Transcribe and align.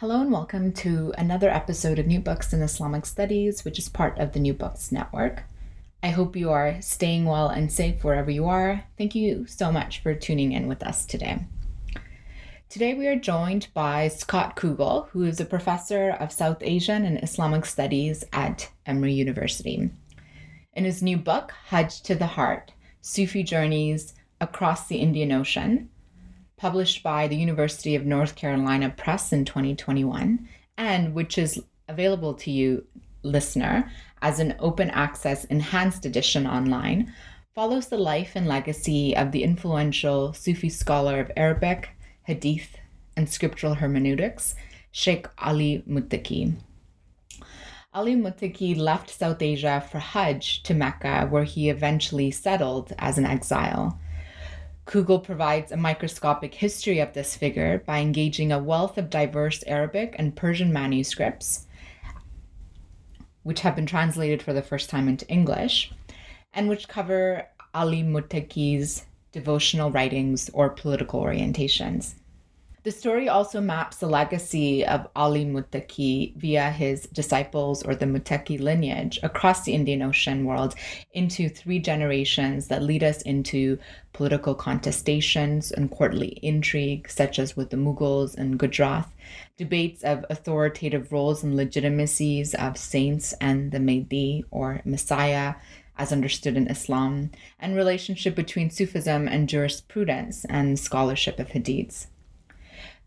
Hello 0.00 0.20
and 0.20 0.30
welcome 0.30 0.70
to 0.74 1.12
another 1.18 1.50
episode 1.50 1.98
of 1.98 2.06
New 2.06 2.20
Books 2.20 2.52
in 2.52 2.62
Islamic 2.62 3.04
Studies, 3.04 3.64
which 3.64 3.80
is 3.80 3.88
part 3.88 4.16
of 4.20 4.30
the 4.30 4.38
New 4.38 4.54
Books 4.54 4.92
Network. 4.92 5.42
I 6.04 6.10
hope 6.10 6.36
you 6.36 6.52
are 6.52 6.80
staying 6.80 7.24
well 7.24 7.48
and 7.48 7.72
safe 7.72 8.04
wherever 8.04 8.30
you 8.30 8.46
are. 8.46 8.84
Thank 8.96 9.16
you 9.16 9.44
so 9.48 9.72
much 9.72 10.00
for 10.00 10.14
tuning 10.14 10.52
in 10.52 10.68
with 10.68 10.84
us 10.84 11.04
today. 11.04 11.46
Today 12.68 12.94
we 12.94 13.08
are 13.08 13.18
joined 13.18 13.66
by 13.74 14.06
Scott 14.06 14.54
Kugle, 14.54 15.08
who 15.10 15.24
is 15.24 15.40
a 15.40 15.44
professor 15.44 16.10
of 16.10 16.30
South 16.30 16.58
Asian 16.60 17.04
and 17.04 17.20
Islamic 17.20 17.66
Studies 17.66 18.22
at 18.32 18.70
Emory 18.86 19.14
University. 19.14 19.90
In 20.74 20.84
his 20.84 21.02
new 21.02 21.16
book, 21.16 21.52
Hajj 21.70 22.02
to 22.02 22.14
the 22.14 22.28
Heart 22.28 22.70
Sufi 23.00 23.42
Journeys 23.42 24.14
Across 24.40 24.86
the 24.86 24.98
Indian 24.98 25.32
Ocean, 25.32 25.90
published 26.58 27.02
by 27.02 27.26
the 27.26 27.36
University 27.36 27.94
of 27.94 28.04
North 28.04 28.34
Carolina 28.34 28.90
Press 28.90 29.32
in 29.32 29.44
2021, 29.44 30.46
and 30.76 31.14
which 31.14 31.38
is 31.38 31.62
available 31.88 32.34
to 32.34 32.50
you, 32.50 32.84
listener, 33.22 33.90
as 34.20 34.40
an 34.40 34.54
open 34.58 34.90
access 34.90 35.44
enhanced 35.44 36.04
edition 36.04 36.46
online, 36.46 37.12
follows 37.54 37.88
the 37.88 37.96
life 37.96 38.32
and 38.34 38.46
legacy 38.46 39.16
of 39.16 39.32
the 39.32 39.42
influential 39.42 40.32
Sufi 40.32 40.68
scholar 40.68 41.20
of 41.20 41.30
Arabic, 41.36 41.90
Hadith, 42.24 42.76
and 43.16 43.28
scriptural 43.28 43.74
hermeneutics, 43.74 44.54
Sheikh 44.90 45.26
Ali 45.38 45.82
Muttaqi. 45.88 46.56
Ali 47.94 48.14
Muttaqi 48.14 48.76
left 48.76 49.10
South 49.10 49.40
Asia 49.40 49.84
for 49.90 49.98
Hajj 49.98 50.62
to 50.64 50.74
Mecca, 50.74 51.26
where 51.30 51.44
he 51.44 51.70
eventually 51.70 52.30
settled 52.30 52.92
as 52.98 53.16
an 53.18 53.24
exile. 53.24 53.98
Kugle 54.88 55.20
provides 55.20 55.70
a 55.70 55.76
microscopic 55.76 56.54
history 56.54 56.98
of 56.98 57.12
this 57.12 57.36
figure 57.36 57.82
by 57.84 57.98
engaging 57.98 58.50
a 58.50 58.58
wealth 58.58 58.96
of 58.96 59.10
diverse 59.10 59.62
Arabic 59.66 60.16
and 60.18 60.34
Persian 60.34 60.72
manuscripts, 60.72 61.66
which 63.42 63.60
have 63.60 63.76
been 63.76 63.84
translated 63.84 64.40
for 64.40 64.54
the 64.54 64.62
first 64.62 64.88
time 64.88 65.06
into 65.06 65.28
English, 65.28 65.92
and 66.54 66.70
which 66.70 66.88
cover 66.88 67.46
Ali 67.74 68.02
Muttaqi's 68.02 69.04
devotional 69.30 69.90
writings 69.90 70.48
or 70.54 70.70
political 70.70 71.22
orientations. 71.22 72.14
The 72.88 72.92
story 72.92 73.28
also 73.28 73.60
maps 73.60 73.98
the 73.98 74.06
legacy 74.06 74.82
of 74.82 75.08
Ali 75.14 75.44
Muttaqi 75.44 76.34
via 76.36 76.70
his 76.70 77.02
disciples 77.02 77.82
or 77.82 77.94
the 77.94 78.06
Muttaqi 78.06 78.58
lineage 78.58 79.20
across 79.22 79.62
the 79.62 79.74
Indian 79.74 80.00
Ocean 80.00 80.46
world 80.46 80.74
into 81.12 81.50
three 81.50 81.80
generations 81.80 82.68
that 82.68 82.82
lead 82.82 83.04
us 83.04 83.20
into 83.20 83.78
political 84.14 84.54
contestations 84.54 85.70
and 85.70 85.90
courtly 85.90 86.38
intrigue, 86.42 87.10
such 87.10 87.38
as 87.38 87.54
with 87.54 87.68
the 87.68 87.76
Mughals 87.76 88.34
and 88.34 88.58
Gujarat, 88.58 89.06
debates 89.58 90.02
of 90.02 90.24
authoritative 90.30 91.12
roles 91.12 91.44
and 91.44 91.56
legitimacies 91.56 92.54
of 92.54 92.78
saints 92.78 93.34
and 93.38 93.70
the 93.70 93.80
Mahdi 93.80 94.46
or 94.50 94.80
Messiah, 94.86 95.56
as 95.98 96.10
understood 96.10 96.56
in 96.56 96.68
Islam, 96.68 97.32
and 97.60 97.76
relationship 97.76 98.34
between 98.34 98.70
Sufism 98.70 99.28
and 99.28 99.46
jurisprudence 99.46 100.46
and 100.46 100.78
scholarship 100.78 101.38
of 101.38 101.48
hadiths. 101.48 102.06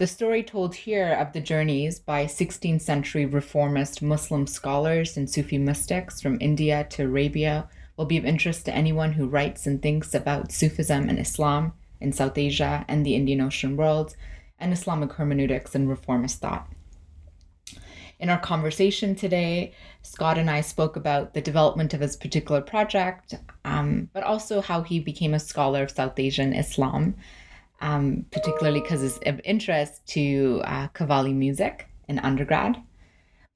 The 0.01 0.07
story 0.07 0.41
told 0.41 0.73
here 0.73 1.13
of 1.13 1.31
the 1.31 1.39
journeys 1.39 1.99
by 1.99 2.25
16th 2.25 2.81
century 2.81 3.23
reformist 3.27 4.01
Muslim 4.01 4.47
scholars 4.47 5.15
and 5.15 5.29
Sufi 5.29 5.59
mystics 5.59 6.19
from 6.19 6.39
India 6.41 6.87
to 6.89 7.03
Arabia 7.03 7.69
will 7.95 8.05
be 8.05 8.17
of 8.17 8.25
interest 8.25 8.65
to 8.65 8.73
anyone 8.73 9.13
who 9.13 9.27
writes 9.27 9.67
and 9.67 9.79
thinks 9.79 10.15
about 10.15 10.51
Sufism 10.51 11.07
and 11.07 11.19
Islam 11.19 11.73
in 11.99 12.11
South 12.13 12.35
Asia 12.35 12.83
and 12.87 13.05
the 13.05 13.13
Indian 13.13 13.41
Ocean 13.41 13.77
world, 13.77 14.15
and 14.57 14.73
Islamic 14.73 15.13
hermeneutics 15.13 15.75
and 15.75 15.87
reformist 15.87 16.39
thought. 16.39 16.67
In 18.19 18.31
our 18.31 18.39
conversation 18.39 19.13
today, 19.13 19.71
Scott 20.01 20.39
and 20.39 20.49
I 20.49 20.61
spoke 20.61 20.95
about 20.95 21.35
the 21.35 21.41
development 21.41 21.93
of 21.93 22.01
his 22.01 22.15
particular 22.15 22.61
project, 22.61 23.35
um, 23.65 24.09
but 24.13 24.23
also 24.23 24.61
how 24.61 24.81
he 24.81 24.99
became 24.99 25.35
a 25.35 25.39
scholar 25.39 25.83
of 25.83 25.91
South 25.91 26.17
Asian 26.17 26.53
Islam 26.53 27.13
um, 27.81 28.25
particularly 28.31 28.81
because 28.81 29.03
it's 29.03 29.19
of 29.25 29.41
interest 29.43 30.05
to 30.07 30.61
uh, 30.65 30.87
Qawwali 30.89 31.35
music 31.35 31.87
in 32.07 32.19
undergrad. 32.19 32.81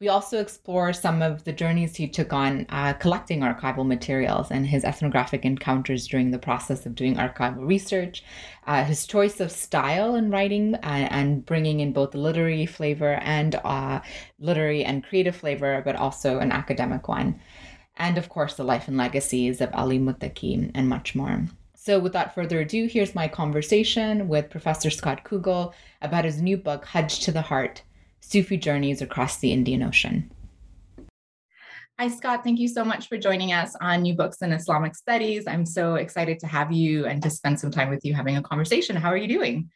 We 0.02 0.09
also 0.09 0.41
explore 0.41 0.91
some 0.91 1.22
of 1.22 1.46
the 1.46 1.53
journeys 1.53 1.96
he 1.96 2.09
took 2.09 2.34
on 2.34 2.66
uh, 2.68 2.94
collecting 2.94 3.40
archival 3.40 3.88
materials 3.88 4.52
and 4.52 4.68
his 4.68 4.84
ethnographic 4.84 5.46
encounters 5.46 6.06
during 6.06 6.31
the 6.31 6.38
process 6.38 6.85
of 6.85 6.96
doing 6.96 7.16
archival 7.16 7.66
research, 7.66 8.22
uh, 8.68 8.84
his 8.84 9.08
choice 9.08 9.40
of 9.40 9.52
style 9.52 10.16
in 10.16 10.31
writing 10.31 10.75
uh, 10.75 11.08
and 11.09 11.46
bringing 11.46 11.80
in 11.80 11.94
both 11.94 12.14
literary 12.14 12.66
flavor 12.66 13.14
and 13.22 13.56
uh, 13.64 14.02
literary 14.38 14.84
and 14.84 15.06
creative 15.06 15.35
flavor, 15.35 15.81
but 15.85 15.96
also 15.96 16.40
an 16.40 16.52
academic 16.52 17.08
one. 17.08 17.40
And 17.96 18.18
of 18.18 18.28
course, 18.28 18.56
the 18.56 18.66
life 18.66 18.90
and 18.90 18.97
legacies 18.97 19.62
of 19.62 19.74
Ali 19.74 19.97
Muttaqi 19.97 20.72
and 20.75 20.90
much 20.90 21.16
more. 21.16 21.46
So, 21.85 22.00
without 22.00 22.34
further 22.34 22.62
ado, 22.62 22.88
here's 22.88 23.13
my 23.13 23.28
conversation 23.28 24.28
with 24.28 24.50
Professor 24.50 24.90
Scott 24.90 25.23
Kugle 25.23 25.72
about 26.01 26.25
his 26.25 26.41
new 26.41 26.57
book, 26.57 26.84
Hajj 26.84 27.19
to 27.19 27.31
the 27.31 27.44
Heart 27.44 27.84
Sufi 28.22 28.57
Journeys 28.57 29.03
Across 29.03 29.38
the 29.38 29.51
Indian 29.51 29.84
Ocean. 29.84 30.31
Hi, 32.00 32.07
Scott. 32.07 32.44
Thank 32.44 32.57
you 32.57 32.68
so 32.68 32.84
much 32.84 33.07
for 33.07 33.19
joining 33.19 33.53
us 33.53 33.75
on 33.81 34.01
New 34.01 34.16
Books 34.16 34.41
in 34.41 34.51
Islamic 34.51 34.96
Studies. 34.96 35.46
I'm 35.46 35.63
so 35.63 35.94
excited 35.94 36.40
to 36.40 36.47
have 36.47 36.72
you 36.72 37.06
and 37.06 37.22
to 37.22 37.29
spend 37.29 37.59
some 37.59 37.69
time 37.69 37.91
with 37.91 38.03
you 38.03 38.16
having 38.16 38.35
a 38.35 38.41
conversation. 38.41 38.96
How 38.96 39.09
are 39.09 39.17
you 39.17 39.28
doing? 39.28 39.69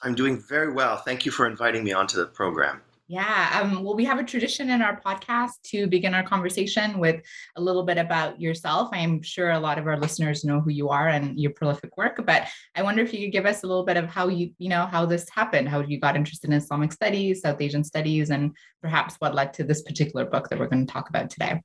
I'm 0.00 0.14
doing 0.14 0.42
very 0.48 0.72
well. 0.72 0.96
Thank 0.96 1.26
you 1.26 1.32
for 1.32 1.46
inviting 1.46 1.84
me 1.84 1.92
onto 1.92 2.16
the 2.16 2.28
program. 2.28 2.80
Yeah. 3.12 3.60
Um, 3.60 3.84
well, 3.84 3.94
we 3.94 4.06
have 4.06 4.18
a 4.18 4.24
tradition 4.24 4.70
in 4.70 4.80
our 4.80 4.98
podcast 4.98 5.60
to 5.64 5.86
begin 5.86 6.14
our 6.14 6.22
conversation 6.22 6.98
with 6.98 7.20
a 7.56 7.60
little 7.60 7.82
bit 7.82 7.98
about 7.98 8.40
yourself. 8.40 8.88
I'm 8.90 9.20
sure 9.20 9.50
a 9.50 9.60
lot 9.60 9.76
of 9.76 9.86
our 9.86 9.98
listeners 9.98 10.46
know 10.46 10.62
who 10.62 10.70
you 10.70 10.88
are 10.88 11.08
and 11.08 11.38
your 11.38 11.50
prolific 11.50 11.94
work, 11.98 12.24
but 12.24 12.48
I 12.74 12.82
wonder 12.82 13.02
if 13.02 13.12
you 13.12 13.20
could 13.26 13.32
give 13.32 13.44
us 13.44 13.64
a 13.64 13.66
little 13.66 13.84
bit 13.84 13.98
of 13.98 14.06
how 14.06 14.28
you, 14.28 14.52
you 14.56 14.70
know, 14.70 14.86
how 14.86 15.04
this 15.04 15.28
happened, 15.28 15.68
how 15.68 15.80
you 15.80 16.00
got 16.00 16.16
interested 16.16 16.48
in 16.48 16.56
Islamic 16.56 16.90
studies, 16.90 17.42
South 17.42 17.60
Asian 17.60 17.84
studies, 17.84 18.30
and 18.30 18.56
perhaps 18.80 19.16
what 19.18 19.34
led 19.34 19.52
to 19.52 19.64
this 19.64 19.82
particular 19.82 20.24
book 20.24 20.48
that 20.48 20.58
we're 20.58 20.68
going 20.68 20.86
to 20.86 20.90
talk 20.90 21.10
about 21.10 21.28
today. 21.28 21.60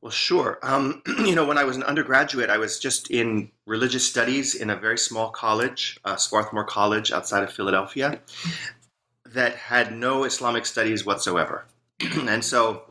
Well, 0.00 0.12
sure. 0.12 0.60
Um, 0.62 1.02
you 1.24 1.34
know, 1.34 1.44
when 1.44 1.58
I 1.58 1.64
was 1.64 1.76
an 1.76 1.82
undergraduate, 1.82 2.50
I 2.50 2.58
was 2.58 2.78
just 2.78 3.10
in 3.10 3.50
religious 3.66 4.08
studies 4.08 4.54
in 4.54 4.70
a 4.70 4.76
very 4.76 4.96
small 4.96 5.30
college, 5.30 5.98
uh, 6.04 6.14
Swarthmore 6.14 6.62
College 6.62 7.10
outside 7.10 7.42
of 7.42 7.52
Philadelphia 7.52 8.20
that 9.32 9.54
had 9.54 9.94
no 9.94 10.24
Islamic 10.24 10.66
studies 10.66 11.04
whatsoever. 11.04 11.66
and 12.00 12.44
so 12.44 12.82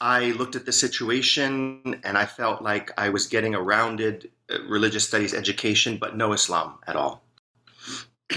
I 0.00 0.32
looked 0.32 0.56
at 0.56 0.66
the 0.66 0.72
situation 0.72 2.00
and 2.04 2.18
I 2.18 2.26
felt 2.26 2.62
like 2.62 2.92
I 2.98 3.08
was 3.08 3.26
getting 3.26 3.54
a 3.54 3.62
rounded 3.62 4.30
uh, 4.52 4.62
religious 4.68 5.06
studies 5.08 5.32
education, 5.32 5.96
but 5.98 6.16
no 6.16 6.32
Islam 6.32 6.74
at 6.86 6.96
all. 6.96 7.22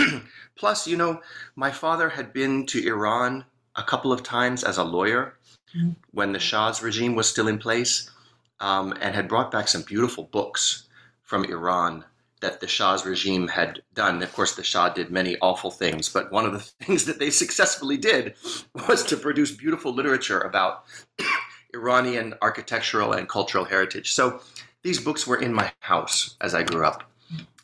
Plus, 0.56 0.88
you 0.88 0.98
know, 0.98 1.22
my 1.56 1.72
father 1.72 2.10
had 2.10 2.34
been 2.34 2.66
to 2.68 2.86
Iran 2.86 3.46
a 3.76 3.84
couple 3.84 4.12
of 4.12 4.24
times 4.24 4.64
as 4.64 4.78
a 4.78 4.84
lawyer 4.84 5.38
mm-hmm. 5.76 5.92
when 6.12 6.32
the 6.32 6.40
Shah's 6.40 6.82
regime 6.82 7.16
was 7.16 7.30
still 7.30 7.48
in 7.48 7.58
place 7.58 8.10
um, 8.60 8.94
and 9.02 9.16
had 9.16 9.28
brought 9.28 9.52
back 9.52 9.68
some 9.68 9.84
beautiful 9.84 10.26
books 10.26 10.88
from 11.24 11.46
Iran 11.46 12.06
that 12.42 12.60
the 12.60 12.68
Shah's 12.68 13.06
regime 13.06 13.48
had 13.48 13.82
done. 13.94 14.22
Of 14.24 14.34
course, 14.34 14.56
the 14.56 14.64
Shah 14.64 14.90
did 14.90 15.12
many 15.12 15.38
awful 15.42 15.72
things, 15.72 16.10
but 16.10 16.32
one 16.32 16.46
of 16.46 16.54
the 16.54 16.60
things 16.86 17.06
that 17.06 17.20
they 17.20 17.30
successfully 17.30 17.98
did 17.98 18.36
was 18.88 19.04
to 19.06 19.18
produce 19.18 19.52
beautiful 19.52 19.94
literature 19.94 20.40
about 20.40 20.86
Iranian 21.74 22.34
architectural 22.42 23.14
and 23.14 23.30
cultural 23.30 23.66
heritage. 23.66 24.14
So 24.14 24.42
these 24.84 25.00
books 25.00 25.28
were 25.28 25.42
in 25.42 25.54
my 25.54 25.72
house 25.80 26.36
as 26.42 26.56
I 26.56 26.64
grew 26.64 26.86
up. 26.86 27.04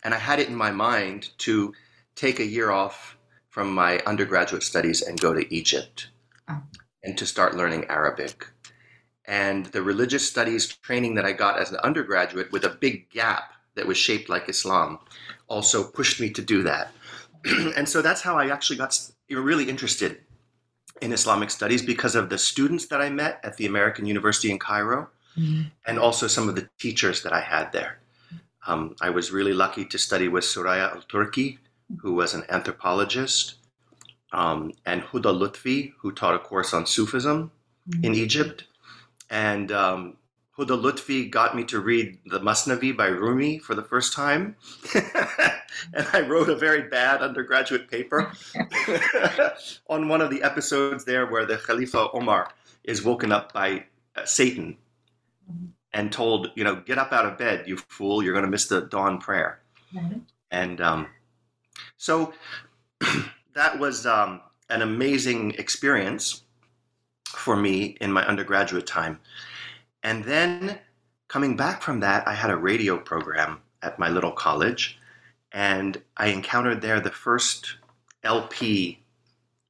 And 0.04 0.14
I 0.14 0.18
had 0.18 0.40
it 0.40 0.50
in 0.50 0.56
my 0.56 0.70
mind 0.70 1.30
to 1.40 1.74
take 2.16 2.40
a 2.40 2.46
year 2.46 2.70
off 2.70 3.18
from 3.50 3.74
my 3.74 4.00
undergraduate 4.00 4.62
studies 4.62 5.02
and 5.02 5.20
go 5.20 5.34
to 5.34 5.54
Egypt 5.54 6.10
oh. 6.48 6.62
and 7.04 7.18
to 7.18 7.26
start 7.26 7.56
learning 7.56 7.86
Arabic. 7.86 8.46
And 9.28 9.66
the 9.68 9.82
religious 9.82 10.28
studies 10.28 10.68
training 10.68 11.16
that 11.16 11.26
I 11.26 11.32
got 11.32 11.58
as 11.58 11.72
an 11.72 11.78
undergraduate 11.78 12.52
with 12.52 12.64
a 12.64 12.70
big 12.70 13.10
gap 13.10 13.55
that 13.76 13.88
was 13.88 13.98
shaped 13.98 14.30
like 14.30 14.50
Islam 14.50 15.00
also 15.48 15.84
pushed 15.84 16.20
me 16.20 16.30
to 16.32 16.42
do 16.42 16.64
that. 16.64 16.92
and 17.78 17.88
so 17.88 18.02
that's 18.02 18.22
how 18.22 18.38
I 18.38 18.50
actually 18.50 18.78
got 18.78 18.98
really 19.30 19.70
interested 19.70 20.22
in 21.02 21.12
Islamic 21.12 21.52
studies 21.52 21.82
because 21.82 22.16
of 22.16 22.30
the 22.30 22.38
students 22.38 22.88
that 22.88 23.02
I 23.02 23.10
met 23.10 23.40
at 23.44 23.58
the 23.58 23.66
American 23.66 24.06
University 24.06 24.50
in 24.50 24.60
Cairo 24.60 25.10
mm-hmm. 25.38 25.64
and 25.86 26.00
also 26.00 26.28
some 26.28 26.50
of 26.50 26.56
the 26.56 26.70
teachers 26.80 27.22
that 27.24 27.34
I 27.34 27.42
had 27.42 27.72
there. 27.72 28.00
Um, 28.68 28.96
I 29.02 29.10
was 29.10 29.32
really 29.32 29.54
lucky 29.54 29.86
to 29.86 29.98
study 29.98 30.28
with 30.28 30.44
Soraya 30.44 30.96
Altorki, 30.96 31.60
who 32.00 32.14
was 32.14 32.34
an 32.34 32.44
anthropologist, 32.50 33.56
um, 34.32 34.72
and 34.86 35.04
Huda 35.04 35.32
Lutfi, 35.38 35.94
who 36.00 36.12
taught 36.12 36.34
a 36.34 36.40
course 36.40 36.74
on 36.74 36.86
Sufism 36.86 37.52
mm-hmm. 37.88 38.06
in 38.06 38.16
Egypt. 38.16 38.66
And 39.30 39.72
um, 39.72 40.18
Huda 40.58 40.82
Lutfi 40.82 41.30
got 41.30 41.56
me 41.56 41.66
to 41.66 41.82
read 41.82 42.18
the 42.26 42.40
Masnavi 42.40 42.96
by 42.96 43.08
Rumi 43.08 43.60
for 43.60 43.76
the 43.76 43.84
first 43.84 44.14
time. 44.14 44.56
and 44.96 46.08
I 46.14 46.22
wrote 46.22 46.50
a 46.50 46.56
very 46.56 46.84
bad 46.84 47.22
undergraduate 47.22 47.90
paper 47.92 48.32
on 49.90 50.08
one 50.08 50.22
of 50.22 50.30
the 50.30 50.42
episodes 50.44 51.04
there 51.04 51.26
where 51.26 51.46
the 51.46 51.58
Khalifa 51.58 52.10
Omar 52.14 52.52
is 52.86 53.04
woken 53.04 53.34
up 53.34 53.52
by 53.52 53.84
uh, 54.16 54.24
Satan 54.24 54.78
and 55.92 56.12
told, 56.12 56.52
you 56.56 56.64
know, 56.64 56.76
get 56.76 56.98
up 56.98 57.12
out 57.12 57.26
of 57.26 57.38
bed, 57.38 57.66
you 57.68 57.78
fool, 57.78 58.24
you're 58.24 58.34
going 58.34 58.46
to 58.46 58.52
miss 58.52 58.68
the 58.68 58.82
dawn 58.82 59.20
prayer. 59.20 59.60
Mm-hmm. 59.94 60.20
And 60.52 60.80
um, 60.80 61.08
so 61.98 62.34
that 63.56 63.78
was 63.78 64.06
um, 64.06 64.40
an 64.70 64.82
amazing 64.82 65.52
experience 65.52 66.44
for 67.28 67.58
me 67.58 67.98
in 68.00 68.12
my 68.12 68.26
undergraduate 68.26 68.88
time. 68.88 69.20
And 70.06 70.24
then 70.24 70.78
coming 71.28 71.58
back 71.58 71.82
from 71.82 72.02
that, 72.02 72.28
I 72.28 72.36
had 72.36 72.52
a 72.52 72.56
radio 72.56 72.96
program 72.96 73.62
at 73.82 73.98
my 73.98 74.08
little 74.08 74.32
college 74.32 75.00
and 75.52 76.00
I 76.16 76.28
encountered 76.28 76.82
there 76.82 77.00
the 77.00 77.10
first 77.10 77.78
LP 78.24 79.04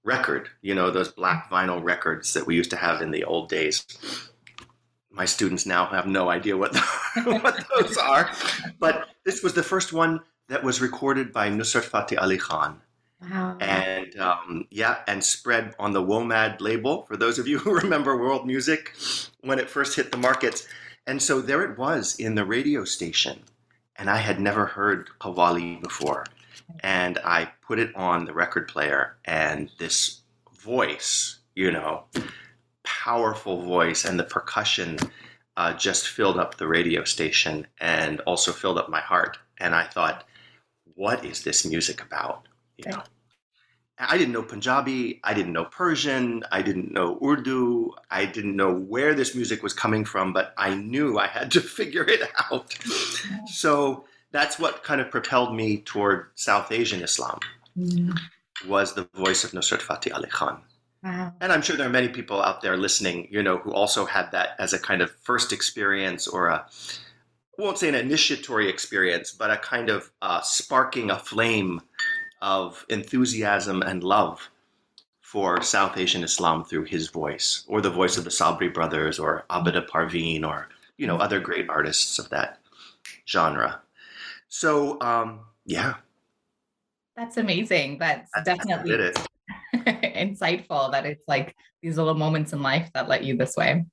record, 0.04 0.50
you 0.62 0.76
know, 0.76 0.92
those 0.92 1.08
black 1.08 1.50
vinyl 1.50 1.82
records 1.82 2.34
that 2.34 2.46
we 2.46 2.54
used 2.54 2.70
to 2.72 2.76
have 2.76 3.02
in 3.02 3.12
the 3.12 3.24
old 3.24 3.48
days. 3.48 3.86
My 5.10 5.24
students 5.24 5.66
now 5.66 5.86
have 5.86 6.06
no 6.06 6.30
idea 6.30 6.58
what, 6.58 6.74
the, 6.74 6.82
what 7.42 7.66
those 7.74 7.96
are, 7.96 8.30
but 8.78 9.08
this 9.24 9.42
was 9.42 9.54
the 9.54 9.64
first 9.64 9.94
one 9.94 10.20
that 10.50 10.66
was 10.66 10.82
recorded 10.82 11.32
by 11.32 11.50
Nusrat 11.50 11.86
Fateh 11.86 12.18
Ali 12.18 12.38
Khan. 12.38 12.82
Wow. 13.22 13.58
And 13.60 14.18
um, 14.20 14.68
yeah, 14.70 15.00
and 15.08 15.24
spread 15.24 15.74
on 15.80 15.94
the 15.94 16.02
WOMAD 16.02 16.62
label 16.62 17.06
for 17.08 17.18
those 17.18 17.40
of 17.40 17.48
you 17.48 17.60
who 17.60 17.74
remember 17.74 18.18
world 18.18 18.46
music 18.46 18.94
when 19.42 19.60
it 19.60 19.70
first 19.70 19.96
hit 19.96 20.12
the 20.12 20.18
markets. 20.18 20.68
And 21.08 21.22
so 21.22 21.42
there 21.42 21.64
it 21.64 21.78
was 21.78 22.16
in 22.16 22.36
the 22.36 22.46
radio 22.46 22.84
station 22.84 23.42
and 23.96 24.10
I 24.10 24.18
had 24.18 24.40
never 24.40 24.66
heard 24.66 25.10
Qawwali 25.20 25.82
before. 25.82 26.26
And 26.82 27.20
I 27.24 27.52
put 27.62 27.80
it 27.80 27.96
on 27.96 28.26
the 28.26 28.34
record 28.34 28.68
player, 28.68 29.18
and 29.26 29.70
this 29.78 30.22
voice, 30.60 31.38
you 31.56 31.72
know, 31.72 32.06
powerful 32.84 33.62
voice, 33.62 34.04
and 34.04 34.20
the 34.20 34.24
percussion 34.24 34.98
uh, 35.58 35.74
just 35.74 36.08
filled 36.08 36.38
up 36.38 36.58
the 36.58 36.68
radio 36.68 37.04
station 37.04 37.68
and 37.80 38.20
also 38.22 38.52
filled 38.52 38.78
up 38.78 38.90
my 38.90 39.00
heart. 39.00 39.38
And 39.60 39.76
I 39.76 39.84
thought, 39.86 40.26
what 40.96 41.24
is 41.24 41.44
this 41.44 41.66
music 41.66 42.02
about? 42.02 42.48
You 42.78 42.92
know, 42.92 43.04
I 43.98 44.18
didn't 44.18 44.34
know 44.34 44.44
Punjabi, 44.44 45.22
I 45.24 45.34
didn't 45.34 45.54
know 45.54 45.66
Persian, 45.66 46.44
I 46.52 46.62
didn't 46.62 46.92
know 46.92 47.18
Urdu, 47.24 47.92
I 48.12 48.26
didn't 48.26 48.56
know 48.56 48.74
where 48.74 49.14
this 49.14 49.36
music 49.36 49.64
was 49.64 49.74
coming 49.74 50.04
from, 50.04 50.34
but 50.34 50.54
I 50.58 50.76
knew 50.76 51.18
I 51.18 51.28
had 51.28 51.52
to 51.52 51.62
figure 51.80 52.04
it 52.08 52.30
out. 52.52 52.76
So 53.48 54.06
that's 54.32 54.60
what 54.60 54.84
kind 54.84 55.00
of 55.00 55.10
propelled 55.10 55.56
me 55.56 55.78
toward 55.78 56.28
South 56.36 56.72
Asian 56.72 57.02
Islam. 57.02 57.40
Mm. 57.78 58.20
Was 58.68 58.94
the 58.94 59.08
voice 59.14 59.44
of 59.44 59.52
Nusrat 59.52 59.82
Fateh 59.82 60.12
Ali 60.12 60.30
Khan. 60.30 60.62
Wow. 61.04 61.34
And 61.40 61.52
I'm 61.52 61.62
sure 61.62 61.76
there 61.76 61.88
are 61.88 61.90
many 61.90 62.08
people 62.08 62.42
out 62.42 62.62
there 62.62 62.78
listening, 62.78 63.28
you 63.30 63.44
know, 63.44 63.58
who 63.58 63.72
also 63.72 64.06
had 64.06 64.32
that 64.32 64.56
as 64.60 64.74
a 64.74 64.80
kind 64.80 65.02
of 65.02 65.12
first 65.12 65.54
experience 65.54 66.28
or 66.28 66.48
a, 66.48 66.66
I 67.60 67.62
won't 67.62 67.78
say 67.78 67.90
an 67.90 67.96
initiatory 67.96 68.68
experience, 68.70 69.32
but 69.32 69.52
a 69.52 69.58
kind 69.58 69.90
of 69.90 70.12
uh, 70.22 70.42
sparking 70.42 71.12
a 71.12 71.20
flame 71.20 71.82
of 72.42 72.86
enthusiasm 72.90 73.82
and 73.82 74.04
love 74.04 74.50
for 75.22 75.62
South 75.62 75.98
Asian 75.98 76.24
Islam 76.24 76.64
through 76.64 76.86
his 76.86 77.10
voice, 77.10 77.64
or 77.68 77.82
the 77.82 77.90
voice 77.90 78.18
of 78.18 78.24
the 78.24 78.30
Sabri 78.30 78.74
brothers, 78.74 79.20
or 79.20 79.46
Abida 79.50 79.88
Parveen, 79.88 80.48
or 80.48 80.70
you 80.98 81.08
know 81.08 81.18
other 81.18 81.40
great 81.40 81.70
artists 81.70 82.20
of 82.20 82.30
that 82.30 82.60
genre. 83.28 83.82
So 84.48 85.02
um, 85.02 85.42
yeah, 85.66 85.96
that's 87.16 87.38
amazing. 87.38 87.98
That's, 87.98 88.30
that's 88.36 88.46
definitely 88.46 89.14
insightful. 89.76 90.92
That 90.92 91.06
it's 91.06 91.28
like 91.28 91.56
these 91.82 91.98
little 91.98 92.14
moments 92.14 92.54
in 92.54 92.62
life 92.62 92.90
that 92.94 93.08
let 93.08 93.24
you 93.24 93.38
this 93.38 93.56
way. 93.56 93.86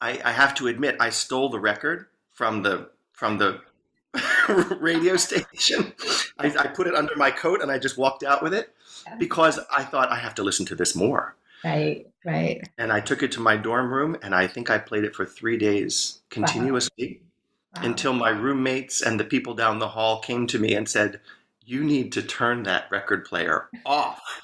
I, 0.00 0.20
I 0.24 0.32
have 0.32 0.54
to 0.56 0.66
admit, 0.66 0.96
I 0.98 1.10
stole 1.10 1.48
the 1.48 1.60
record 1.60 2.06
from 2.32 2.62
the 2.62 2.90
from 3.12 3.38
the 3.38 3.60
radio 4.80 5.16
station. 5.16 5.92
I, 6.38 6.54
I, 6.58 6.66
put 6.68 6.86
it 6.86 6.94
under 6.94 7.14
my 7.16 7.30
coat 7.30 7.62
and 7.62 7.70
I 7.70 7.78
just 7.78 7.98
walked 7.98 8.22
out 8.22 8.42
with 8.42 8.54
it 8.54 8.74
because 9.18 9.58
I 9.76 9.84
thought 9.84 10.10
I 10.10 10.16
have 10.16 10.34
to 10.36 10.42
listen 10.42 10.66
to 10.66 10.74
this 10.74 10.94
more. 10.94 11.36
Right, 11.64 12.06
right. 12.24 12.68
And 12.78 12.92
I 12.92 13.00
took 13.00 13.22
it 13.22 13.32
to 13.32 13.40
my 13.40 13.56
dorm 13.56 13.92
room 13.92 14.16
and 14.22 14.34
I 14.34 14.46
think 14.46 14.70
I 14.70 14.78
played 14.78 15.04
it 15.04 15.14
for 15.14 15.24
three 15.24 15.56
days 15.56 16.20
continuously 16.30 17.20
wow. 17.74 17.82
Wow. 17.82 17.88
until 17.88 18.12
my 18.12 18.30
roommates 18.30 19.00
and 19.00 19.18
the 19.18 19.24
people 19.24 19.54
down 19.54 19.78
the 19.78 19.88
hall 19.88 20.20
came 20.20 20.46
to 20.48 20.58
me 20.58 20.74
and 20.74 20.88
said, 20.88 21.20
You 21.64 21.84
need 21.84 22.12
to 22.12 22.22
turn 22.22 22.64
that 22.64 22.90
record 22.90 23.24
player 23.24 23.68
off. 23.86 24.20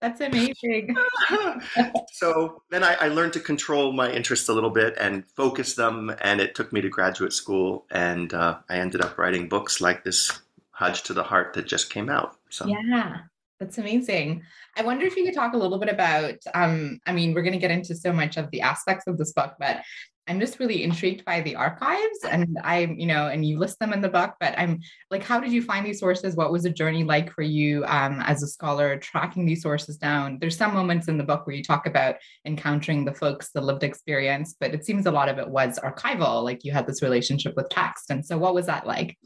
That's 0.00 0.20
amazing. 0.20 0.94
so 2.12 2.62
then 2.70 2.84
I, 2.84 2.94
I, 3.00 3.08
learned 3.08 3.32
to 3.32 3.40
control 3.40 3.92
my 3.92 4.10
interests 4.10 4.48
a 4.48 4.52
little 4.52 4.70
bit 4.70 4.94
and 5.00 5.24
focus 5.30 5.74
them, 5.74 6.14
and 6.20 6.40
it 6.40 6.54
took 6.54 6.72
me 6.72 6.82
to 6.82 6.88
graduate 6.90 7.32
school, 7.32 7.86
and 7.90 8.32
uh, 8.34 8.58
I 8.68 8.76
ended 8.76 9.00
up 9.00 9.16
writing 9.16 9.48
books 9.48 9.80
like 9.80 10.04
this 10.04 10.30
Hajj 10.72 11.02
to 11.04 11.14
the 11.14 11.22
Heart 11.22 11.54
that 11.54 11.66
just 11.66 11.90
came 11.90 12.10
out. 12.10 12.36
So 12.50 12.66
yeah, 12.66 13.20
that's 13.58 13.78
amazing. 13.78 14.42
I 14.76 14.82
wonder 14.82 15.06
if 15.06 15.16
you 15.16 15.24
could 15.24 15.34
talk 15.34 15.54
a 15.54 15.58
little 15.58 15.78
bit 15.78 15.88
about. 15.88 16.36
Um, 16.54 17.00
I 17.06 17.12
mean, 17.12 17.32
we're 17.32 17.42
going 17.42 17.54
to 17.54 17.58
get 17.58 17.70
into 17.70 17.94
so 17.94 18.12
much 18.12 18.36
of 18.36 18.50
the 18.50 18.60
aspects 18.60 19.06
of 19.06 19.16
this 19.16 19.32
book, 19.32 19.54
but 19.58 19.80
I'm 20.28 20.40
just 20.40 20.58
really 20.58 20.82
intrigued 20.82 21.24
by 21.24 21.40
the 21.40 21.54
archives 21.54 22.24
and 22.28 22.58
I'm, 22.64 22.98
you 22.98 23.06
know, 23.06 23.28
and 23.28 23.44
you 23.44 23.58
list 23.58 23.78
them 23.78 23.92
in 23.92 24.00
the 24.00 24.08
book, 24.08 24.34
but 24.40 24.58
I'm 24.58 24.80
like, 25.10 25.22
how 25.22 25.38
did 25.38 25.52
you 25.52 25.62
find 25.62 25.86
these 25.86 26.00
sources? 26.00 26.34
What 26.34 26.50
was 26.50 26.64
the 26.64 26.70
journey 26.70 27.04
like 27.04 27.32
for 27.32 27.42
you 27.42 27.84
um, 27.86 28.20
as 28.22 28.42
a 28.42 28.48
scholar 28.48 28.98
tracking 28.98 29.46
these 29.46 29.62
sources 29.62 29.96
down? 29.96 30.38
There's 30.40 30.56
some 30.56 30.74
moments 30.74 31.06
in 31.06 31.16
the 31.16 31.24
book 31.24 31.46
where 31.46 31.54
you 31.54 31.62
talk 31.62 31.86
about 31.86 32.16
encountering 32.44 33.04
the 33.04 33.14
folks, 33.14 33.50
the 33.52 33.60
lived 33.60 33.84
experience, 33.84 34.56
but 34.58 34.74
it 34.74 34.84
seems 34.84 35.06
a 35.06 35.12
lot 35.12 35.28
of 35.28 35.38
it 35.38 35.48
was 35.48 35.78
archival, 35.78 36.42
like 36.42 36.64
you 36.64 36.72
had 36.72 36.88
this 36.88 37.02
relationship 37.02 37.54
with 37.56 37.68
text. 37.68 38.10
And 38.10 38.26
so 38.26 38.36
what 38.36 38.54
was 38.54 38.66
that 38.66 38.84
like? 38.84 39.16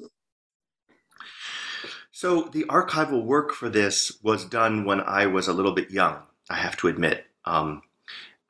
So 2.13 2.51
the 2.53 2.65
archival 2.65 3.25
work 3.25 3.53
for 3.53 3.71
this 3.71 4.19
was 4.23 4.45
done 4.45 4.85
when 4.85 5.01
I 5.01 5.25
was 5.27 5.49
a 5.49 5.55
little 5.55 5.73
bit 5.73 5.91
young, 5.91 6.19
I 6.51 6.57
have 6.57 6.77
to 6.79 6.89
admit. 6.89 7.25
Um, 7.47 7.81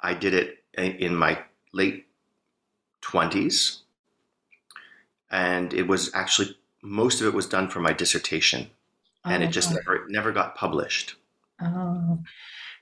I 0.01 0.15
did 0.15 0.35
it 0.35 0.65
in 0.77 1.15
my 1.15 1.39
late 1.73 2.07
20s. 3.11 3.79
And 5.31 5.73
it 5.73 5.87
was 5.87 6.11
actually, 6.15 6.57
most 6.83 7.21
of 7.21 7.27
it 7.27 7.35
was 7.35 7.47
done 7.47 7.69
for 7.69 7.81
my 7.81 7.93
dissertation. 7.93 8.71
Oh, 9.25 9.31
and 9.31 9.43
it 9.43 9.49
just 9.49 9.73
never, 9.73 10.07
never 10.09 10.33
got 10.33 10.55
published. 10.55 11.17
Oh. 11.63 12.19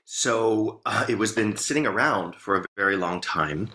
So 0.05 0.81
uh, 0.85 1.05
it 1.09 1.17
was 1.17 1.33
been 1.33 1.57
sitting 1.57 1.85
around 1.85 2.35
for 2.35 2.57
a 2.57 2.65
very 2.75 2.95
long 2.95 3.21
time 3.21 3.69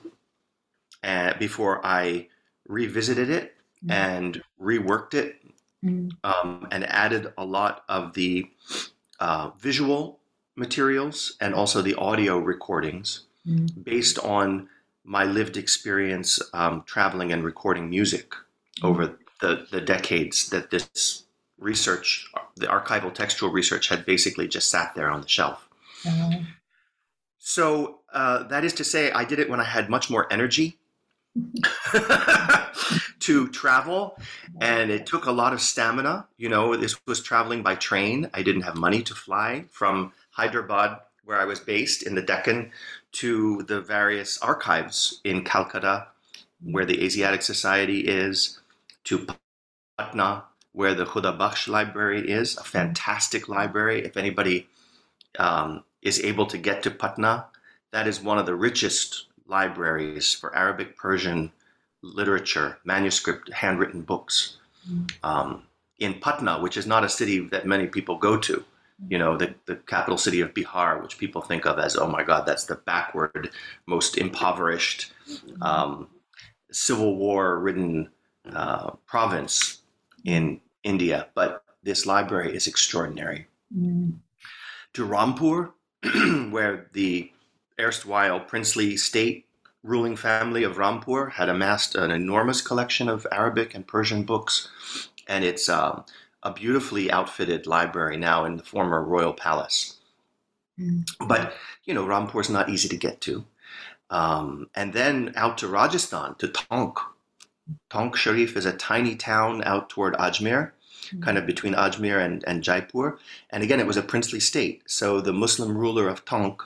uh, 1.03 1.35
before 1.39 1.85
I 1.87 2.29
revisited 2.67 3.31
it 3.31 3.55
mm. 3.85 3.93
and 3.93 4.43
reworked 4.61 5.15
it 5.15 5.37
mm. 5.85 6.11
um, 6.25 6.67
and 6.73 6.85
added 6.87 7.33
a 7.37 7.45
lot 7.45 7.85
of 7.89 8.15
the 8.15 8.51
uh, 9.21 9.51
visual 9.59 10.19
materials 10.57 11.37
and 11.41 11.55
also 11.55 11.83
the 11.83 11.95
audio 11.95 12.39
recordings 12.39 13.27
mm. 13.47 13.85
based 13.85 14.19
on 14.19 14.69
my 15.05 15.25
lived 15.25 15.57
experience 15.57 16.41
um, 16.53 16.83
traveling 16.87 17.33
and 17.33 17.45
recording 17.45 17.91
music 17.91 18.35
over 18.83 19.19
the, 19.41 19.67
the 19.71 19.81
decades 19.81 20.49
that 20.51 20.71
this 20.71 21.25
research, 21.59 22.31
the 22.57 22.67
archival 22.67 23.13
textual 23.13 23.53
research, 23.53 23.89
had 23.89 24.07
basically 24.07 24.49
just 24.49 24.71
sat 24.71 24.95
there 24.95 25.11
on 25.11 25.21
the 25.21 25.29
shelf. 25.29 25.69
Mm-hmm. 26.05 26.45
So 27.39 28.01
uh, 28.13 28.45
that 28.45 28.65
is 28.65 28.73
to 28.75 28.85
say, 28.85 29.13
I 29.13 29.25
did 29.25 29.39
it 29.39 29.51
when 29.51 29.61
I 29.61 29.65
had 29.65 29.91
much 29.91 30.09
more 30.09 30.33
energy 30.33 30.79
to 33.21 33.49
travel, 33.49 34.17
and 34.61 34.91
it 34.91 35.05
took 35.05 35.27
a 35.27 35.33
lot 35.33 35.53
of 35.53 35.61
stamina. 35.61 36.27
You 36.39 36.49
know, 36.49 36.77
this 36.77 36.97
was 37.07 37.23
traveling 37.23 37.63
by 37.63 37.75
train. 37.75 38.31
I 38.33 38.43
didn't 38.43 38.63
have 38.63 38.77
money 38.77 39.03
to 39.03 39.15
fly 39.15 39.65
from 39.71 40.13
Hyderabad, 40.31 40.99
where 41.25 41.39
I 41.39 41.45
was 41.45 41.61
based 41.61 42.03
in 42.03 42.15
the 42.15 42.23
Deccan, 42.23 42.71
to 43.15 43.63
the 43.63 43.81
various 43.81 44.39
archives 44.39 45.21
in 45.25 45.45
Calcutta, 45.45 46.09
where 46.63 46.85
the 46.85 47.03
Asiatic 47.05 47.43
Society 47.43 48.01
is, 48.01 48.61
to 49.05 49.27
Patna, 49.99 50.45
where 50.73 50.95
the 50.95 51.05
Khuda 51.05 51.39
Bakhsh 51.39 51.69
Library 51.69 52.29
is, 52.31 52.57
a 52.57 52.65
fantastic 52.65 53.49
library. 53.49 54.05
If 54.05 54.17
anybody 54.17 54.69
um, 55.39 55.85
is 56.03 56.21
able 56.21 56.47
to 56.47 56.59
get 56.59 56.83
to 56.83 56.91
Patna, 56.91 57.47
that 57.93 58.07
is 58.07 58.21
one 58.21 58.39
of 58.39 58.47
the 58.47 58.55
richest 58.57 59.27
libraries 59.47 60.35
for 60.35 60.55
Arabic, 60.57 60.97
Persian 60.97 61.53
literature, 62.03 62.79
manuscript, 62.85 63.53
handwritten 63.53 64.03
books. 64.03 64.57
Um, 65.23 65.63
in 65.99 66.15
Patna, 66.21 66.61
which 66.61 66.77
is 66.77 66.87
not 66.87 67.05
a 67.05 67.09
city 67.09 67.39
that 67.49 67.67
many 67.67 67.87
people 67.87 68.19
go 68.19 68.37
to, 68.39 68.65
you 69.09 69.19
know, 69.19 69.37
the, 69.37 69.55
the 69.67 69.77
capital 69.77 70.19
city 70.19 70.41
of 70.41 70.55
Bihar, 70.55 71.03
which 71.03 71.19
people 71.19 71.43
think 71.43 71.67
of 71.67 71.79
as, 71.79 71.97
oh 71.97 72.07
my 72.07 72.23
God, 72.23 72.47
that's 72.47 72.65
the 72.65 72.77
backward, 72.77 73.51
most 73.87 74.17
impoverished, 74.17 75.13
um, 75.61 76.09
civil 76.71 77.17
war 77.17 77.59
ridden 77.59 78.09
uh, 78.53 78.91
province 79.07 79.83
in 80.25 80.61
India. 80.83 81.29
But 81.35 81.65
this 81.83 82.07
library 82.07 82.55
is 82.55 82.67
extraordinary. 82.67 83.47
Mm. 83.77 84.15
To 84.95 85.07
Rampur, 85.07 85.73
where 86.51 86.89
the 86.93 87.31
erstwhile 87.81 88.41
princely 88.41 88.97
state 88.97 89.47
ruling 89.83 90.17
family 90.17 90.65
of 90.65 90.77
Rampur 90.77 91.33
had 91.33 91.49
amassed 91.49 91.95
an 91.95 92.11
enormous 92.11 92.63
collection 92.63 93.09
of 93.09 93.27
Arabic 93.31 93.75
and 93.75 93.87
Persian 93.87 94.23
books, 94.23 94.69
and 95.29 95.45
it's 95.45 95.69
um, 95.69 96.05
a 96.45 96.53
beautifully 96.53 97.11
outfitted 97.11 97.67
library 97.67 98.17
now 98.17 98.45
in 98.45 98.57
the 98.57 98.63
former 98.63 99.03
royal 99.03 99.33
palace. 99.33 99.97
Mm. 100.79 101.09
But 101.27 101.55
you 101.85 101.95
know, 101.95 102.05
Rampur 102.05 102.41
is 102.41 102.51
not 102.51 102.69
easy 102.69 102.89
to 102.89 102.97
get 102.97 103.21
to. 103.23 103.45
Um, 104.11 104.69
and 104.75 104.93
then 104.93 105.33
out 105.35 105.59
to 105.59 105.69
Rajasthan, 105.69 106.37
to 106.37 106.49
Tonk. 106.49 106.99
Tonk 107.89 108.15
Sharif 108.15 108.57
is 108.57 108.67
a 108.67 108.73
tiny 108.73 109.17
town 109.17 109.63
out 109.65 109.89
toward 109.89 110.15
Ajmer, 110.15 110.73
kind 111.21 111.39
of 111.39 111.47
between 111.47 111.75
Ajmer 111.75 112.25
and, 112.25 112.45
and 112.47 112.63
Jaipur. 112.63 113.19
And 113.51 113.63
again, 113.63 113.81
it 113.81 113.87
was 113.87 113.97
a 113.97 114.03
princely 114.03 114.41
state. 114.41 114.83
So 114.87 115.21
the 115.21 115.33
Muslim 115.33 115.77
ruler 115.77 116.09
of 116.09 116.25
Tonk, 116.25 116.63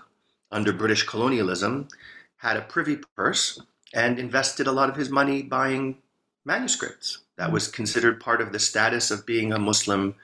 under 0.50 0.72
British 0.72 1.04
colonialism, 1.04 1.88
had 2.38 2.56
a 2.56 2.62
privy 2.62 2.98
purse 3.16 3.60
and 3.94 4.18
invested 4.18 4.66
a 4.66 4.72
lot 4.72 4.88
of 4.88 4.96
his 4.96 5.08
money 5.08 5.42
buying 5.42 5.98
manuscripts. 6.48 7.18
That 7.36 7.52
was 7.52 7.68
considered 7.68 8.18
part 8.18 8.40
of 8.40 8.50
the 8.50 8.58
status 8.58 9.12
of 9.12 9.26
being 9.26 9.52
a 9.52 9.58
Muslim 9.58 10.16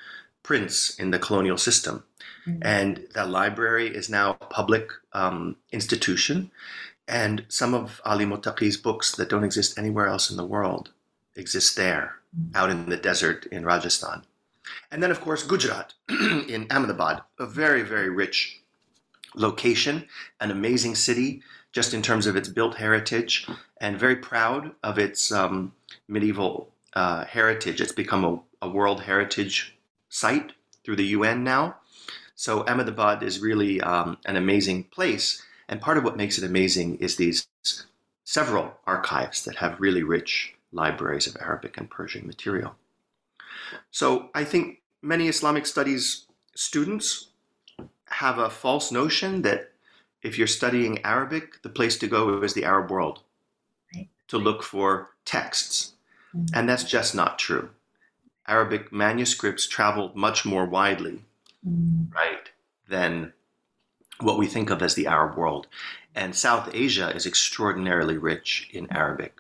prince 0.42 0.98
in 0.98 1.10
the 1.12 1.18
colonial 1.20 1.58
system. 1.58 2.02
Mm. 2.46 2.58
And 2.62 3.06
that 3.14 3.30
library 3.30 3.88
is 3.88 4.10
now 4.10 4.30
a 4.40 4.46
public 4.46 4.90
um, 5.12 5.56
institution. 5.70 6.50
And 7.06 7.44
some 7.48 7.74
of 7.74 8.00
Ali 8.04 8.24
Muttaqi's 8.24 8.76
books 8.76 9.14
that 9.16 9.28
don't 9.28 9.44
exist 9.44 9.78
anywhere 9.78 10.08
else 10.08 10.30
in 10.30 10.36
the 10.36 10.50
world 10.56 10.90
exist 11.36 11.76
there, 11.76 12.16
out 12.54 12.70
in 12.70 12.88
the 12.88 12.96
desert 12.96 13.46
in 13.52 13.64
Rajasthan. 13.64 14.22
And 14.90 15.02
then, 15.02 15.10
of 15.10 15.20
course, 15.20 15.42
Gujarat 15.42 15.94
in 16.08 16.66
Ahmedabad, 16.70 17.20
a 17.38 17.46
very, 17.46 17.82
very 17.82 18.08
rich 18.08 18.62
location, 19.34 20.06
an 20.40 20.50
amazing 20.50 20.94
city, 20.94 21.42
just 21.72 21.92
in 21.92 22.02
terms 22.02 22.26
of 22.26 22.36
its 22.36 22.48
built 22.48 22.76
heritage, 22.76 23.46
and 23.78 23.98
very 23.98 24.16
proud 24.16 24.72
of 24.82 24.98
its 24.98 25.32
um, 25.32 25.72
medieval 26.08 26.70
uh, 26.94 27.24
heritage. 27.24 27.80
It's 27.80 27.92
become 27.92 28.24
a, 28.24 28.40
a 28.66 28.68
World 28.68 29.02
Heritage 29.02 29.76
Site 30.08 30.52
through 30.84 30.96
the 30.96 31.06
UN 31.06 31.44
now. 31.44 31.76
So 32.34 32.64
Ahmedabad 32.66 33.22
is 33.22 33.40
really 33.40 33.80
um, 33.80 34.18
an 34.24 34.36
amazing 34.36 34.84
place, 34.84 35.42
and 35.68 35.80
part 35.80 35.98
of 35.98 36.04
what 36.04 36.16
makes 36.16 36.38
it 36.38 36.44
amazing 36.44 36.96
is 36.96 37.16
these 37.16 37.46
several 38.24 38.74
archives 38.86 39.44
that 39.44 39.56
have 39.56 39.80
really 39.80 40.02
rich 40.02 40.54
libraries 40.72 41.26
of 41.26 41.36
Arabic 41.40 41.76
and 41.76 41.90
Persian 41.90 42.26
material. 42.26 42.74
So 43.90 44.30
I 44.34 44.44
think 44.44 44.82
many 45.02 45.28
Islamic 45.28 45.66
studies 45.66 46.26
students 46.54 47.28
have 48.06 48.38
a 48.38 48.50
false 48.50 48.90
notion 48.92 49.42
that 49.42 49.72
if 50.22 50.38
you're 50.38 50.46
studying 50.46 51.04
Arabic, 51.04 51.62
the 51.62 51.68
place 51.68 51.98
to 51.98 52.06
go 52.08 52.42
is 52.42 52.54
the 52.54 52.64
Arab 52.64 52.90
world 52.90 53.20
Right. 53.94 54.08
to 54.28 54.38
look 54.38 54.62
for 54.62 55.10
texts. 55.24 55.92
Mhm. 56.34 56.50
And 56.54 56.68
that's 56.68 56.84
just 56.84 57.14
not 57.14 57.38
true. 57.38 57.70
Arabic 58.46 58.92
manuscripts 58.92 59.66
traveled 59.66 60.14
much 60.16 60.44
more 60.44 60.66
widely 60.66 61.24
Mm. 61.66 62.12
right, 62.14 62.50
than 62.88 63.32
what 64.20 64.38
we 64.38 64.46
think 64.46 64.68
of 64.70 64.82
as 64.82 64.94
the 64.94 65.06
Arab 65.06 65.36
world. 65.36 65.66
And 66.14 66.36
South 66.36 66.68
Asia 66.74 67.08
is 67.16 67.24
extraordinarily 67.26 68.18
rich 68.18 68.68
in 68.72 68.86
Arabic 68.92 69.38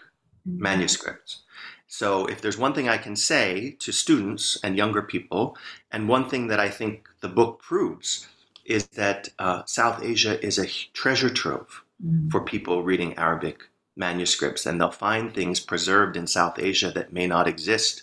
Mm. 0.48 0.58
manuscripts. 0.58 1.42
So, 1.86 2.26
if 2.26 2.40
there's 2.40 2.56
one 2.58 2.72
thing 2.74 2.88
I 2.88 2.96
can 2.96 3.14
say 3.14 3.76
to 3.78 3.92
students 3.92 4.58
and 4.64 4.76
younger 4.76 5.02
people, 5.02 5.56
and 5.92 6.08
one 6.08 6.28
thing 6.30 6.48
that 6.48 6.58
I 6.58 6.68
think 6.70 7.08
the 7.20 7.28
book 7.28 7.60
proves, 7.62 8.26
is 8.64 8.86
that 8.88 9.28
uh, 9.38 9.64
South 9.66 10.02
Asia 10.02 10.42
is 10.44 10.58
a 10.58 10.66
treasure 10.94 11.30
trove 11.30 11.82
Mm. 12.04 12.30
for 12.30 12.40
people 12.40 12.82
reading 12.82 13.16
Arabic 13.16 13.68
manuscripts, 13.96 14.66
and 14.66 14.80
they'll 14.80 14.90
find 14.90 15.32
things 15.32 15.60
preserved 15.60 16.16
in 16.16 16.26
South 16.26 16.58
Asia 16.58 16.90
that 16.94 17.12
may 17.12 17.26
not 17.26 17.46
exist 17.48 18.02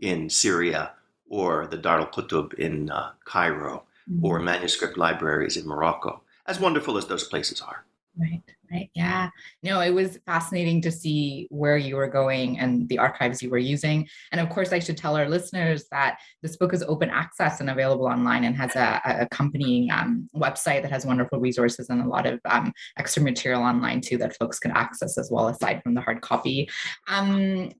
in 0.00 0.30
Syria 0.30 0.92
or 1.28 1.66
the 1.66 1.76
Dar 1.76 2.00
al 2.00 2.06
Kutub 2.06 2.54
in 2.54 2.90
uh, 2.90 3.12
Cairo 3.24 3.84
Mm. 4.10 4.24
or 4.24 4.38
manuscript 4.38 4.96
libraries 4.96 5.58
in 5.58 5.66
Morocco, 5.68 6.22
as 6.46 6.58
wonderful 6.58 6.96
as 6.96 7.06
those 7.08 7.24
places 7.24 7.60
are. 7.60 7.84
Right, 8.16 8.40
right. 8.70 8.90
Yeah. 8.94 9.30
No, 9.62 9.80
it 9.80 9.90
was 9.90 10.18
fascinating 10.26 10.82
to 10.82 10.90
see 10.90 11.46
where 11.50 11.76
you 11.76 11.96
were 11.96 12.08
going 12.08 12.58
and 12.58 12.88
the 12.88 12.98
archives 12.98 13.42
you 13.42 13.50
were 13.50 13.58
using. 13.58 14.08
And 14.32 14.40
of 14.40 14.48
course, 14.48 14.72
I 14.72 14.78
should 14.78 14.96
tell 14.96 15.16
our 15.16 15.28
listeners 15.28 15.86
that 15.90 16.18
this 16.42 16.56
book 16.56 16.72
is 16.74 16.82
open 16.82 17.10
access 17.10 17.60
and 17.60 17.70
available 17.70 18.06
online 18.06 18.44
and 18.44 18.56
has 18.56 18.76
a, 18.76 19.00
a 19.04 19.18
accompanying 19.22 19.90
um, 19.90 20.28
website 20.34 20.82
that 20.82 20.90
has 20.90 21.06
wonderful 21.06 21.40
resources 21.40 21.88
and 21.90 22.02
a 22.02 22.08
lot 22.08 22.26
of 22.26 22.40
um, 22.44 22.72
extra 22.98 23.22
material 23.22 23.62
online 23.62 24.00
too 24.00 24.18
that 24.18 24.36
folks 24.36 24.58
can 24.58 24.70
access 24.72 25.18
as 25.18 25.30
well, 25.30 25.48
aside 25.48 25.82
from 25.82 25.94
the 25.94 26.00
hard 26.00 26.20
copy. 26.20 26.68
Um, 27.08 27.72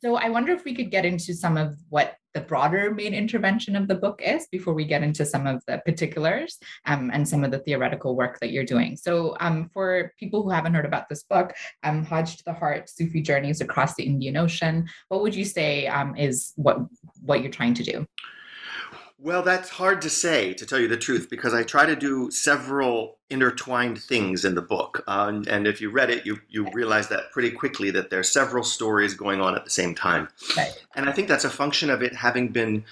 so 0.00 0.16
I 0.16 0.28
wonder 0.30 0.52
if 0.52 0.64
we 0.64 0.74
could 0.74 0.90
get 0.90 1.04
into 1.04 1.34
some 1.34 1.56
of 1.56 1.76
what 1.90 2.16
the 2.34 2.40
broader 2.40 2.92
main 2.92 3.14
intervention 3.14 3.76
of 3.76 3.88
the 3.88 3.94
book 3.94 4.20
is 4.22 4.46
before 4.48 4.74
we 4.74 4.84
get 4.84 5.02
into 5.02 5.24
some 5.24 5.46
of 5.46 5.62
the 5.66 5.80
particulars 5.86 6.58
um, 6.86 7.10
and 7.12 7.26
some 7.26 7.44
of 7.44 7.50
the 7.50 7.60
theoretical 7.60 8.16
work 8.16 8.38
that 8.40 8.50
you're 8.50 8.64
doing. 8.64 8.96
So 8.96 9.36
um, 9.40 9.70
for 9.72 10.12
people 10.18 10.42
who 10.42 10.50
haven't 10.50 10.74
heard 10.74 10.84
about 10.84 11.08
this 11.08 11.22
book, 11.22 11.54
um, 11.84 12.04
Hajj 12.04 12.36
to 12.38 12.44
the 12.44 12.52
Heart, 12.52 12.90
Sufi 12.90 13.22
Journeys 13.22 13.60
Across 13.60 13.94
the 13.94 14.04
Indian 14.04 14.36
Ocean, 14.36 14.88
what 15.08 15.22
would 15.22 15.34
you 15.34 15.44
say 15.44 15.86
um, 15.86 16.16
is 16.16 16.52
what, 16.56 16.78
what 17.22 17.40
you're 17.40 17.52
trying 17.52 17.74
to 17.74 17.84
do? 17.84 18.06
Well, 19.24 19.42
that's 19.42 19.70
hard 19.70 20.02
to 20.02 20.10
say, 20.10 20.52
to 20.52 20.66
tell 20.66 20.78
you 20.78 20.86
the 20.86 20.98
truth, 20.98 21.30
because 21.30 21.54
I 21.54 21.62
try 21.62 21.86
to 21.86 21.96
do 21.96 22.30
several 22.30 23.16
intertwined 23.30 23.98
things 23.98 24.44
in 24.44 24.54
the 24.54 24.60
book. 24.60 25.02
Uh, 25.08 25.24
and, 25.30 25.48
and 25.48 25.66
if 25.66 25.80
you 25.80 25.88
read 25.88 26.10
it, 26.10 26.26
you, 26.26 26.40
you 26.50 26.68
realize 26.74 27.08
that 27.08 27.32
pretty 27.32 27.50
quickly 27.50 27.90
that 27.92 28.10
there 28.10 28.20
are 28.20 28.22
several 28.22 28.62
stories 28.62 29.14
going 29.14 29.40
on 29.40 29.54
at 29.54 29.64
the 29.64 29.70
same 29.70 29.94
time. 29.94 30.28
Right. 30.54 30.74
And 30.94 31.08
I 31.08 31.12
think 31.12 31.28
that's 31.28 31.46
a 31.46 31.48
function 31.48 31.88
of 31.88 32.02
it 32.02 32.14
having 32.14 32.48
been 32.48 32.84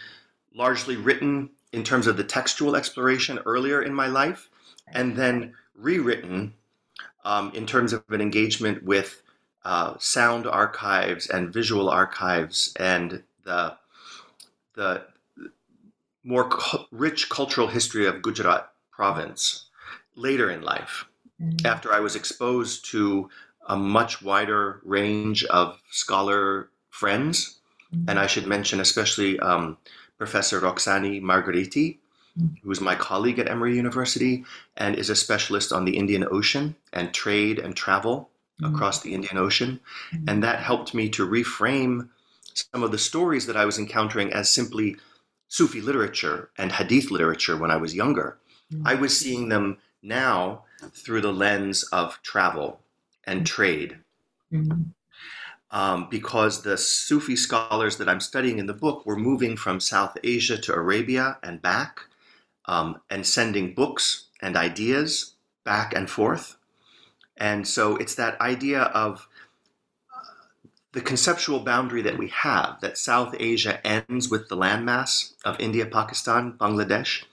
largely 0.54 0.96
written 0.96 1.50
in 1.70 1.84
terms 1.84 2.06
of 2.06 2.16
the 2.16 2.24
textual 2.24 2.76
exploration 2.76 3.38
earlier 3.44 3.82
in 3.82 3.92
my 3.92 4.06
life, 4.06 4.48
and 4.88 5.14
then 5.14 5.52
rewritten 5.76 6.54
um, 7.26 7.52
in 7.54 7.66
terms 7.66 7.92
of 7.92 8.04
an 8.08 8.22
engagement 8.22 8.84
with 8.84 9.22
uh, 9.66 9.98
sound 9.98 10.46
archives 10.46 11.26
and 11.28 11.52
visual 11.52 11.90
archives 11.90 12.72
and 12.80 13.22
the 13.44 13.76
the 14.74 15.04
more 16.24 16.48
cu- 16.48 16.84
rich 16.90 17.28
cultural 17.28 17.66
history 17.68 18.06
of 18.06 18.22
Gujarat 18.22 18.72
province 18.90 19.66
later 20.14 20.50
in 20.50 20.62
life 20.62 21.06
Mm. 21.40 21.64
after 21.66 21.92
I 21.92 21.98
was 22.00 22.14
exposed 22.14 22.84
to 22.92 23.28
a 23.66 23.76
much 23.76 24.22
wider 24.22 24.80
range 24.84 25.44
of 25.44 25.80
scholar 25.90 26.68
friends. 26.90 27.58
And 28.08 28.18
I 28.18 28.26
should 28.26 28.46
mention 28.46 28.80
especially 28.80 29.38
um, 29.40 29.76
Professor 30.18 30.60
Roxani 30.60 31.20
Margariti, 31.20 31.98
Mm. 32.38 32.56
who 32.62 32.70
is 32.70 32.80
my 32.80 32.94
colleague 32.94 33.38
at 33.38 33.48
Emory 33.50 33.76
University 33.76 34.44
and 34.76 34.94
is 34.94 35.10
a 35.10 35.16
specialist 35.16 35.70
on 35.72 35.84
the 35.84 35.96
Indian 35.98 36.24
Ocean 36.30 36.74
and 36.92 37.12
trade 37.12 37.58
and 37.58 37.74
travel 37.76 38.30
Mm. 38.60 38.74
across 38.74 39.00
the 39.02 39.12
Indian 39.14 39.36
Ocean. 39.38 39.80
Mm. 40.12 40.24
And 40.28 40.42
that 40.44 40.60
helped 40.60 40.94
me 40.94 41.08
to 41.10 41.26
reframe 41.26 42.08
some 42.54 42.82
of 42.82 42.90
the 42.92 42.98
stories 42.98 43.46
that 43.46 43.56
I 43.56 43.64
was 43.64 43.78
encountering 43.78 44.32
as 44.32 44.48
simply 44.50 44.96
Sufi 45.52 45.82
literature 45.82 46.48
and 46.56 46.72
Hadith 46.72 47.10
literature 47.10 47.58
when 47.58 47.70
I 47.70 47.76
was 47.76 47.94
younger. 47.94 48.38
Mm. 48.72 48.82
I 48.86 48.94
was 48.94 49.14
seeing 49.14 49.50
them 49.50 49.76
now 50.02 50.64
through 50.94 51.20
the 51.20 51.32
lens 51.32 51.82
of 51.92 52.18
travel 52.22 52.80
and 53.24 53.46
trade 53.46 53.98
Mm. 54.50 54.92
um, 55.70 56.08
because 56.10 56.62
the 56.62 56.76
Sufi 56.78 57.36
scholars 57.36 57.96
that 57.98 58.08
I'm 58.08 58.20
studying 58.20 58.58
in 58.58 58.66
the 58.66 58.74
book 58.74 59.04
were 59.06 59.16
moving 59.16 59.56
from 59.56 59.80
South 59.80 60.16
Asia 60.22 60.58
to 60.58 60.74
Arabia 60.74 61.38
and 61.42 61.60
back, 61.62 62.00
um, 62.66 63.00
and 63.10 63.26
sending 63.26 63.74
books 63.74 64.28
and 64.40 64.56
ideas 64.56 65.34
back 65.64 65.94
and 65.94 66.08
forth. 66.10 66.56
And 67.36 67.66
so 67.66 67.96
it's 67.96 68.14
that 68.16 68.40
idea 68.40 68.82
of 68.82 69.28
the 70.92 71.00
conceptual 71.00 71.60
boundary 71.60 72.02
that 72.02 72.18
we 72.18 72.28
have 72.28 72.80
that 72.80 72.98
South 72.98 73.34
Asia 73.38 73.84
ends 73.86 74.28
with 74.28 74.48
the 74.48 74.56
landmass 74.56 75.32
of 75.44 75.58
India, 75.58 75.86
Pakistan, 75.86 76.52
Bangladesh, 76.52 77.24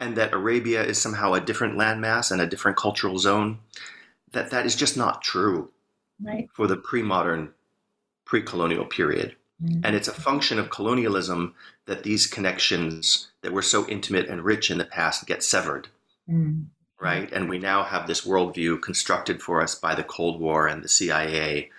and 0.00 0.16
that 0.16 0.32
Arabia 0.32 0.82
is 0.82 1.00
somehow 1.00 1.34
a 1.34 1.40
different 1.40 1.78
landmass 1.78 2.32
and 2.32 2.40
a 2.40 2.46
different 2.46 2.76
cultural 2.76 3.18
zone, 3.18 3.58
that 4.32 4.50
that 4.50 4.66
is 4.66 4.74
just 4.74 4.96
not 4.96 5.22
true 5.22 5.70
Right. 6.22 6.48
for 6.52 6.66
the 6.66 6.76
pre-modern, 6.76 7.54
pre-colonial 8.26 8.84
period. 8.84 9.36
Mm. 9.62 9.80
And 9.84 9.96
it's 9.96 10.08
a 10.08 10.12
function 10.12 10.58
of 10.58 10.68
colonialism 10.70 11.54
that 11.86 12.02
these 12.02 12.26
connections 12.26 13.28
that 13.42 13.52
were 13.52 13.62
so 13.62 13.86
intimate 13.88 14.28
and 14.28 14.44
rich 14.44 14.70
in 14.70 14.78
the 14.78 14.84
past 14.84 15.26
get 15.26 15.42
severed, 15.42 15.88
Mm. 16.28 16.66
right? 17.00 17.30
And 17.32 17.48
we 17.48 17.58
now 17.58 17.84
have 17.84 18.06
this 18.06 18.22
worldview 18.26 18.82
constructed 18.82 19.40
for 19.42 19.62
us 19.62 19.74
by 19.74 19.94
the 19.94 20.04
Cold 20.04 20.40
War 20.40 20.66
and 20.66 20.82
the 20.84 20.88
CIA 20.88 21.70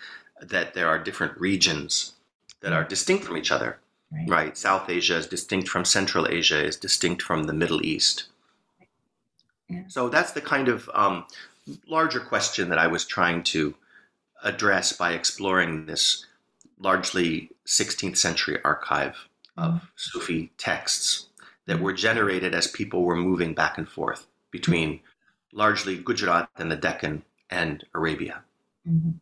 that 0.42 0.74
there 0.74 0.88
are 0.88 1.00
different 1.00 1.40
regions 1.40 2.14
that 2.62 2.74
are 2.74 2.84
distinct 2.84 3.24
from 3.26 3.38
each 3.38 3.52
other, 3.52 3.80
Right. 4.12 4.30
right? 4.30 4.58
South 4.58 4.90
Asia 4.90 5.16
is 5.18 5.28
distinct 5.28 5.70
from 5.70 5.86
Central 5.86 6.28
Asia, 6.28 6.64
is 6.64 6.76
distinct 6.76 7.22
from 7.22 7.44
the 7.46 7.54
Middle 7.54 7.86
East. 7.86 8.26
Yeah. 9.70 9.84
So 9.88 10.10
that's 10.10 10.34
the 10.34 10.42
kind 10.42 10.68
of 10.68 10.90
um, 10.94 11.26
larger 11.88 12.20
question 12.20 12.70
that 12.70 12.78
I 12.80 12.88
was 12.88 13.06
trying 13.06 13.44
to 13.44 13.74
address 14.44 14.92
by 14.94 15.14
exploring 15.14 15.86
this 15.86 16.26
largely 16.80 17.52
16th 17.68 18.18
century 18.18 18.60
archive 18.66 19.16
of 19.56 19.82
Sufi 19.96 20.52
texts 20.58 21.28
that 21.68 21.80
were 21.80 21.94
generated 21.94 22.54
as 22.56 22.68
people 22.68 23.04
were 23.04 23.16
moving 23.16 23.54
back 23.54 23.78
and 23.78 23.88
forth 23.88 24.26
between 24.50 25.00
largely 25.54 25.98
Gujarat 25.98 26.50
and 26.58 26.72
the 26.72 26.76
Deccan 26.76 27.24
and 27.50 27.86
Arabia. 27.94 28.42
Mhm. 28.88 29.20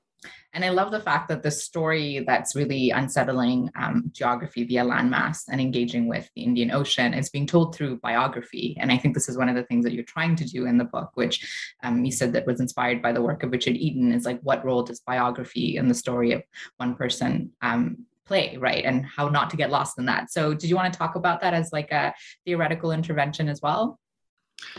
And 0.54 0.66
I 0.66 0.70
love 0.70 0.92
the 0.92 1.00
fact 1.00 1.28
that 1.30 1.44
the 1.44 1.52
story 1.52 2.24
that's 2.26 2.56
really 2.56 2.90
unsettling 2.90 3.70
um, 3.76 4.10
geography 4.14 4.64
via 4.64 4.84
landmass 4.84 5.44
and 5.50 5.62
engaging 5.62 6.08
with 6.08 6.30
the 6.36 6.42
Indian 6.42 6.72
Ocean 6.72 7.14
is 7.14 7.30
being 7.30 7.46
told 7.46 7.76
through 7.76 8.00
biography. 8.00 8.76
And 8.80 8.92
I 8.92 8.98
think 8.98 9.14
this 9.14 9.30
is 9.30 9.38
one 9.38 9.50
of 9.50 9.56
the 9.56 9.64
things 9.64 9.86
that 9.86 9.94
you're 9.94 10.04
trying 10.04 10.36
to 10.38 10.46
do 10.46 10.66
in 10.66 10.78
the 10.78 10.86
book, 10.86 11.12
which 11.14 11.74
um, 11.84 12.04
you 12.04 12.12
said 12.12 12.34
that 12.34 12.48
was 12.48 12.60
inspired 12.60 13.02
by 13.02 13.12
the 13.12 13.22
work 13.22 13.44
of 13.44 13.52
Richard 13.52 13.76
Eaton, 13.76 14.12
is 14.12 14.26
like 14.26 14.40
what 14.42 14.66
role 14.66 14.82
does 14.82 15.02
biography 15.02 15.78
in 15.78 15.88
the 15.88 15.94
story 15.94 16.32
of 16.32 16.42
one 16.78 16.96
person 16.96 17.52
um, 17.62 18.06
play, 18.26 18.58
right? 18.58 18.86
And 18.86 19.06
how 19.06 19.30
not 19.30 19.50
to 19.52 19.58
get 19.58 19.70
lost 19.70 20.00
in 20.00 20.06
that. 20.06 20.32
So, 20.32 20.54
did 20.54 20.70
you 20.70 20.76
want 20.76 20.92
to 20.92 20.98
talk 20.98 21.16
about 21.16 21.42
that 21.42 21.54
as 21.54 21.72
like 21.72 21.92
a 21.92 22.14
theoretical 22.46 22.92
intervention 22.92 23.50
as 23.50 23.62
well? 23.62 24.00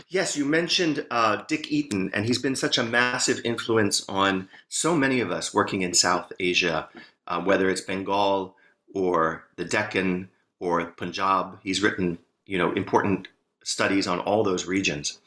Yes, 0.09 0.37
you 0.37 0.45
mentioned 0.45 1.05
uh, 1.09 1.43
Dick 1.47 1.71
Eaton, 1.71 2.11
and 2.13 2.25
he's 2.25 2.39
been 2.39 2.55
such 2.55 2.77
a 2.77 2.83
massive 2.83 3.41
influence 3.43 4.03
on 4.07 4.49
so 4.69 4.95
many 4.95 5.19
of 5.19 5.31
us 5.31 5.53
working 5.53 5.81
in 5.81 5.93
South 5.93 6.31
Asia, 6.39 6.89
uh, 7.27 7.41
whether 7.41 7.69
it's 7.69 7.81
Bengal 7.81 8.55
or 8.93 9.45
the 9.55 9.65
Deccan 9.65 10.29
or 10.59 10.85
Punjab. 10.85 11.59
He's 11.63 11.81
written, 11.81 12.17
you 12.45 12.57
know, 12.57 12.71
important 12.73 13.27
studies 13.63 14.07
on 14.07 14.19
all 14.19 14.43
those 14.43 14.65
regions. 14.65 15.19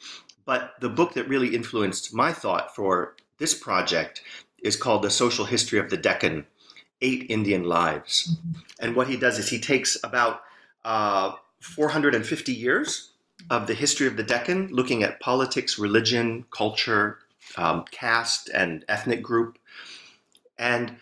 But 0.45 0.75
the 0.81 0.89
book 0.89 1.15
that 1.15 1.29
really 1.29 1.55
influenced 1.55 2.15
my 2.15 2.33
thought 2.33 2.75
for 2.75 3.17
this 3.39 3.55
project 3.55 4.23
is 4.63 4.77
called 4.77 5.03
The 5.03 5.11
Social 5.11 5.45
History 5.45 5.79
of 5.79 5.91
the 5.91 5.97
Deccan 5.97 6.47
Eight 7.01 7.27
Indian 7.29 7.65
Lives. 7.65 8.37
And 8.81 8.95
what 8.95 9.09
he 9.09 9.17
does 9.17 9.39
is 9.39 9.49
he 9.49 9.59
takes 9.59 9.97
about 10.05 10.43
uh, 10.85 11.33
450 11.61 12.53
years 12.53 13.13
of 13.51 13.67
the 13.67 13.75
history 13.75 14.07
of 14.07 14.17
the 14.17 14.23
Deccan, 14.23 14.69
looking 14.69 15.03
at 15.03 15.21
politics, 15.21 15.79
religion, 15.79 16.45
culture, 16.51 17.19
um, 17.57 17.85
caste, 17.91 18.51
and 18.53 18.85
ethnic 18.89 19.23
group, 19.23 19.59
and 20.59 20.97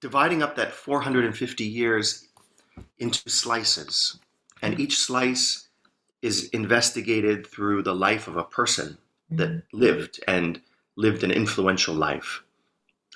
dividing 0.00 0.42
up 0.42 0.56
that 0.56 0.72
450 0.72 1.64
years 1.64 2.28
into 2.98 3.28
slices. 3.28 4.18
And 4.62 4.78
each 4.80 4.98
slice 4.98 5.68
is 6.22 6.48
investigated 6.50 7.46
through 7.46 7.82
the 7.82 7.94
life 7.94 8.28
of 8.28 8.36
a 8.36 8.44
person 8.44 8.98
that 9.30 9.62
lived 9.72 10.20
and 10.26 10.60
lived 10.96 11.22
an 11.22 11.30
influential 11.30 11.94
life 11.94 12.42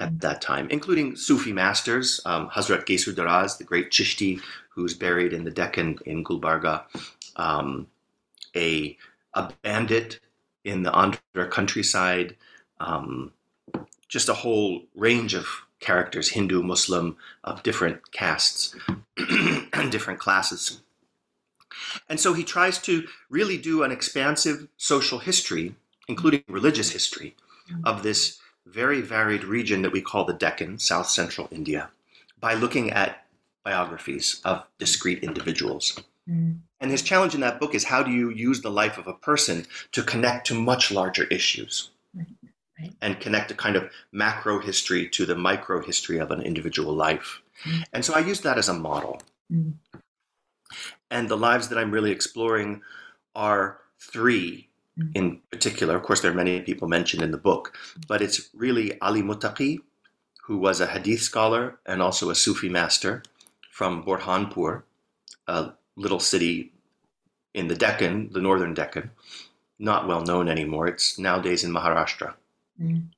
at 0.00 0.20
that 0.20 0.40
time, 0.40 0.68
including 0.70 1.16
Sufi 1.16 1.52
masters, 1.52 2.20
um, 2.24 2.48
Hazrat 2.50 2.86
Gesu 2.86 3.14
Daraz, 3.14 3.58
the 3.58 3.64
great 3.64 3.90
Chishti, 3.90 4.40
who's 4.70 4.94
buried 4.94 5.32
in 5.32 5.44
the 5.44 5.50
Deccan 5.50 5.98
in 6.06 6.22
Gulbarga, 6.22 6.84
um, 7.36 7.86
a, 8.54 8.96
a 9.34 9.52
bandit 9.62 10.20
in 10.64 10.82
the 10.82 10.90
Andhra 10.90 11.50
countryside, 11.50 12.36
um, 12.80 13.32
just 14.08 14.28
a 14.28 14.34
whole 14.34 14.82
range 14.94 15.34
of 15.34 15.46
characters, 15.80 16.30
Hindu, 16.30 16.62
Muslim, 16.62 17.16
of 17.44 17.62
different 17.62 18.10
castes 18.10 18.74
and 19.72 19.92
different 19.92 20.18
classes. 20.18 20.80
And 22.08 22.18
so 22.18 22.32
he 22.34 22.44
tries 22.44 22.78
to 22.82 23.06
really 23.30 23.56
do 23.56 23.82
an 23.82 23.92
expansive 23.92 24.68
social 24.76 25.18
history, 25.18 25.74
including 26.08 26.42
religious 26.48 26.90
history, 26.90 27.36
of 27.84 28.02
this 28.02 28.38
very 28.66 29.00
varied 29.00 29.44
region 29.44 29.82
that 29.82 29.92
we 29.92 30.00
call 30.00 30.24
the 30.24 30.32
Deccan, 30.32 30.78
south 30.78 31.08
central 31.08 31.48
India, 31.50 31.90
by 32.40 32.54
looking 32.54 32.90
at 32.90 33.26
biographies 33.64 34.40
of 34.44 34.64
discrete 34.78 35.22
individuals. 35.22 35.98
Mm. 36.28 36.60
And 36.80 36.90
his 36.90 37.02
challenge 37.02 37.34
in 37.34 37.40
that 37.40 37.58
book 37.58 37.74
is 37.74 37.84
how 37.84 38.02
do 38.02 38.10
you 38.10 38.30
use 38.30 38.60
the 38.60 38.70
life 38.70 38.98
of 38.98 39.06
a 39.06 39.14
person 39.14 39.66
to 39.92 40.02
connect 40.02 40.46
to 40.48 40.54
much 40.54 40.90
larger 40.90 41.24
issues 41.24 41.90
Right, 42.14 42.26
right. 42.80 42.92
and 43.00 43.20
connect 43.20 43.50
a 43.50 43.54
kind 43.54 43.76
of 43.76 43.90
macro 44.12 44.58
history 44.60 45.08
to 45.10 45.26
the 45.26 45.34
micro 45.34 45.82
history 45.82 46.18
of 46.18 46.30
an 46.30 46.42
individual 46.42 46.94
life. 46.94 47.40
Mm. 47.64 47.84
And 47.92 48.04
so 48.04 48.14
I 48.14 48.20
use 48.20 48.40
that 48.42 48.58
as 48.58 48.68
a 48.68 48.74
model. 48.74 49.20
Mm. 49.52 49.74
And 51.10 51.28
the 51.28 51.36
lives 51.36 51.68
that 51.68 51.78
I'm 51.78 51.90
really 51.90 52.10
exploring 52.10 52.82
are 53.34 53.78
three 53.98 54.68
in 55.14 55.40
particular. 55.50 55.96
Of 55.96 56.02
course, 56.02 56.20
there 56.20 56.30
are 56.30 56.34
many 56.34 56.60
people 56.60 56.88
mentioned 56.88 57.22
in 57.22 57.30
the 57.30 57.38
book, 57.38 57.76
but 58.06 58.20
it's 58.20 58.50
really 58.54 59.00
Ali 59.00 59.22
Muttaqi, 59.22 59.78
who 60.44 60.58
was 60.58 60.80
a 60.80 60.86
hadith 60.86 61.20
scholar 61.20 61.78
and 61.86 62.02
also 62.02 62.30
a 62.30 62.34
Sufi 62.34 62.68
master 62.68 63.22
from 63.70 64.02
Burhanpur, 64.02 64.82
a 65.46 65.72
little 65.98 66.20
city 66.20 66.72
in 67.54 67.68
the 67.68 67.74
Deccan, 67.74 68.30
the 68.32 68.40
northern 68.40 68.72
Deccan, 68.72 69.10
not 69.78 70.06
well 70.06 70.22
known 70.22 70.48
anymore. 70.48 70.86
It's 70.86 71.18
nowadays 71.18 71.64
in 71.64 71.72
Maharashtra. 71.72 72.34
Mm. 72.80 73.08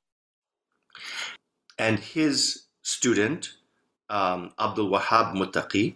And 1.78 1.98
his 1.98 2.64
student, 2.82 3.54
um, 4.08 4.52
Abdul 4.58 4.90
Wahab 4.90 5.34
Muttaqi, 5.34 5.94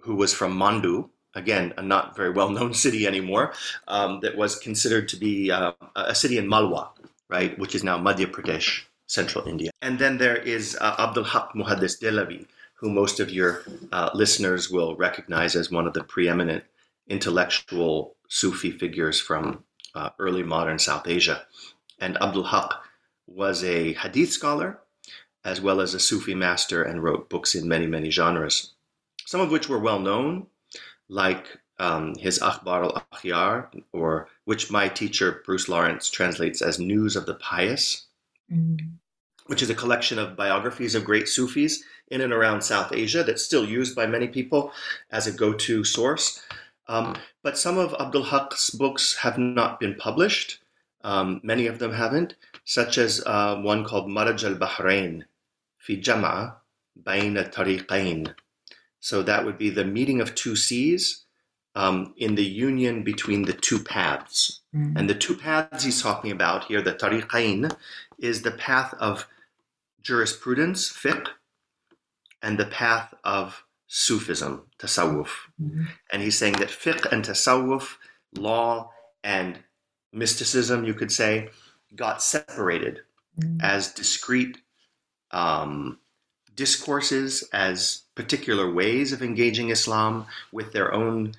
who 0.00 0.14
was 0.14 0.34
from 0.34 0.58
Mandu, 0.58 1.08
again, 1.34 1.72
a 1.76 1.82
not 1.82 2.16
very 2.16 2.30
well 2.30 2.50
known 2.50 2.74
city 2.84 3.06
anymore, 3.06 3.52
um, 3.88 4.20
that 4.20 4.36
was 4.36 4.58
considered 4.58 5.08
to 5.08 5.16
be 5.16 5.50
uh, 5.50 5.72
a 5.94 6.14
city 6.14 6.38
in 6.38 6.48
Malwa, 6.48 6.90
right, 7.28 7.58
which 7.58 7.74
is 7.74 7.84
now 7.84 7.98
Madhya 7.98 8.26
Pradesh, 8.26 8.82
central 9.06 9.46
India. 9.46 9.70
And 9.80 9.98
then 9.98 10.18
there 10.18 10.36
is 10.36 10.76
uh, 10.80 10.96
Abdul 10.98 11.24
Haq 11.24 11.52
Muhaddis 11.54 12.00
Dehlavi, 12.00 12.46
who 12.82 12.90
most 12.90 13.20
of 13.20 13.30
your 13.30 13.62
uh, 13.92 14.10
listeners 14.12 14.68
will 14.68 14.96
recognize 14.96 15.54
as 15.54 15.70
one 15.70 15.86
of 15.86 15.94
the 15.94 16.02
preeminent 16.02 16.64
intellectual 17.08 18.16
Sufi 18.28 18.72
figures 18.72 19.20
from 19.20 19.62
uh, 19.94 20.10
early 20.18 20.42
modern 20.42 20.80
South 20.80 21.06
Asia. 21.06 21.46
And 22.00 22.20
Abdul 22.20 22.42
Haq 22.42 22.74
was 23.28 23.62
a 23.62 23.92
hadith 23.92 24.32
scholar 24.32 24.80
as 25.44 25.60
well 25.60 25.80
as 25.80 25.94
a 25.94 26.00
Sufi 26.00 26.34
master 26.34 26.82
and 26.82 27.02
wrote 27.04 27.30
books 27.30 27.54
in 27.54 27.68
many, 27.68 27.86
many 27.86 28.10
genres, 28.10 28.72
some 29.26 29.40
of 29.40 29.52
which 29.52 29.68
were 29.68 29.78
well 29.78 30.00
known, 30.00 30.48
like 31.08 31.46
um, 31.78 32.14
his 32.16 32.40
Akhbar 32.40 32.84
al 32.84 33.06
Akhyar, 33.12 33.68
or 33.92 34.28
which 34.44 34.72
my 34.72 34.88
teacher 34.88 35.42
Bruce 35.46 35.68
Lawrence 35.68 36.10
translates 36.10 36.60
as 36.62 36.78
News 36.80 37.14
of 37.14 37.26
the 37.26 37.34
Pious, 37.34 38.06
Mm. 38.52 38.90
which 39.46 39.62
is 39.62 39.70
a 39.70 39.74
collection 39.74 40.18
of 40.18 40.36
biographies 40.36 40.94
of 40.94 41.04
great 41.04 41.26
Sufis 41.26 41.82
in 42.12 42.20
and 42.20 42.32
around 42.32 42.62
South 42.62 42.92
Asia 42.92 43.24
that's 43.24 43.42
still 43.42 43.64
used 43.64 43.96
by 43.96 44.06
many 44.06 44.28
people 44.28 44.72
as 45.10 45.26
a 45.26 45.32
go 45.32 45.52
to 45.52 45.82
source. 45.82 46.42
Um, 46.86 47.16
but 47.42 47.58
some 47.58 47.78
of 47.78 47.94
Abdul 47.98 48.24
Haq's 48.24 48.70
books 48.70 49.16
have 49.16 49.38
not 49.38 49.80
been 49.80 49.94
published. 49.94 50.60
Um, 51.02 51.40
many 51.42 51.66
of 51.66 51.78
them 51.78 51.92
haven't, 51.92 52.34
such 52.64 52.98
as 52.98 53.22
uh, 53.26 53.56
one 53.56 53.84
called 53.84 54.08
Maraj 54.08 54.44
al 54.44 54.56
Bahrain, 54.56 55.24
fi 55.78 55.96
Jama, 55.96 56.56
Bain 57.02 57.34
Tariqain. 57.34 58.34
So 59.00 59.22
that 59.22 59.44
would 59.44 59.58
be 59.58 59.70
the 59.70 59.84
meeting 59.84 60.20
of 60.20 60.34
two 60.34 60.54
seas 60.54 61.24
um, 61.74 62.14
in 62.18 62.34
the 62.34 62.44
union 62.44 63.02
between 63.02 63.42
the 63.42 63.52
two 63.52 63.82
paths. 63.82 64.60
Mm. 64.74 64.96
And 64.96 65.10
the 65.10 65.14
two 65.14 65.36
paths 65.36 65.84
he's 65.84 66.02
talking 66.02 66.30
about 66.30 66.64
here, 66.64 66.82
the 66.82 66.94
tariqain, 66.94 67.74
is 68.18 68.42
the 68.42 68.52
path 68.52 68.94
of 69.00 69.26
jurisprudence, 70.02 70.92
fiqh, 70.92 71.28
and 72.42 72.58
the 72.58 72.66
path 72.66 73.14
of 73.24 73.64
Sufism, 73.86 74.62
tasawwuf. 74.78 75.28
Mhm. 75.60 75.86
And 76.12 76.22
he's 76.22 76.38
saying 76.38 76.54
that 76.54 76.68
fiqh 76.70 77.04
and 77.12 77.24
tasawwuf, 77.24 77.96
law 78.34 78.90
and 79.22 79.62
mysticism, 80.12 80.84
you 80.84 80.94
could 80.94 81.12
say, 81.12 81.50
got 81.94 82.22
separated 82.22 83.02
Mm. 83.40 83.62
as 83.62 83.92
discrete 83.94 84.58
um, 85.30 85.98
discourses 86.54 87.42
as 87.54 88.02
particular 88.14 88.70
ways 88.70 89.12
of 89.12 89.22
engaging 89.22 89.70
Islam 89.70 90.26
with 90.52 90.72
their 90.72 90.92
own 90.92 91.34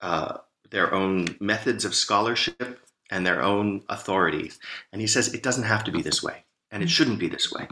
uh, 0.00 0.38
their 0.70 0.92
own 0.92 1.36
methods 1.40 1.84
of 1.84 1.94
scholarship 1.94 2.80
and 3.10 3.24
their 3.24 3.40
own 3.42 3.82
authorities. 3.88 4.58
And 4.92 5.00
he 5.00 5.06
says 5.06 5.32
it 5.32 5.42
doesn't 5.44 5.64
have 5.64 5.84
to 5.84 5.92
be 5.92 6.02
this 6.02 6.22
way, 6.22 6.44
and 6.70 6.82
it 6.82 6.90
shouldn't 6.90 7.18
be 7.18 7.28
this 7.28 7.50
way. 7.52 7.66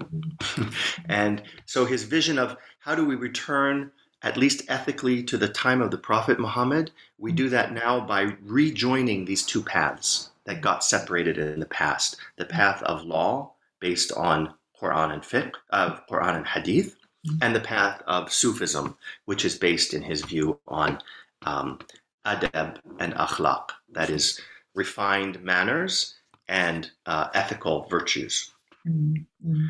and 1.08 1.42
so 1.64 1.84
his 1.84 2.04
vision 2.04 2.38
of 2.38 2.56
how 2.78 2.94
do 2.94 3.04
we 3.04 3.14
return, 3.14 3.90
at 4.22 4.36
least 4.36 4.62
ethically, 4.68 5.22
to 5.24 5.36
the 5.36 5.48
time 5.48 5.82
of 5.82 5.90
the 5.90 5.98
Prophet 5.98 6.38
Muhammad, 6.38 6.90
we 7.18 7.32
do 7.32 7.48
that 7.48 7.72
now 7.72 8.00
by 8.00 8.34
rejoining 8.42 9.24
these 9.24 9.44
two 9.44 9.62
paths 9.62 10.30
that 10.44 10.62
got 10.62 10.84
separated 10.84 11.38
in 11.38 11.60
the 11.60 11.66
past 11.66 12.16
the 12.36 12.44
path 12.44 12.82
of 12.84 13.04
law 13.04 13.52
based 13.80 14.12
on 14.12 14.54
Quran 14.80 15.12
and 15.12 15.22
fiqh, 15.22 15.52
of 15.70 15.92
uh, 15.92 16.00
Quran 16.10 16.36
and 16.36 16.46
hadith, 16.46 16.96
and 17.42 17.54
the 17.54 17.60
path 17.60 18.02
of 18.06 18.32
Sufism, 18.32 18.96
which 19.24 19.44
is 19.44 19.56
based 19.56 19.94
in 19.94 20.02
his 20.02 20.22
view 20.22 20.58
on 20.68 20.98
um, 21.42 21.78
adab 22.24 22.78
and 22.98 23.14
akhlaq, 23.14 23.70
that 23.92 24.10
is, 24.10 24.40
refined 24.74 25.42
manners 25.42 26.14
and 26.48 26.90
uh, 27.06 27.28
ethical 27.34 27.86
virtues. 27.88 28.52
Mm-hmm. 28.86 29.66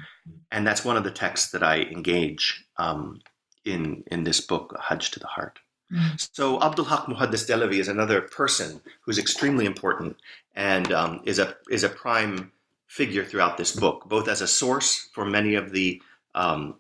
And 0.53 0.67
that's 0.67 0.85
one 0.85 0.97
of 0.97 1.05
the 1.05 1.11
texts 1.11 1.51
that 1.53 1.63
I 1.63 1.81
engage 1.81 2.65
um, 2.77 3.21
in, 3.65 4.05
in 4.11 4.25
this 4.25 4.41
book, 4.41 4.77
Hajj 4.81 5.11
to 5.13 5.21
the 5.21 5.27
Heart. 5.27 5.59
Mm-hmm. 5.93 6.17
So 6.33 6.61
Abdul 6.61 6.87
Haq 6.87 7.07
Muhaddis 7.07 7.49
Dehlavi 7.49 7.79
is 7.79 7.89
another 7.89 8.21
person 8.23 8.81
who's 9.03 9.19
extremely 9.19 9.67
important 9.67 10.17
and 10.55 10.93
um, 10.93 11.21
is 11.25 11.39
a 11.39 11.57
is 11.71 11.85
a 11.85 11.89
prime 11.89 12.51
figure 12.89 13.25
throughout 13.25 13.57
this 13.57 13.75
book, 13.75 14.09
both 14.09 14.29
as 14.29 14.41
a 14.41 14.49
source 14.49 15.09
for 15.13 15.25
many 15.25 15.55
of 15.55 15.71
the 15.71 16.03
um, 16.35 16.75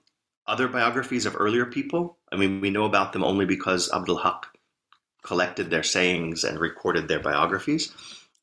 other 0.46 0.66
biographies 0.68 1.27
of 1.27 1.37
earlier 1.38 1.66
people. 1.66 2.16
I 2.33 2.37
mean, 2.37 2.61
we 2.61 2.70
know 2.70 2.85
about 2.85 3.12
them 3.12 3.25
only 3.25 3.44
because 3.44 3.92
Abdul 3.92 4.18
Haq 4.18 4.46
collected 5.22 5.70
their 5.70 5.83
sayings 5.83 6.44
and 6.44 6.59
recorded 6.59 7.09
their 7.09 7.20
biographies. 7.20 7.92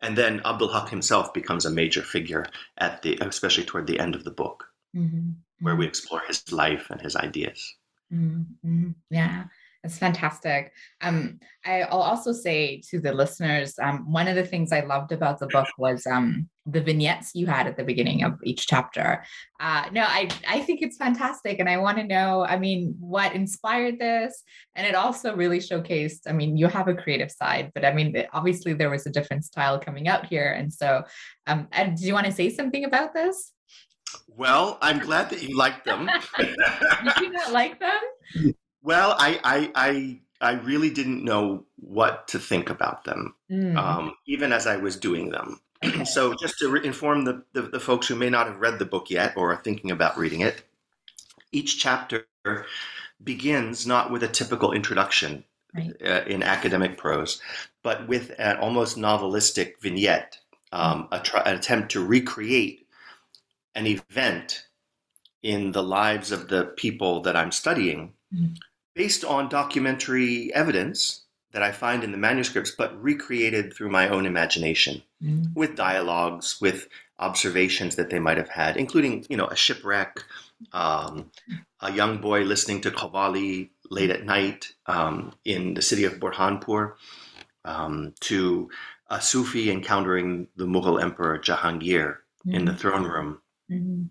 And 0.03 0.17
then 0.17 0.41
Abdul 0.43 0.67
Haq 0.67 0.89
himself 0.89 1.33
becomes 1.33 1.65
a 1.65 1.71
major 1.71 2.01
figure 2.01 2.45
at 2.77 3.01
the, 3.01 3.17
especially 3.21 3.63
toward 3.63 3.87
the 3.87 3.99
end 3.99 4.15
of 4.15 4.25
the 4.25 4.31
book, 4.31 4.65
mm-hmm. 4.95 5.29
where 5.61 5.77
we 5.77 5.85
mm-hmm. 5.85 5.89
explore 5.89 6.21
his 6.27 6.51
life 6.51 6.87
and 6.89 6.99
his 6.99 7.15
ideas. 7.15 7.73
Mm-hmm. 8.13 8.89
Yeah. 9.09 9.45
That's 9.83 9.97
fantastic. 9.97 10.71
Um, 11.01 11.39
I'll 11.65 12.01
also 12.01 12.31
say 12.31 12.81
to 12.89 13.01
the 13.01 13.11
listeners, 13.11 13.77
um, 13.81 14.09
one 14.09 14.29
of 14.29 14.35
the 14.35 14.45
things 14.45 14.71
I 14.71 14.79
loved 14.79 15.11
about 15.11 15.39
the 15.39 15.47
book 15.47 15.67
was 15.77 16.07
um, 16.07 16.47
the 16.65 16.79
vignettes 16.79 17.35
you 17.35 17.47
had 17.47 17.67
at 17.67 17.75
the 17.75 17.83
beginning 17.83 18.23
of 18.23 18.39
each 18.45 18.65
chapter. 18.65 19.25
Uh, 19.59 19.89
no, 19.91 20.03
I, 20.03 20.29
I 20.47 20.61
think 20.61 20.81
it's 20.81 20.95
fantastic. 20.95 21.59
And 21.59 21.67
I 21.67 21.77
want 21.77 21.97
to 21.97 22.05
know, 22.05 22.45
I 22.45 22.57
mean, 22.57 22.95
what 22.97 23.33
inspired 23.33 23.99
this? 23.99 24.41
And 24.75 24.87
it 24.87 24.95
also 24.95 25.35
really 25.35 25.59
showcased, 25.59 26.21
I 26.27 26.31
mean, 26.31 26.55
you 26.55 26.67
have 26.67 26.87
a 26.87 26.95
creative 26.95 27.31
side, 27.31 27.71
but 27.75 27.83
I 27.83 27.91
mean, 27.91 28.15
obviously 28.31 28.71
there 28.71 28.89
was 28.89 29.05
a 29.05 29.11
different 29.11 29.43
style 29.43 29.79
coming 29.79 30.07
out 30.07 30.27
here. 30.27 30.53
And 30.53 30.71
so, 30.71 31.03
um, 31.45 31.67
and 31.73 31.97
do 31.97 32.07
you 32.07 32.13
want 32.13 32.25
to 32.27 32.31
say 32.31 32.49
something 32.49 32.85
about 32.85 33.13
this? 33.13 33.51
Well, 34.27 34.77
I'm 34.81 34.99
glad 34.99 35.29
that 35.31 35.43
you 35.43 35.57
liked 35.57 35.83
them. 35.83 36.09
Did 36.37 36.55
you 37.21 37.31
not 37.31 37.51
like 37.51 37.81
them? 37.81 38.53
Well, 38.83 39.15
I, 39.17 39.39
I, 39.43 39.71
I, 39.75 40.19
I 40.41 40.51
really 40.59 40.89
didn't 40.89 41.23
know 41.23 41.65
what 41.77 42.27
to 42.29 42.39
think 42.39 42.69
about 42.69 43.05
them, 43.05 43.33
mm. 43.49 43.77
um, 43.77 44.15
even 44.27 44.51
as 44.51 44.67
I 44.67 44.75
was 44.75 44.97
doing 44.97 45.29
them. 45.29 45.61
so, 46.05 46.33
just 46.35 46.59
to 46.59 46.69
re- 46.69 46.85
inform 46.85 47.23
the, 47.23 47.43
the, 47.53 47.63
the, 47.63 47.79
folks 47.79 48.07
who 48.07 48.15
may 48.15 48.29
not 48.29 48.47
have 48.47 48.59
read 48.59 48.79
the 48.79 48.85
book 48.85 49.09
yet 49.09 49.33
or 49.35 49.53
are 49.53 49.61
thinking 49.61 49.89
about 49.91 50.17
reading 50.17 50.41
it, 50.41 50.63
each 51.51 51.79
chapter 51.79 52.25
begins 53.23 53.87
not 53.87 54.11
with 54.11 54.23
a 54.23 54.27
typical 54.27 54.73
introduction 54.73 55.43
right. 55.73 55.93
uh, 56.05 56.23
in 56.27 56.43
academic 56.43 56.97
prose, 56.97 57.41
but 57.83 58.07
with 58.07 58.33
an 58.37 58.57
almost 58.57 58.97
novelistic 58.97 59.79
vignette, 59.81 60.39
um, 60.73 61.07
a 61.11 61.19
try, 61.19 61.41
an 61.41 61.55
attempt 61.55 61.91
to 61.91 62.05
recreate 62.05 62.85
an 63.75 63.87
event 63.87 64.67
in 65.41 65.71
the 65.71 65.83
lives 65.83 66.31
of 66.31 66.47
the 66.49 66.65
people 66.77 67.21
that 67.21 67.35
I'm 67.35 67.51
studying. 67.51 68.13
Mm 68.33 68.57
based 68.95 69.23
on 69.23 69.49
documentary 69.49 70.53
evidence 70.53 71.21
that 71.51 71.63
I 71.63 71.71
find 71.71 72.03
in 72.03 72.11
the 72.11 72.17
manuscripts, 72.17 72.71
but 72.71 73.01
recreated 73.01 73.73
through 73.73 73.89
my 73.89 74.09
own 74.09 74.25
imagination 74.25 75.03
mm. 75.23 75.53
with 75.55 75.75
dialogues, 75.75 76.59
with 76.59 76.87
observations 77.19 77.95
that 77.95 78.09
they 78.09 78.19
might 78.19 78.37
have 78.37 78.49
had, 78.49 78.75
including, 78.75 79.25
you 79.29 79.37
know, 79.37 79.47
a 79.47 79.55
shipwreck, 79.55 80.23
um, 80.71 81.31
a 81.79 81.91
young 81.91 82.17
boy 82.17 82.41
listening 82.41 82.81
to 82.81 82.91
Qawwali 82.91 83.69
late 83.89 84.09
at 84.09 84.25
night 84.25 84.73
um, 84.87 85.33
in 85.45 85.75
the 85.75 85.81
city 85.81 86.05
of 86.05 86.13
Burhanpur, 86.13 86.93
um, 87.65 88.13
to 88.21 88.69
a 89.09 89.21
Sufi 89.21 89.69
encountering 89.69 90.47
the 90.55 90.65
Mughal 90.65 91.01
emperor 91.01 91.37
Jahangir 91.37 92.17
mm. 92.45 92.53
in 92.53 92.65
the 92.65 92.71
mm. 92.71 92.79
throne 92.79 93.03
room. 93.03 93.41
Mm. 93.71 94.09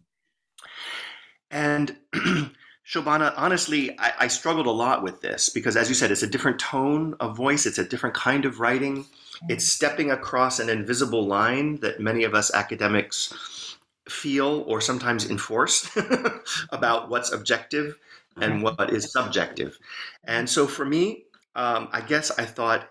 And 1.51 1.97
Shobhana, 2.93 3.33
honestly, 3.39 3.99
I, 3.99 4.13
I, 4.21 4.29
struggled 4.29 4.67
a 4.67 4.71
lot 4.71 5.03
with 5.03 5.23
this 5.23 5.49
because, 5.49 5.77
as 5.77 5.89
you 5.89 5.95
said, 5.95 6.11
it's 6.11 6.23
a 6.23 6.27
different 6.27 6.59
tone 6.59 7.15
of 7.21 7.35
voice, 7.35 7.65
it's 7.65 7.79
a 7.79 7.85
different 7.85 8.15
kind 8.15 8.45
of 8.45 8.61
writing. 8.61 9.07
It's 9.49 9.67
stepping 9.67 10.11
across 10.11 10.61
an 10.61 10.69
invisible 10.69 11.27
line 11.27 11.81
that 11.81 12.01
many 12.01 12.25
of 12.25 12.35
us 12.35 12.53
academics 12.53 13.79
feel 14.09 14.65
or 14.69 14.81
sometimes 14.81 15.31
enforce 15.31 15.89
about 16.71 17.09
what's 17.09 17.33
objective 17.33 17.97
and 18.37 18.63
what 18.63 18.93
is 18.93 19.11
subjective. 19.11 19.79
And 20.25 20.49
so 20.49 20.67
for 20.67 20.85
me, 20.85 21.25
um, 21.57 21.89
I 21.93 22.03
guess 22.03 22.31
I 22.39 22.45
thought, 22.45 22.89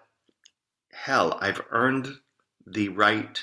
hell, 0.91 1.37
I've 1.39 1.61
earned 1.69 2.17
the 2.65 2.89
right 2.89 3.39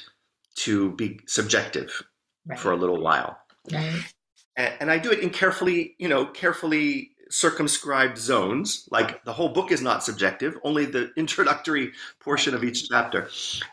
to 0.57 0.91
be 0.93 1.21
subjective 1.27 2.03
right. 2.47 2.59
for 2.59 2.73
a 2.73 2.77
little 2.77 3.01
while. 3.01 3.39
Right 3.73 4.13
and 4.59 4.91
I 4.91 4.99
do 4.99 5.11
it 5.11 5.21
in 5.21 5.31
carefully, 5.31 5.95
you 5.99 6.09
know, 6.09 6.27
carefully 6.27 7.13
circumscribed 7.31 8.19
zones. 8.19 8.89
Like 8.91 9.25
the 9.25 9.33
whole 9.33 9.51
book 9.51 9.71
is 9.71 9.81
not 9.81 10.03
subjective, 10.03 10.59
only 10.65 10.85
the 10.85 11.13
introductory 11.17 11.93
portion 12.21 12.55
of 12.55 12.65
each 12.65 12.89
chapter. 12.89 13.29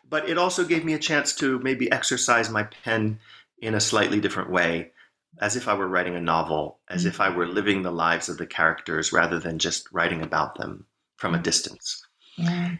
But 0.09 0.29
it 0.29 0.37
also 0.37 0.63
gave 0.63 0.85
me 0.85 0.93
a 0.93 0.99
chance 0.99 1.33
to 1.35 1.59
maybe 1.59 1.91
exercise 1.91 2.49
my 2.49 2.63
pen 2.63 3.19
in 3.59 3.73
a 3.73 3.79
slightly 3.79 4.19
different 4.19 4.51
way, 4.51 4.91
as 5.39 5.55
if 5.55 5.67
I 5.67 5.73
were 5.73 5.87
writing 5.87 6.15
a 6.15 6.21
novel, 6.21 6.79
as 6.87 7.05
if 7.05 7.19
I 7.19 7.29
were 7.29 7.47
living 7.47 7.81
the 7.81 7.91
lives 7.91 8.29
of 8.29 8.37
the 8.37 8.45
characters 8.45 9.11
rather 9.11 9.39
than 9.39 9.57
just 9.57 9.91
writing 9.91 10.21
about 10.21 10.55
them 10.55 10.85
from 11.17 11.33
a 11.33 11.39
distance. 11.39 12.05
Yeah. 12.37 12.75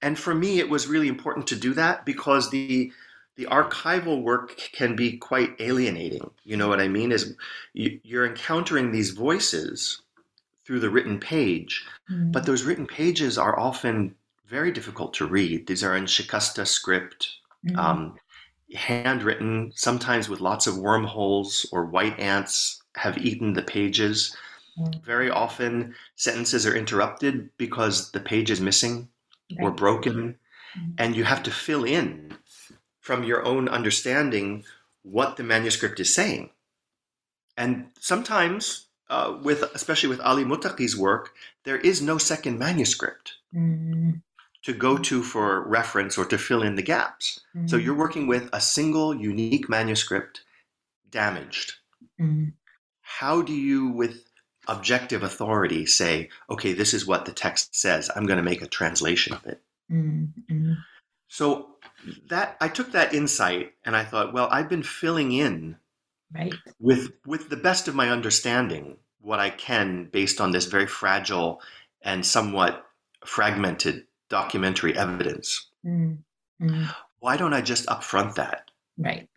And 0.00 0.16
for 0.16 0.34
me, 0.34 0.60
it 0.60 0.68
was 0.68 0.86
really 0.86 1.08
important 1.08 1.48
to 1.48 1.56
do 1.56 1.74
that 1.74 2.04
because 2.04 2.50
the 2.50 2.92
the 3.38 3.46
archival 3.46 4.20
work 4.20 4.56
can 4.72 4.96
be 4.96 5.16
quite 5.16 5.54
alienating. 5.60 6.28
You 6.42 6.56
know 6.56 6.68
what 6.68 6.80
I 6.80 6.88
mean? 6.88 7.12
Is 7.12 7.36
you're 7.72 8.26
encountering 8.26 8.90
these 8.90 9.10
voices 9.10 10.02
through 10.66 10.80
the 10.80 10.90
written 10.90 11.20
page, 11.20 11.86
mm. 12.10 12.32
but 12.32 12.44
those 12.44 12.64
written 12.64 12.86
pages 12.86 13.38
are 13.38 13.56
often 13.56 14.16
very 14.48 14.72
difficult 14.72 15.14
to 15.14 15.26
read. 15.26 15.68
These 15.68 15.84
are 15.84 15.96
in 15.96 16.06
Shikasta 16.06 16.66
script, 16.66 17.28
mm. 17.64 17.76
um, 17.78 18.16
handwritten, 18.74 19.72
sometimes 19.76 20.28
with 20.28 20.40
lots 20.40 20.66
of 20.66 20.76
wormholes 20.76 21.64
or 21.70 21.84
white 21.84 22.18
ants 22.18 22.82
have 22.96 23.18
eaten 23.18 23.52
the 23.52 23.62
pages. 23.62 24.36
Mm. 24.80 25.00
Very 25.04 25.30
often, 25.30 25.94
sentences 26.16 26.66
are 26.66 26.74
interrupted 26.74 27.50
because 27.56 28.10
the 28.10 28.20
page 28.20 28.50
is 28.50 28.60
missing 28.60 29.08
right. 29.52 29.64
or 29.64 29.70
broken, 29.70 30.34
and 30.98 31.14
you 31.14 31.22
have 31.22 31.44
to 31.44 31.52
fill 31.52 31.84
in 31.84 32.36
from 33.08 33.24
your 33.24 33.42
own 33.42 33.70
understanding 33.70 34.62
what 35.02 35.38
the 35.38 35.42
manuscript 35.42 35.98
is 35.98 36.14
saying. 36.14 36.50
And 37.56 37.86
sometimes, 37.98 38.88
uh, 39.08 39.38
with 39.42 39.62
especially 39.74 40.10
with 40.10 40.20
Ali 40.20 40.44
Muttaqi's 40.44 40.94
work, 40.94 41.30
there 41.64 41.78
is 41.78 42.02
no 42.02 42.18
second 42.18 42.58
manuscript 42.58 43.32
mm. 43.54 44.20
to 44.62 44.72
go 44.74 44.98
to 44.98 45.22
for 45.22 45.66
reference 45.66 46.18
or 46.18 46.26
to 46.26 46.36
fill 46.36 46.62
in 46.62 46.74
the 46.76 46.82
gaps. 46.82 47.40
Mm. 47.56 47.70
So 47.70 47.78
you're 47.78 48.02
working 48.04 48.26
with 48.26 48.50
a 48.52 48.60
single 48.60 49.14
unique 49.14 49.70
manuscript 49.70 50.42
damaged. 51.10 51.72
Mm. 52.20 52.52
How 53.00 53.40
do 53.40 53.54
you, 53.54 53.88
with 53.88 54.24
objective 54.66 55.22
authority, 55.22 55.86
say, 55.86 56.28
okay, 56.50 56.74
this 56.74 56.92
is 56.92 57.06
what 57.06 57.24
the 57.24 57.32
text 57.32 57.74
says, 57.74 58.10
I'm 58.14 58.26
going 58.26 58.36
to 58.36 58.50
make 58.50 58.60
a 58.60 58.66
translation 58.66 59.32
of 59.32 59.46
it? 59.46 59.62
Mm-hmm. 59.90 60.74
So 61.28 61.77
that 62.28 62.56
I 62.60 62.68
took 62.68 62.92
that 62.92 63.14
insight 63.14 63.72
and 63.84 63.96
I 63.96 64.04
thought, 64.04 64.32
well, 64.32 64.48
I've 64.50 64.68
been 64.68 64.82
filling 64.82 65.32
in 65.32 65.76
right. 66.34 66.54
with 66.78 67.12
with 67.26 67.48
the 67.48 67.56
best 67.56 67.88
of 67.88 67.94
my 67.94 68.10
understanding 68.10 68.98
what 69.20 69.40
I 69.40 69.50
can 69.50 70.08
based 70.12 70.40
on 70.40 70.52
this 70.52 70.66
very 70.66 70.86
fragile 70.86 71.60
and 72.02 72.24
somewhat 72.24 72.86
fragmented 73.24 74.06
documentary 74.28 74.96
evidence. 74.96 75.70
Mm. 75.84 76.18
Mm. 76.60 76.94
Why 77.20 77.36
don't 77.36 77.54
I 77.54 77.60
just 77.60 77.86
upfront 77.86 78.36
that? 78.36 78.70
Right. 78.96 79.28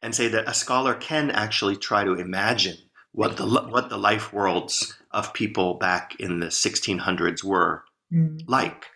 And 0.00 0.14
say 0.14 0.28
that 0.28 0.48
a 0.48 0.54
scholar 0.54 0.94
can 0.94 1.30
actually 1.30 1.76
try 1.76 2.04
to 2.04 2.14
imagine 2.14 2.76
what 3.12 3.36
the 3.36 3.46
what 3.46 3.90
the 3.90 3.98
life 3.98 4.32
worlds 4.32 4.94
of 5.10 5.32
people 5.34 5.74
back 5.74 6.16
in 6.20 6.40
the 6.40 6.46
1600s 6.46 7.42
were 7.42 7.84
Mm, 8.12 8.42
like, 8.46 8.86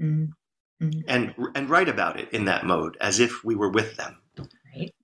mm, 0.00 0.28
mm. 0.80 1.04
and 1.06 1.34
and 1.54 1.68
write 1.70 1.88
about 1.88 2.18
it 2.18 2.28
in 2.32 2.46
that 2.46 2.64
mode 2.66 2.96
as 3.00 3.20
if 3.20 3.44
we 3.44 3.54
were 3.54 3.70
with 3.70 3.96
them. 3.96 4.16
Right, 4.74 4.94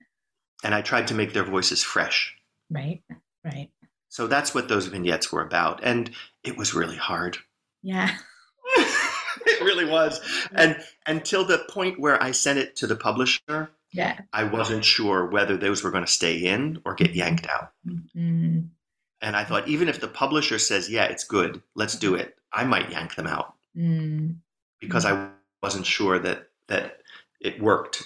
And 0.65 0.75
I 0.75 0.83
tried 0.83 1.09
to 1.09 1.15
make 1.15 1.33
their 1.33 1.45
voices 1.45 1.83
fresh. 1.83 2.35
right, 2.71 3.03
right. 3.45 3.71
So 4.09 4.27
that's 4.27 4.55
what 4.55 4.69
those 4.69 4.87
vignettes 4.87 5.31
were 5.31 5.43
about, 5.43 5.81
and 5.85 6.11
it 6.43 6.57
was 6.57 6.73
really 6.75 6.97
hard. 6.97 7.37
Yeah. 7.83 8.17
it 8.77 9.61
really 9.63 9.85
was, 9.85 10.21
and 10.53 10.77
until 11.07 11.45
the 11.45 11.59
point 11.71 12.01
where 12.01 12.23
I 12.23 12.31
sent 12.31 12.59
it 12.59 12.77
to 12.77 12.87
the 12.87 12.97
publisher, 12.97 13.71
Yeah. 13.93 14.19
I 14.33 14.45
wasn't 14.45 14.85
sure 14.85 15.27
whether 15.27 15.57
those 15.57 15.83
were 15.85 15.91
going 15.91 16.05
to 16.05 16.11
stay 16.11 16.39
in 16.39 16.81
or 16.85 16.95
get 16.95 17.15
yanked 17.15 17.47
out. 17.49 17.73
Mm, 17.87 18.69
And 19.21 19.37
I 19.37 19.45
thought, 19.45 19.69
even 19.69 19.89
if 19.89 20.01
the 20.01 20.09
publisher 20.09 20.59
says, 20.59 20.89
yeah, 20.91 21.05
it's 21.05 21.25
good, 21.25 21.63
let's 21.75 21.97
do 21.99 22.15
it, 22.15 22.37
I 22.53 22.65
might 22.65 22.91
yank 22.91 23.15
them 23.17 23.27
out 23.27 23.55
mm, 23.77 24.37
because 24.81 25.05
I 25.05 25.29
wasn't 25.63 25.87
sure 25.87 26.19
that, 26.19 26.49
that 26.69 26.99
it 27.41 27.61
worked 27.61 28.03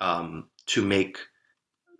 um, 0.00 0.48
to 0.66 0.84
make 0.84 1.18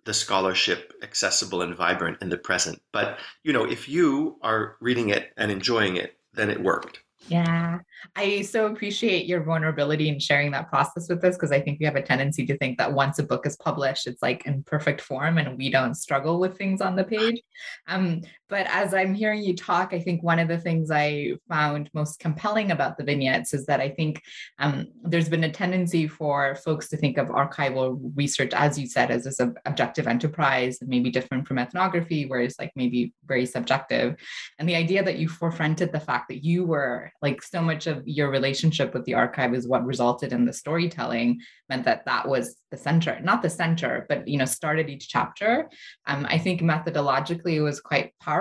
the 0.05 0.15
scholarship 0.15 0.93
accessible 1.03 1.63
and 1.63 1.77
vibrant 1.77 2.19
in 2.23 2.31
the 2.31 2.39
present. 2.39 2.81
But, 2.93 3.19
you 3.43 3.53
know, 3.53 3.65
if 3.65 3.89
you 3.89 4.39
are 4.43 4.77
reading 4.81 5.11
it 5.11 5.33
and 5.37 5.51
enjoying 5.51 5.97
it, 5.97 6.17
then 6.33 6.51
it 6.51 6.63
worked. 6.63 7.01
Yeah. 7.27 7.81
I 8.17 8.43
so 8.43 8.67
appreciate 8.67 9.27
your 9.27 9.43
vulnerability 9.43 10.09
in 10.09 10.19
sharing 10.19 10.51
that 10.53 10.71
process 10.71 11.09
with 11.09 11.23
us 11.25 11.37
because 11.37 11.53
I 11.53 11.61
think 11.61 11.81
we 11.81 11.87
have 11.87 11.97
a 11.97 12.03
tendency 12.03 12.47
to 12.47 12.57
think 12.57 12.79
that 12.79 12.93
once 12.93 13.19
a 13.19 13.23
book 13.23 13.45
is 13.45 13.57
published, 13.57 14.07
it's 14.07 14.23
like 14.23 14.47
in 14.47 14.63
perfect 14.63 15.01
form 15.01 15.37
and 15.37 15.59
we 15.59 15.71
don't 15.71 15.95
struggle 15.95 16.39
with 16.39 16.57
things 16.57 16.81
on 16.81 16.97
the 16.97 17.05
page. 17.05 17.43
Um, 17.87 18.23
but 18.49 18.67
as 18.69 18.95
I'm 18.95 19.15
hearing 19.15 19.43
you 19.43 19.55
talk, 19.55 19.93
I 19.93 20.01
think 20.01 20.23
one 20.23 20.39
of 20.39 20.49
the 20.49 20.59
things 20.59 20.91
I 20.91 21.35
found 21.49 21.91
most 21.93 22.19
compelling 22.19 22.71
about 22.71 22.97
the 22.97 23.05
vignettes 23.05 23.53
is 23.53 23.67
that 23.67 23.81
I 23.81 23.91
think 23.91 24.23
um, 24.59 24.87
there's 25.03 25.29
been 25.29 25.45
a 25.45 25.51
tendency 25.51 26.09
for 26.09 26.55
folks 26.57 26.89
to 26.89 26.97
think 26.97 27.19
of 27.19 27.29
archival 27.29 27.99
research, 28.17 28.53
as 28.55 28.79
you 28.79 28.87
said, 28.87 29.11
as 29.11 29.25
this 29.25 29.41
objective 29.67 30.07
enterprise, 30.07 30.79
maybe 30.81 31.11
different 31.11 31.47
from 31.47 31.59
ethnography, 31.59 32.27
where 32.27 32.41
it's 32.41 32.59
like 32.59 32.73
maybe 32.75 33.13
very 33.27 33.45
subjective. 33.45 34.17
And 34.59 34.69
the 34.69 34.77
idea 34.77 35.03
that 35.03 35.19
you 35.19 35.29
forefronted 35.29 35.93
the 35.93 36.01
fact 36.01 36.29
that 36.29 36.43
you 36.43 36.65
were 36.65 37.13
like 37.21 37.43
so 37.43 37.61
much 37.61 37.87
of 37.87 38.03
your 38.07 38.31
relationship 38.31 38.95
with 38.95 39.05
the 39.05 39.15
archive 39.15 39.55
is 39.55 39.69
what 39.69 39.85
resulted 39.85 40.33
in 40.33 40.47
the 40.47 40.53
storytelling 40.53 41.41
meant 41.69 41.85
that 41.85 42.07
that 42.07 42.27
was 42.27 42.57
the 42.71 42.77
center, 42.77 43.19
not 43.23 43.43
the 43.43 43.51
center, 43.51 44.07
but 44.09 44.27
you 44.27 44.39
know, 44.39 44.45
started 44.45 44.89
each 44.89 45.09
chapter. 45.09 45.69
Um, 46.07 46.27
I 46.29 46.39
think 46.39 46.61
methodologically 46.61 47.55
it 47.55 47.63
was 47.63 47.81
quite 47.81 48.13
powerful. 48.21 48.38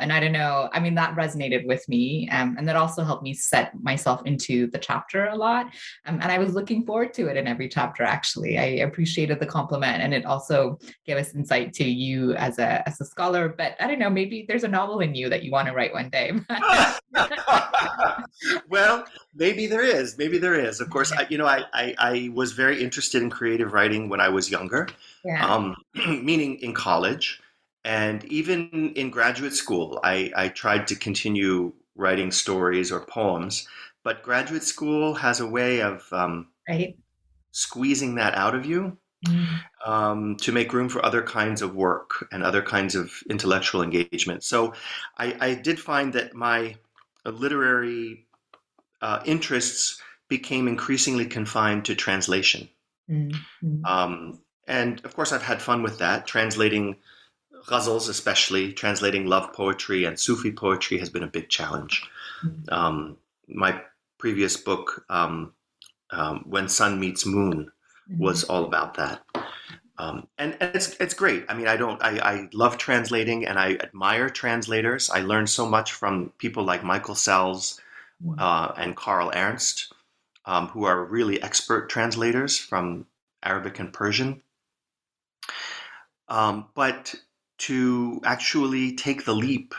And 0.00 0.12
I 0.12 0.20
don't 0.20 0.32
know, 0.32 0.68
I 0.72 0.80
mean, 0.80 0.94
that 0.96 1.14
resonated 1.14 1.66
with 1.66 1.88
me. 1.88 2.28
Um, 2.30 2.56
and 2.58 2.68
that 2.68 2.76
also 2.76 3.04
helped 3.04 3.22
me 3.22 3.34
set 3.34 3.72
myself 3.82 4.22
into 4.24 4.66
the 4.68 4.78
chapter 4.78 5.26
a 5.26 5.36
lot. 5.36 5.66
Um, 6.06 6.18
and 6.20 6.32
I 6.32 6.38
was 6.38 6.54
looking 6.54 6.84
forward 6.84 7.14
to 7.14 7.28
it 7.28 7.36
in 7.36 7.46
every 7.46 7.68
chapter, 7.68 8.02
actually. 8.02 8.58
I 8.58 8.86
appreciated 8.86 9.40
the 9.40 9.46
compliment. 9.46 10.02
And 10.02 10.12
it 10.12 10.24
also 10.24 10.78
gave 11.06 11.16
us 11.16 11.34
insight 11.34 11.72
to 11.74 11.84
you 11.84 12.34
as 12.34 12.58
a, 12.58 12.86
as 12.88 13.00
a 13.00 13.04
scholar. 13.04 13.48
But 13.48 13.76
I 13.80 13.86
don't 13.86 13.98
know, 13.98 14.10
maybe 14.10 14.44
there's 14.48 14.64
a 14.64 14.68
novel 14.68 15.00
in 15.00 15.14
you 15.14 15.28
that 15.28 15.42
you 15.42 15.50
want 15.50 15.68
to 15.68 15.74
write 15.74 15.92
one 15.92 16.10
day. 16.10 16.32
well, 18.68 19.04
maybe 19.34 19.66
there 19.66 19.82
is. 19.82 20.18
Maybe 20.18 20.38
there 20.38 20.54
is. 20.54 20.80
Of 20.80 20.90
course, 20.90 21.12
I, 21.12 21.26
you 21.28 21.38
know, 21.38 21.46
I, 21.46 21.64
I, 21.72 21.94
I 21.98 22.30
was 22.34 22.52
very 22.52 22.82
interested 22.82 23.22
in 23.22 23.30
creative 23.30 23.72
writing 23.72 24.08
when 24.08 24.20
I 24.20 24.28
was 24.28 24.50
younger, 24.50 24.88
yeah. 25.24 25.46
um, 25.46 25.76
meaning 25.94 26.56
in 26.56 26.74
college. 26.74 27.40
And 27.86 28.24
even 28.24 28.92
in 28.96 29.10
graduate 29.10 29.54
school, 29.54 30.00
I, 30.02 30.32
I 30.36 30.48
tried 30.48 30.88
to 30.88 30.96
continue 30.96 31.72
writing 31.94 32.32
stories 32.32 32.90
or 32.92 33.06
poems. 33.06 33.66
But 34.02 34.22
graduate 34.22 34.64
school 34.64 35.14
has 35.14 35.40
a 35.40 35.46
way 35.46 35.80
of 35.80 36.06
um, 36.12 36.48
right. 36.68 36.98
squeezing 37.52 38.16
that 38.16 38.34
out 38.34 38.54
of 38.54 38.66
you 38.66 38.98
Mm, 39.24 39.46
um, 39.86 40.36
to 40.36 40.52
make 40.52 40.74
room 40.74 40.90
for 40.90 41.04
other 41.04 41.22
kinds 41.22 41.62
of 41.62 41.74
work 41.74 42.28
and 42.30 42.42
other 42.42 42.60
kinds 42.60 42.94
of 42.94 43.12
intellectual 43.30 43.82
engagement. 43.82 44.44
So 44.44 44.74
I, 45.16 45.34
I 45.40 45.54
did 45.54 45.80
find 45.80 46.12
that 46.12 46.34
my 46.34 46.76
uh, 47.24 47.30
literary 47.30 48.26
uh, 49.00 49.22
interests 49.24 50.00
became 50.28 50.68
increasingly 50.68 51.24
confined 51.24 51.86
to 51.86 51.94
translation. 51.94 52.68
mm, 53.10 53.34
mm. 53.64 53.84
Um, 53.86 54.40
and 54.68 55.02
of 55.04 55.16
course, 55.16 55.32
I've 55.32 55.42
had 55.42 55.62
fun 55.62 55.82
with 55.82 55.98
that. 55.98 56.26
Translating 56.26 56.96
ghazals, 57.66 58.08
especially 58.08 58.72
translating 58.72 59.26
love 59.26 59.52
poetry 59.52 60.04
and 60.04 60.18
Sufi 60.18 60.52
poetry, 60.52 60.98
has 60.98 61.10
been 61.10 61.22
a 61.22 61.28
big 61.28 61.48
challenge. 61.48 62.02
Um, 62.68 63.16
my 63.48 63.80
previous 64.18 64.56
book, 64.56 65.04
um, 65.08 65.52
um, 66.10 66.44
When 66.46 66.68
Sun 66.68 67.00
Meets 67.00 67.26
Moon, 67.26 67.70
was 68.18 68.44
all 68.44 68.64
about 68.64 68.94
that. 68.94 69.22
Um, 69.98 70.28
and, 70.38 70.56
and 70.60 70.74
it's 70.74 70.94
it's 71.00 71.14
great. 71.14 71.44
I 71.48 71.54
mean, 71.54 71.68
I 71.68 71.76
don't. 71.76 72.02
I, 72.02 72.18
I 72.18 72.48
love 72.52 72.76
translating, 72.76 73.46
and 73.46 73.58
I 73.58 73.72
admire 73.74 74.28
translators. 74.28 75.08
I 75.10 75.20
learned 75.20 75.48
so 75.48 75.66
much 75.66 75.92
from 75.92 76.32
people 76.38 76.64
like 76.64 76.84
Michael 76.84 77.14
Sells 77.14 77.80
uh, 78.38 78.72
and 78.76 78.94
Carl 78.94 79.32
Ernst, 79.34 79.92
um, 80.44 80.68
who 80.68 80.84
are 80.84 81.04
really 81.04 81.42
expert 81.42 81.88
translators 81.88 82.58
from 82.58 83.06
Arabic 83.42 83.78
and 83.78 83.92
Persian. 83.92 84.42
Um, 86.28 86.66
but 86.74 87.14
to 87.58 88.20
actually 88.24 88.94
take 88.96 89.24
the 89.24 89.34
leap 89.34 89.74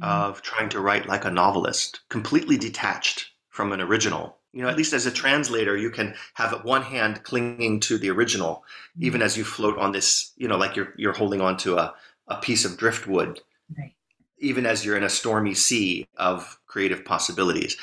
Mm. 0.00 0.04
of 0.04 0.42
trying 0.42 0.68
to 0.68 0.80
write 0.80 1.08
like 1.08 1.24
a 1.24 1.30
novelist, 1.30 2.00
completely 2.08 2.56
detached 2.56 3.32
from 3.50 3.72
an 3.72 3.80
original. 3.80 4.38
You 4.52 4.62
know, 4.62 4.68
at 4.68 4.76
least 4.76 4.92
as 4.92 5.06
a 5.06 5.10
translator, 5.10 5.76
you 5.76 5.90
can 5.90 6.14
have 6.34 6.64
one 6.64 6.82
hand 6.82 7.24
clinging 7.24 7.80
to 7.80 7.98
the 7.98 8.10
original, 8.10 8.64
even 9.00 9.22
as 9.22 9.36
you 9.36 9.44
float 9.44 9.76
on 9.78 9.92
this, 9.92 10.32
you 10.36 10.46
know, 10.48 10.56
like 10.56 10.76
you're 10.76 10.94
you're 10.96 11.12
holding 11.12 11.40
on 11.40 11.56
to 11.58 11.76
a, 11.78 11.94
a 12.28 12.36
piece 12.36 12.64
of 12.64 12.76
driftwood, 12.76 13.40
Right. 13.76 13.94
even 14.38 14.66
as 14.66 14.84
you're 14.84 14.96
in 14.96 15.02
a 15.04 15.10
stormy 15.10 15.54
sea 15.54 16.06
of 16.16 16.58
creative 16.66 17.04
possibilities. 17.04 17.76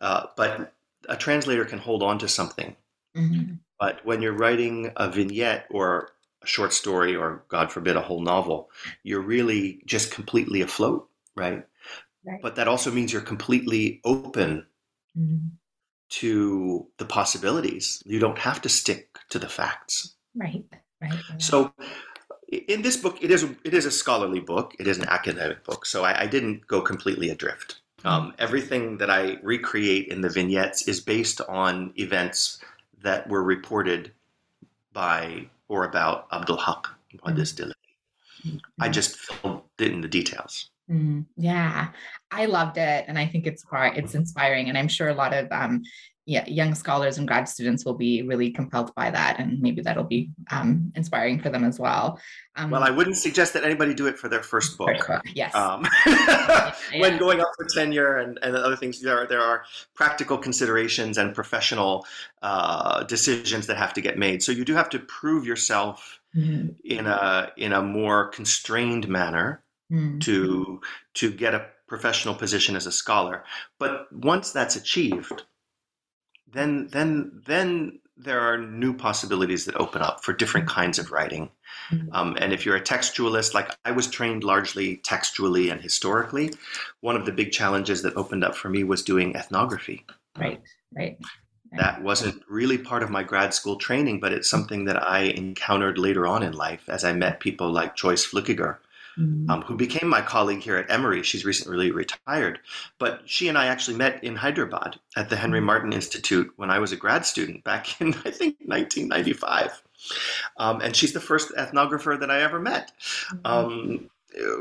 Uh, 0.00 0.26
but 0.36 0.72
a 1.08 1.16
translator 1.16 1.64
can 1.66 1.78
hold 1.78 2.02
on 2.02 2.18
to 2.20 2.28
something. 2.28 2.74
Mhm. 3.16 3.58
But 3.78 4.04
when 4.06 4.22
you're 4.22 4.32
writing 4.32 4.92
a 4.96 5.10
vignette 5.10 5.66
or 5.70 6.12
a 6.42 6.46
short 6.46 6.72
story, 6.72 7.14
or 7.16 7.44
God 7.48 7.70
forbid, 7.70 7.96
a 7.96 8.00
whole 8.00 8.22
novel, 8.22 8.70
you're 9.02 9.20
really 9.20 9.82
just 9.86 10.10
completely 10.10 10.60
afloat, 10.62 11.08
right? 11.36 11.66
Right. 12.24 12.40
But 12.42 12.56
that 12.56 12.68
also 12.68 12.90
means 12.90 13.12
you're 13.12 13.22
completely 13.22 14.00
open 14.04 14.66
Mhm. 15.18 15.50
to 16.10 16.86
the 16.98 17.04
possibilities. 17.04 18.02
You 18.06 18.18
don't 18.18 18.38
have 18.38 18.60
to 18.62 18.68
stick 18.68 19.18
to 19.30 19.38
the 19.38 19.48
facts. 19.48 20.14
Right. 20.34 20.64
Right. 21.00 21.12
right. 21.30 21.42
So, 21.42 21.72
in 22.50 22.82
this 22.82 22.96
book, 22.96 23.18
it 23.22 23.30
is 23.30 23.44
it 23.64 23.74
is 23.74 23.86
a 23.86 23.90
scholarly 23.90 24.40
book. 24.40 24.74
It 24.78 24.86
is 24.86 24.98
an 24.98 25.08
academic 25.08 25.64
book. 25.64 25.86
So 25.86 26.04
I, 26.04 26.22
I 26.22 26.26
didn't 26.26 26.66
go 26.66 26.80
completely 26.80 27.30
adrift. 27.30 27.80
Um, 28.04 28.34
everything 28.38 28.96
that 28.98 29.10
I 29.10 29.38
recreate 29.42 30.08
in 30.08 30.22
the 30.22 30.30
vignettes 30.30 30.88
is 30.88 31.00
based 31.00 31.40
on 31.42 31.92
events 31.96 32.58
that 33.02 33.28
were 33.28 33.42
reported 33.42 34.12
by 34.92 35.50
or 35.70 35.84
about 35.84 36.26
Abdul 36.32 36.58
Haq 36.58 36.88
Muhaddis 37.14 37.54
Dehlavi. 37.54 38.60
I 38.80 38.88
just 38.88 39.16
filled 39.16 39.62
it 39.78 39.92
in 39.92 40.00
the 40.00 40.08
details. 40.08 40.70
Mm, 40.90 41.26
yeah, 41.36 41.88
I 42.32 42.46
loved 42.46 42.76
it, 42.76 43.04
and 43.06 43.16
I 43.16 43.26
think 43.26 43.46
it's 43.46 43.62
quite 43.62 43.96
it's 43.96 44.14
inspiring, 44.14 44.68
and 44.68 44.76
I'm 44.76 44.88
sure 44.88 45.08
a 45.08 45.14
lot 45.14 45.32
of 45.32 45.46
um, 45.52 45.82
yeah, 46.30 46.44
young 46.46 46.76
scholars 46.76 47.18
and 47.18 47.26
grad 47.26 47.48
students 47.48 47.84
will 47.84 47.98
be 48.06 48.22
really 48.22 48.50
compelled 48.52 48.94
by 48.94 49.10
that, 49.10 49.40
and 49.40 49.60
maybe 49.60 49.80
that'll 49.82 50.04
be 50.18 50.30
um, 50.52 50.92
inspiring 50.94 51.40
for 51.42 51.50
them 51.50 51.64
as 51.64 51.76
well. 51.80 52.20
Um, 52.54 52.70
Well, 52.70 52.84
I 52.84 52.90
wouldn't 52.90 53.16
suggest 53.16 53.52
that 53.54 53.64
anybody 53.64 53.94
do 53.94 54.06
it 54.06 54.16
for 54.16 54.28
their 54.28 54.44
first 54.52 54.78
book. 54.78 54.90
first 54.96 55.08
book, 55.08 55.22
yes, 55.34 55.52
Um, 55.54 55.80
Yeah. 56.06 56.74
when 57.02 57.18
going 57.18 57.40
up 57.40 57.50
for 57.56 57.66
tenure 57.74 58.18
and, 58.18 58.38
and 58.42 58.54
other 58.54 58.76
things, 58.76 59.00
there 59.00 59.18
are, 59.18 59.26
there 59.26 59.40
are 59.50 59.64
practical 59.94 60.38
considerations 60.38 61.18
and 61.18 61.34
professional 61.34 62.06
uh, 62.42 63.02
decisions 63.04 63.66
that 63.66 63.76
have 63.76 63.92
to 63.94 64.00
get 64.00 64.16
made. 64.16 64.40
So 64.44 64.52
you 64.52 64.64
do 64.64 64.74
have 64.74 64.90
to 64.90 64.98
prove 65.00 65.44
yourself 65.46 66.18
Mhm. 66.36 66.76
in 66.84 67.06
a 67.08 67.50
in 67.56 67.72
a 67.72 67.82
more 67.82 68.28
constrained 68.28 69.08
manner 69.08 69.64
Mm, 69.92 70.20
to 70.20 70.80
to 71.14 71.32
get 71.32 71.52
a 71.54 71.66
professional 71.88 72.36
position 72.36 72.76
as 72.76 72.86
a 72.86 72.92
scholar. 72.92 73.42
But 73.80 74.06
once 74.12 74.52
that's 74.52 74.76
achieved, 74.76 75.42
then 76.52 76.88
then 76.88 77.42
then 77.46 77.98
there 78.16 78.40
are 78.40 78.58
new 78.58 78.92
possibilities 78.92 79.64
that 79.64 79.76
open 79.76 80.02
up 80.02 80.22
for 80.22 80.32
different 80.34 80.68
kinds 80.68 80.98
of 80.98 81.10
writing. 81.10 81.50
Mhm. 81.90 82.08
Um, 82.12 82.36
and 82.38 82.52
if 82.52 82.66
you're 82.66 82.76
a 82.76 82.80
textualist, 82.80 83.54
like 83.54 83.70
I 83.84 83.92
was 83.92 84.08
trained 84.08 84.44
largely 84.44 84.98
textually 84.98 85.70
and 85.70 85.80
historically, 85.80 86.52
one 87.00 87.16
of 87.16 87.24
the 87.24 87.32
big 87.32 87.50
challenges 87.52 88.02
that 88.02 88.16
opened 88.16 88.44
up 88.44 88.56
for 88.56 88.68
me 88.68 88.84
was 88.84 89.02
doing 89.02 89.34
ethnography. 89.36 90.04
right, 90.36 90.60
right, 90.94 91.18
That 91.72 92.02
wasn't 92.02 92.42
really 92.48 92.78
part 92.78 93.02
of 93.02 93.10
my 93.10 93.22
grad 93.22 93.54
school 93.54 93.76
training, 93.76 94.20
but 94.20 94.32
it's 94.32 94.50
something 94.50 94.84
that 94.86 95.02
I 95.02 95.20
encountered 95.20 95.98
later 95.98 96.26
on 96.26 96.42
in 96.42 96.52
life 96.52 96.88
as 96.88 97.04
I 97.04 97.12
met 97.12 97.40
people 97.40 97.70
like 97.70 97.96
Joyce 97.96 98.26
Flueckiger, 98.26 98.78
mm-hmm. 99.18 99.50
um, 99.50 99.62
who 99.62 99.76
became 99.76 100.08
my 100.08 100.20
colleague 100.20 100.60
here 100.60 100.76
at 100.76 100.90
Emory. 100.90 101.22
She's 101.22 101.44
recently 101.44 101.90
retired. 101.90 102.60
But 102.98 103.22
she 103.26 103.48
and 103.48 103.58
I 103.58 103.66
actually 103.66 103.96
met 103.96 104.22
in 104.24 104.36
Hyderabad 104.36 104.98
at 105.16 105.28
the 105.28 105.36
Henry 105.36 105.60
mm-hmm. 105.60 105.92
Institute 105.92 106.52
when 106.56 106.70
I 106.70 106.78
was 106.78 106.92
a 106.92 106.96
grad 106.96 107.26
student 107.26 107.64
back 107.64 108.00
in, 108.00 108.08
I 108.24 108.30
think, 108.30 108.56
1995. 108.64 109.82
Um, 110.56 110.80
and 110.80 110.96
she's 110.96 111.12
the 111.12 111.20
first 111.20 111.52
ethnographer 111.56 112.18
that 112.18 112.30
I 112.30 112.42
ever 112.42 112.58
met 112.58 112.92
mm-hmm. 113.32 113.46
um, 113.46 114.10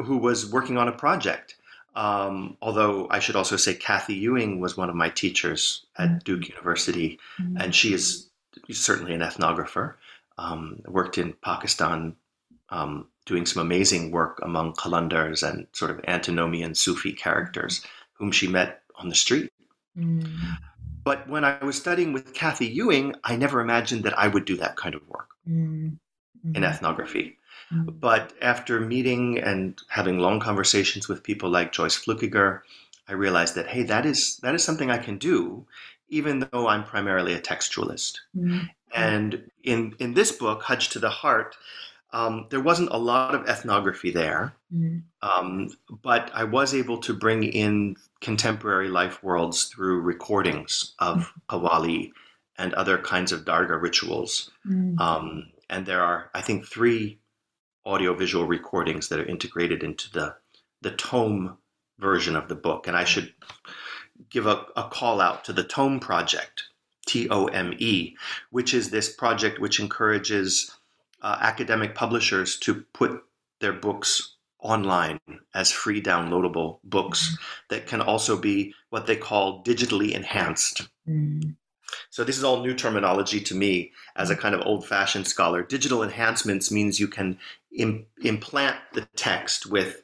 who 0.04 0.18
was 0.18 0.52
working 0.52 0.78
on 0.78 0.88
a 0.88 0.94
project. 0.94 1.56
Um, 1.96 2.58
although 2.62 3.08
I 3.10 3.20
should 3.20 3.36
also 3.36 3.58
say 3.58 3.74
Kathy 3.74 4.16
Ewing 4.16 4.60
was 4.60 4.78
one 4.78 4.90
of 4.90 4.96
my 4.96 5.10
teachers 5.10 5.86
at 5.98 6.10
mm-hmm. 6.10 6.18
Duke 6.20 6.50
University, 6.50 7.20
mm-hmm. 7.40 7.58
and 7.58 7.74
she 7.74 7.94
is 7.94 8.30
certainly 8.72 9.14
an 9.14 9.22
ethnographer. 9.22 9.96
Um, 10.38 10.82
worked 10.88 11.18
in 11.18 11.34
Pakistan, 11.34 12.16
um, 12.70 13.08
doing 13.30 13.46
some 13.46 13.62
amazing 13.62 14.10
work 14.10 14.40
among 14.42 14.74
Qalandars 14.74 15.48
and 15.48 15.68
sort 15.72 15.92
of 15.92 16.02
antinomian 16.08 16.74
Sufi 16.74 17.14
characters, 17.14 17.86
whom 18.14 18.32
she 18.32 18.48
met 18.48 18.82
on 18.96 19.08
the 19.08 19.16
street. 19.16 19.54
Mm. 19.96 20.58
But 21.04 21.30
when 21.30 21.46
I 21.46 21.64
was 21.64 21.78
studying 21.78 22.12
with 22.12 22.34
Kathy 22.34 22.66
Ewing, 22.66 23.16
I 23.24 23.36
never 23.36 23.62
imagined 23.62 24.04
that 24.04 24.18
I 24.18 24.28
would 24.28 24.46
do 24.46 24.58
that 24.58 24.78
kind 24.78 24.96
of 24.96 25.08
work 25.08 25.30
mm. 25.48 25.92
mm-hmm. 25.92 26.56
in 26.56 26.64
ethnography. 26.64 27.38
Mm-hmm. 27.72 27.92
But 28.00 28.34
after 28.42 28.80
meeting 28.80 29.38
and 29.38 29.80
having 29.90 30.18
long 30.18 30.40
conversations 30.40 31.08
with 31.08 31.24
people 31.24 31.52
like 31.52 31.72
Joyce 31.72 32.04
Flueckiger, 32.04 32.62
I 33.08 33.14
realized 33.14 33.54
that 33.56 33.68
hey, 33.68 33.84
that 33.84 34.06
is 34.06 34.38
that 34.38 34.56
is 34.56 34.64
something 34.64 34.90
I 34.90 34.98
can 34.98 35.18
do, 35.20 35.66
even 36.10 36.48
though 36.52 36.68
I'm 36.68 36.84
primarily 36.84 37.34
a 37.34 37.42
textualist. 37.42 38.18
Mm-hmm. 38.36 38.66
And 38.96 39.52
in 39.64 39.94
in 40.00 40.16
this 40.16 40.32
book, 40.32 40.64
Hajj 40.64 40.90
to 40.90 41.00
the 41.00 41.10
Heart, 41.10 41.56
um, 42.12 42.48
there 42.50 42.62
wasn't 42.62 42.90
a 42.92 42.98
lot 42.98 43.36
of 43.36 43.48
ethnography 43.48 44.12
there, 44.12 44.56
mm-hmm. 44.74 45.00
um, 45.22 45.70
but 46.04 46.32
I 46.34 46.44
was 46.44 46.74
able 46.74 46.98
to 47.00 47.14
bring 47.14 47.44
in 47.44 47.96
contemporary 48.22 48.90
life 48.90 49.24
worlds 49.24 49.66
through 49.66 50.02
recordings 50.02 50.96
of 51.00 51.32
Qawwali 51.50 52.12
and 52.58 52.74
other 52.74 52.98
kinds 52.98 53.32
of 53.32 53.46
Dargah 53.46 53.82
rituals. 53.82 54.52
Mm-hmm. 54.68 55.00
Um, 55.00 55.50
and 55.70 55.86
there 55.86 56.02
are, 56.02 56.30
I 56.34 56.42
think, 56.42 56.66
three 56.66 57.20
audiovisual 57.86 58.46
recordings 58.46 59.10
that 59.10 59.20
are 59.20 59.26
integrated 59.26 59.84
into 59.84 60.12
the 60.12 60.36
the 60.82 60.92
tome 60.92 61.58
version 62.00 62.36
of 62.36 62.48
the 62.48 62.56
book. 62.56 62.88
And 62.88 62.96
I 62.96 63.04
should 63.04 63.34
give 64.30 64.48
a, 64.48 64.66
a 64.76 64.84
call 64.90 65.22
out 65.22 65.44
to 65.46 65.54
the 65.54 65.64
Tome 65.64 66.00
Project, 66.00 66.64
T 67.06 67.28
O 67.30 67.46
M 67.48 67.74
E, 67.78 68.16
which 68.50 68.74
is 68.74 68.90
this 68.90 69.14
project 69.14 69.60
which 69.60 69.80
encourages 69.80 70.72
uh, 71.22 71.38
academic 71.42 71.96
publishers 71.96 72.58
to 72.60 72.86
put 72.94 73.24
their 73.60 73.74
books 73.74 74.36
online 74.60 75.20
as 75.54 75.72
free 75.72 76.02
downloadable 76.02 76.80
books 76.84 77.30
mm-hmm. 77.30 77.76
that 77.76 77.88
can 77.88 78.02
also 78.02 78.38
be 78.38 78.74
what 78.90 79.08
they 79.08 79.16
call 79.16 79.64
digitally 79.64 80.12
enhanced. 80.12 80.90
Mm. 81.08 81.56
So 82.10 82.24
this 82.24 82.38
is 82.38 82.44
all 82.44 82.62
new 82.62 82.76
terminology 82.76 83.40
to 83.42 83.56
me 83.56 83.92
as 84.16 84.30
a 84.30 84.36
kind 84.36 84.54
of 84.54 84.62
old-fashioned 84.66 85.28
scholar. 85.28 85.64
Digital 85.64 86.04
enhancements 86.04 86.72
means 86.72 87.00
you 87.00 87.08
can 87.08 87.40
Im- 87.72 88.06
implant 88.24 88.78
the 88.94 89.08
text 89.16 89.66
with 89.66 90.02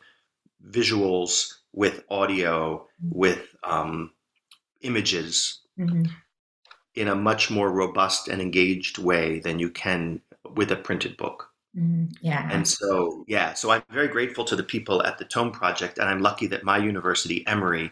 visuals, 0.69 1.55
with 1.73 2.03
audio, 2.09 2.87
with 3.11 3.55
um, 3.63 4.11
images 4.81 5.61
mm-hmm. 5.77 6.05
in 6.93 7.07
a 7.07 7.15
much 7.15 7.51
more 7.51 7.71
robust 7.71 8.27
and 8.27 8.41
engaged 8.41 8.97
way 8.97 9.39
than 9.39 9.59
you 9.59 9.69
can 9.69 10.21
with 10.55 10.71
a 10.71 10.75
printed 10.75 11.17
book. 11.17 11.49
Mm, 11.77 12.15
yeah. 12.21 12.47
And 12.51 12.67
so, 12.67 13.25
yeah, 13.27 13.53
so 13.53 13.71
I'm 13.71 13.83
very 13.89 14.07
grateful 14.07 14.45
to 14.45 14.55
the 14.55 14.63
people 14.63 15.03
at 15.03 15.17
the 15.17 15.25
Tome 15.25 15.51
Project, 15.51 15.97
and 15.97 16.07
I'm 16.07 16.21
lucky 16.21 16.47
that 16.47 16.63
my 16.63 16.77
university, 16.77 17.45
Emory, 17.47 17.89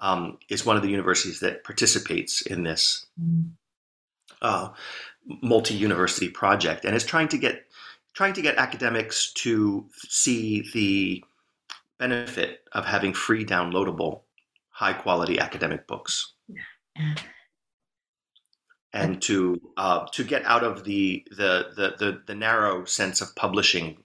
um, 0.00 0.38
is 0.48 0.64
one 0.64 0.76
of 0.76 0.82
the 0.82 0.88
universities 0.88 1.40
that 1.40 1.64
participates 1.64 2.42
in 2.42 2.62
this 2.62 3.06
mm. 3.20 3.50
uh, 4.40 4.70
multi-university 5.42 6.28
project, 6.28 6.84
and 6.84 6.96
is 6.96 7.04
trying 7.04 7.28
to 7.28 7.38
get 7.38 7.64
trying 8.14 8.32
to 8.32 8.42
get 8.42 8.56
academics 8.56 9.32
to 9.32 9.86
see 9.92 10.68
the 10.72 11.22
benefit 11.98 12.62
of 12.72 12.84
having 12.84 13.12
free 13.12 13.44
downloadable 13.44 14.22
high 14.70 14.92
quality 14.92 15.38
academic 15.38 15.86
books 15.86 16.32
yeah. 16.96 17.14
And 18.92 19.20
to 19.22 19.60
uh, 19.76 20.06
to 20.12 20.24
get 20.24 20.44
out 20.44 20.64
of 20.64 20.84
the, 20.84 21.24
the 21.30 21.68
the, 21.76 21.94
the 21.98 22.22
the 22.26 22.34
narrow 22.34 22.84
sense 22.84 23.20
of 23.20 23.34
publishing 23.34 23.98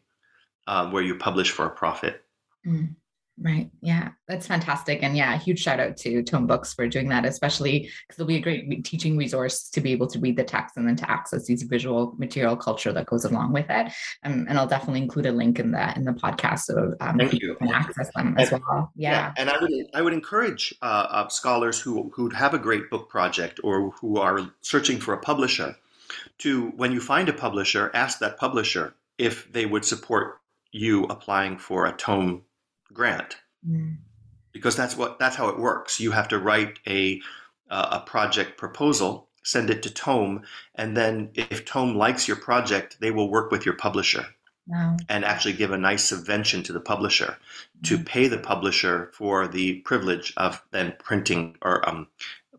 uh, 0.67 0.89
where 0.89 1.03
you 1.03 1.15
publish 1.15 1.51
for 1.51 1.65
a 1.65 1.69
profit 1.69 2.23
mm. 2.65 2.95
Right. 3.39 3.71
Yeah. 3.81 4.09
That's 4.27 4.45
fantastic. 4.45 5.01
And 5.01 5.17
yeah, 5.17 5.37
huge 5.39 5.59
shout 5.59 5.79
out 5.79 5.97
to 5.97 6.21
Tome 6.21 6.45
Books 6.45 6.73
for 6.73 6.87
doing 6.87 7.09
that, 7.09 7.25
especially 7.25 7.89
because 8.07 8.19
it'll 8.19 8.27
be 8.27 8.35
a 8.35 8.41
great 8.41 8.85
teaching 8.85 9.17
resource 9.17 9.69
to 9.71 9.81
be 9.81 9.91
able 9.91 10.05
to 10.07 10.19
read 10.19 10.37
the 10.37 10.43
text 10.43 10.77
and 10.77 10.87
then 10.87 10.95
to 10.97 11.09
access 11.09 11.45
these 11.45 11.63
visual 11.63 12.13
material 12.19 12.55
culture 12.55 12.93
that 12.93 13.07
goes 13.07 13.25
along 13.25 13.51
with 13.51 13.65
it. 13.69 13.91
Um, 14.23 14.45
and 14.47 14.59
I'll 14.59 14.67
definitely 14.67 15.01
include 15.01 15.25
a 15.25 15.31
link 15.31 15.59
in 15.59 15.71
the 15.71 15.95
in 15.95 16.03
the 16.03 16.11
podcast 16.11 16.59
so 16.59 16.93
um, 17.01 17.17
Thank 17.17 17.33
you. 17.33 17.55
can 17.55 17.69
access 17.69 18.13
them 18.13 18.35
as 18.37 18.51
well. 18.51 18.91
Yeah. 18.95 19.11
yeah. 19.11 19.33
And 19.37 19.49
I 19.49 19.59
would 19.59 19.71
I 19.95 20.01
would 20.01 20.13
encourage 20.13 20.73
uh, 20.81 21.07
uh, 21.09 21.27
scholars 21.29 21.79
who 21.79 22.11
who 22.13 22.29
have 22.29 22.53
a 22.53 22.59
great 22.59 22.89
book 22.89 23.09
project 23.09 23.59
or 23.63 23.89
who 23.91 24.17
are 24.17 24.51
searching 24.61 24.99
for 24.99 25.13
a 25.13 25.17
publisher 25.19 25.75
to 26.39 26.67
when 26.75 26.91
you 26.91 27.01
find 27.01 27.29
a 27.29 27.33
publisher, 27.33 27.89
ask 27.93 28.19
that 28.19 28.37
publisher 28.37 28.93
if 29.17 29.51
they 29.51 29.65
would 29.65 29.85
support 29.85 30.39
you 30.71 31.05
applying 31.05 31.57
for 31.57 31.85
a 31.85 31.93
tome 31.93 32.43
grant 32.93 33.37
mm. 33.67 33.97
because 34.51 34.75
that's 34.75 34.95
what 34.95 35.19
that's 35.19 35.35
how 35.35 35.49
it 35.49 35.59
works. 35.59 35.99
You 35.99 36.11
have 36.11 36.27
to 36.29 36.39
write 36.39 36.79
a 36.87 37.21
uh, 37.69 37.99
a 38.01 38.09
project 38.09 38.57
proposal, 38.57 39.29
send 39.43 39.69
it 39.69 39.83
to 39.83 39.89
Tome, 39.89 40.43
and 40.75 40.95
then 40.95 41.31
if 41.33 41.65
Tome 41.65 41.95
likes 41.95 42.27
your 42.27 42.37
project, 42.37 42.97
they 42.99 43.11
will 43.11 43.29
work 43.29 43.51
with 43.51 43.65
your 43.65 43.75
publisher. 43.75 44.25
Wow. 44.65 44.95
And 45.09 45.25
actually 45.25 45.55
give 45.55 45.71
a 45.71 45.77
nice 45.77 46.05
subvention 46.05 46.63
to 46.63 46.71
the 46.71 46.79
publisher 46.79 47.35
mm. 47.77 47.89
to 47.89 47.97
pay 47.97 48.29
the 48.29 48.37
publisher 48.37 49.11
for 49.13 49.45
the 49.45 49.81
privilege 49.81 50.33
of 50.37 50.63
then 50.71 50.93
printing 50.99 51.57
or 51.61 51.87
um, 51.87 52.07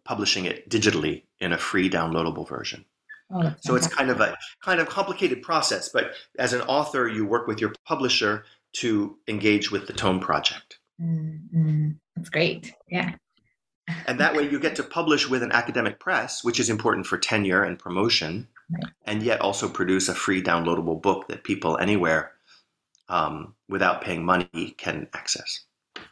publishing 0.05 0.44
it 0.44 0.68
digitally 0.68 1.23
in 1.40 1.55
a 1.55 1.59
free 1.59 1.88
downloadable 1.88 2.47
version. 2.47 2.85
Oh, 3.33 3.55
so 3.61 3.75
it's 3.75 3.88
kind 3.88 4.11
of 4.11 4.20
a 4.20 4.37
kind 4.62 4.81
of 4.81 4.88
complicated 4.88 5.42
process, 5.42 5.88
but 5.88 6.12
as 6.38 6.53
an 6.53 6.61
author, 6.62 7.09
you 7.09 7.25
work 7.25 7.47
with 7.47 7.61
your 7.61 7.73
publisher 7.87 8.44
to 8.75 9.17
engage 9.29 9.71
with 9.71 9.87
the 9.87 9.93
Tome 9.93 10.21
Project. 10.21 10.79
Mm-hmm. 11.01 11.91
That's 12.17 12.31
great. 12.31 12.73
Yeah. 12.89 13.15
and 14.07 14.19
that 14.21 14.35
way 14.35 14.49
you 14.49 14.59
get 14.59 14.77
to 14.77 14.83
publish 14.83 15.29
with 15.29 15.43
an 15.43 15.53
academic 15.53 16.01
press, 16.01 16.43
which 16.43 16.59
is 16.61 16.71
important 16.71 17.07
for 17.07 17.19
tenure 17.19 17.63
and 17.63 17.79
promotion, 17.79 18.49
right. 18.71 18.93
and 19.07 19.23
yet 19.23 19.41
also 19.41 19.69
produce 19.69 20.09
a 20.09 20.15
free 20.15 20.43
downloadable 20.43 21.01
book 21.01 21.29
that 21.29 21.45
people 21.45 21.77
anywhere 21.79 22.33
um, 23.09 23.55
without 23.69 24.01
paying 24.03 24.25
money 24.25 24.75
can 24.79 25.09
access. 25.15 25.65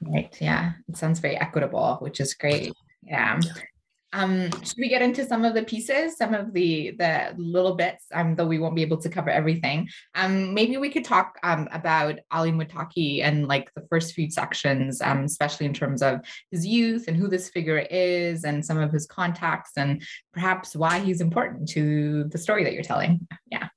Right. 0.02 0.36
Yeah. 0.40 0.72
It 0.88 0.96
sounds 0.96 1.20
very 1.20 1.36
equitable, 1.36 1.96
which 2.00 2.20
is 2.20 2.34
great. 2.34 2.72
Yeah. 3.02 3.40
Um, 4.12 4.50
should 4.62 4.78
we 4.78 4.88
get 4.88 5.02
into 5.02 5.24
some 5.24 5.44
of 5.44 5.54
the 5.54 5.62
pieces, 5.62 6.16
some 6.16 6.34
of 6.34 6.52
the 6.52 6.90
the 6.98 7.34
little 7.36 7.74
bits, 7.74 8.04
um, 8.12 8.34
though 8.34 8.46
we 8.46 8.58
won't 8.58 8.76
be 8.76 8.82
able 8.82 8.98
to 8.98 9.08
cover 9.08 9.30
everything. 9.30 9.88
Um, 10.14 10.52
maybe 10.52 10.76
we 10.76 10.90
could 10.90 11.04
talk 11.04 11.38
um, 11.42 11.68
about 11.72 12.18
Ali 12.30 12.52
Muttaqi 12.52 13.22
and 13.22 13.48
like 13.48 13.72
the 13.74 13.86
first 13.88 14.14
few 14.14 14.30
sections, 14.30 15.00
um, 15.00 15.24
especially 15.24 15.66
in 15.66 15.74
terms 15.74 16.02
of 16.02 16.20
his 16.50 16.66
youth 16.66 17.08
and 17.08 17.16
who 17.16 17.28
this 17.28 17.48
figure 17.48 17.78
is 17.90 18.44
and 18.44 18.64
some 18.64 18.78
of 18.78 18.92
his 18.92 19.06
contacts 19.06 19.72
and 19.76 20.02
perhaps 20.32 20.76
why 20.76 20.98
he's 20.98 21.20
important 21.20 21.68
to 21.70 22.24
the 22.24 22.38
story 22.38 22.64
that 22.64 22.74
you're 22.74 22.82
telling. 22.82 23.26
Yeah. 23.50 23.68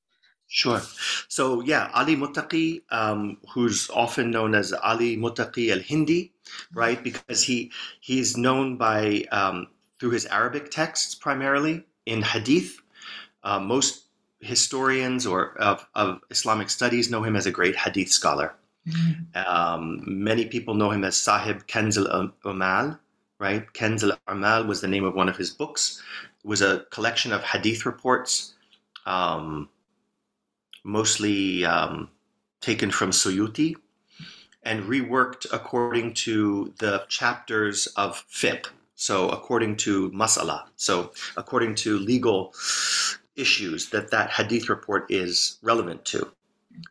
Sure. 0.47 0.81
So 1.27 1.61
yeah, 1.61 1.89
Ali 1.93 2.15
Muttaqi, 2.15 2.81
um, 2.89 3.37
who's 3.53 3.89
often 3.89 4.31
known 4.31 4.53
as 4.53 4.73
Ali 4.73 5.17
Muttaqi 5.17 5.71
al-Hindi, 5.71 6.33
right? 6.73 7.03
Because 7.03 7.43
he 7.43 7.71
he's 7.99 8.37
known 8.37 8.77
by 8.77 9.25
um, 9.31 9.67
through 9.99 10.11
his 10.11 10.25
Arabic 10.25 10.71
texts 10.71 11.15
primarily 11.15 11.85
in 12.05 12.21
Hadith. 12.21 12.81
Uh, 13.43 13.59
most 13.59 14.05
historians 14.39 15.25
or 15.25 15.57
of, 15.57 15.87
of, 15.95 16.21
Islamic 16.29 16.69
studies 16.69 17.09
know 17.09 17.23
him 17.23 17.35
as 17.35 17.45
a 17.45 17.51
great 17.51 17.75
Hadith 17.75 18.09
scholar. 18.09 18.53
Mm-hmm. 18.87 19.37
Um, 19.47 20.01
many 20.05 20.45
people 20.45 20.75
know 20.75 20.91
him 20.91 21.03
as 21.03 21.17
Sahib 21.17 21.65
Kanz 21.67 21.97
al-Amal, 21.97 22.99
right? 23.39 23.65
Kanz 23.73 24.03
al-Amal 24.03 24.65
was 24.65 24.81
the 24.81 24.87
name 24.87 25.03
of 25.03 25.15
one 25.15 25.29
of 25.29 25.37
his 25.37 25.49
books. 25.49 26.01
It 26.43 26.47
was 26.47 26.61
a 26.61 26.85
collection 26.91 27.33
of 27.33 27.43
Hadith 27.43 27.85
reports, 27.85 28.53
um, 29.05 29.69
mostly 30.83 31.65
um, 31.65 32.09
taken 32.61 32.91
from 32.91 33.11
Suyuti 33.11 33.75
and 34.65 34.83
reworked 34.83 35.45
according 35.53 36.13
to 36.13 36.73
the 36.79 37.05
chapters 37.07 37.85
of 37.95 38.25
fiqh, 38.27 38.67
so 38.95 39.29
according 39.29 39.77
to 39.77 40.09
masala, 40.11 40.63
so 40.75 41.11
according 41.37 41.75
to 41.75 41.97
legal 41.99 42.53
issues 43.35 43.89
that 43.89 44.11
that 44.11 44.29
hadith 44.29 44.69
report 44.69 45.05
is 45.09 45.57
relevant 45.61 46.05
to. 46.05 46.31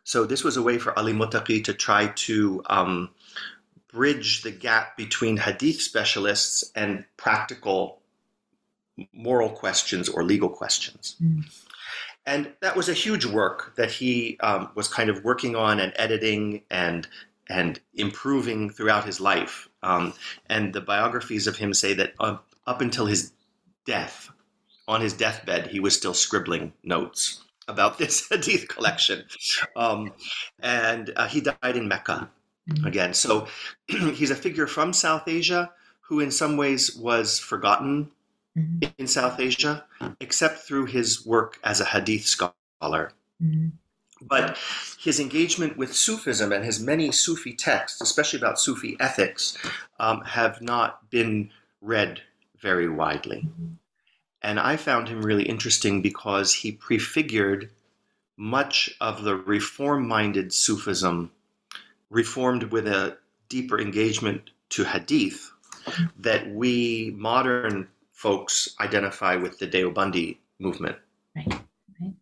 So 0.03 0.25
this 0.25 0.43
was 0.43 0.57
a 0.57 0.61
way 0.61 0.77
for 0.77 0.97
Ali 0.97 1.13
Muttaqi 1.13 1.63
to 1.65 1.73
try 1.73 2.07
to 2.07 2.63
um, 2.67 3.09
bridge 3.91 4.41
the 4.41 4.51
gap 4.51 4.97
between 4.97 5.37
hadith 5.37 5.81
specialists 5.81 6.71
and 6.75 7.05
practical 7.17 8.01
moral 9.13 9.49
questions 9.49 10.09
or 10.09 10.23
legal 10.23 10.49
questions. 10.49 11.15
Mm. 11.21 11.43
And 12.25 12.53
that 12.61 12.75
was 12.75 12.89
a 12.89 12.93
huge 12.93 13.25
work 13.25 13.75
that 13.75 13.91
he 13.91 14.37
um, 14.39 14.69
was 14.73 14.87
kind 14.87 15.09
of 15.09 15.23
working 15.23 15.55
on 15.55 15.79
and 15.79 15.93
editing 15.95 16.63
and 16.69 17.07
and 17.47 17.79
improving 17.93 18.71
throughout 18.71 19.05
his 19.05 19.21
life. 19.21 19.69
Um, 19.85 20.13
and 20.49 20.73
the 20.73 20.81
biographies 20.81 21.45
of 21.47 21.57
him 21.57 21.73
say 21.73 21.93
that 21.93 22.13
uh, 22.19 22.37
up 22.65 22.81
until 22.81 23.05
his 23.05 23.31
death, 23.85 24.29
on 24.87 24.99
his 25.01 25.13
deathbed, 25.13 25.67
he 25.67 25.79
was 25.79 25.95
still 25.95 26.13
scribbling 26.15 26.73
notes 26.83 27.43
about 27.67 27.97
this 28.01 28.27
hadith 28.29 28.67
collection. 28.67 29.25
Um, 29.75 30.11
and 30.59 31.13
uh, 31.15 31.27
he 31.27 31.41
died 31.41 31.77
in 31.77 31.87
Mecca 31.87 32.29
Mhm. 32.67 32.85
again. 32.87 33.13
So 33.13 33.47
he's 33.87 34.31
a 34.31 34.35
figure 34.35 34.65
from 34.65 34.91
South 34.91 35.27
Asia 35.27 35.71
who, 36.01 36.19
in 36.19 36.31
some 36.31 36.57
ways, 36.57 36.95
was 36.95 37.37
forgotten 37.37 38.09
Mhm. 38.57 38.91
in 38.97 39.05
South 39.05 39.39
Asia, 39.39 39.85
except 40.19 40.59
through 40.65 40.85
his 40.87 41.23
work 41.25 41.59
as 41.63 41.79
a 41.79 41.85
hadith 41.85 42.25
scholar. 42.25 43.11
Mhm. 43.39 43.73
But 44.27 44.57
his 44.99 45.19
engagement 45.19 45.77
with 45.77 45.95
Sufism 45.95 46.51
and 46.51 46.65
his 46.65 46.79
many 46.79 47.11
Sufi 47.11 47.53
texts, 47.53 48.01
especially 48.01 48.39
about 48.39 48.59
Sufi 48.59 48.97
ethics, 48.99 49.57
um, 49.99 50.21
have 50.21 50.61
not 50.61 51.09
been 51.09 51.51
read 51.81 52.21
very 52.59 52.89
widely. 52.89 53.47
And 54.41 54.59
I 54.59 54.77
found 54.77 55.07
him 55.07 55.21
really 55.21 55.43
interesting 55.43 56.01
because 56.01 56.53
he 56.53 56.71
prefigured 56.71 57.71
much 58.37 58.95
of 58.99 59.23
the 59.23 59.35
reform 59.35 60.07
minded 60.07 60.53
Sufism, 60.53 61.31
reformed 62.09 62.63
with 62.63 62.87
a 62.87 63.17
deeper 63.49 63.79
engagement 63.79 64.49
to 64.69 64.83
hadith, 64.83 65.51
that 66.17 66.49
we 66.49 67.13
modern 67.15 67.87
folks 68.11 68.75
identify 68.79 69.35
with 69.35 69.59
the 69.59 69.67
Deobandi 69.67 70.37
movement. 70.59 70.97
Right, 71.35 71.61
right. 72.01 72.13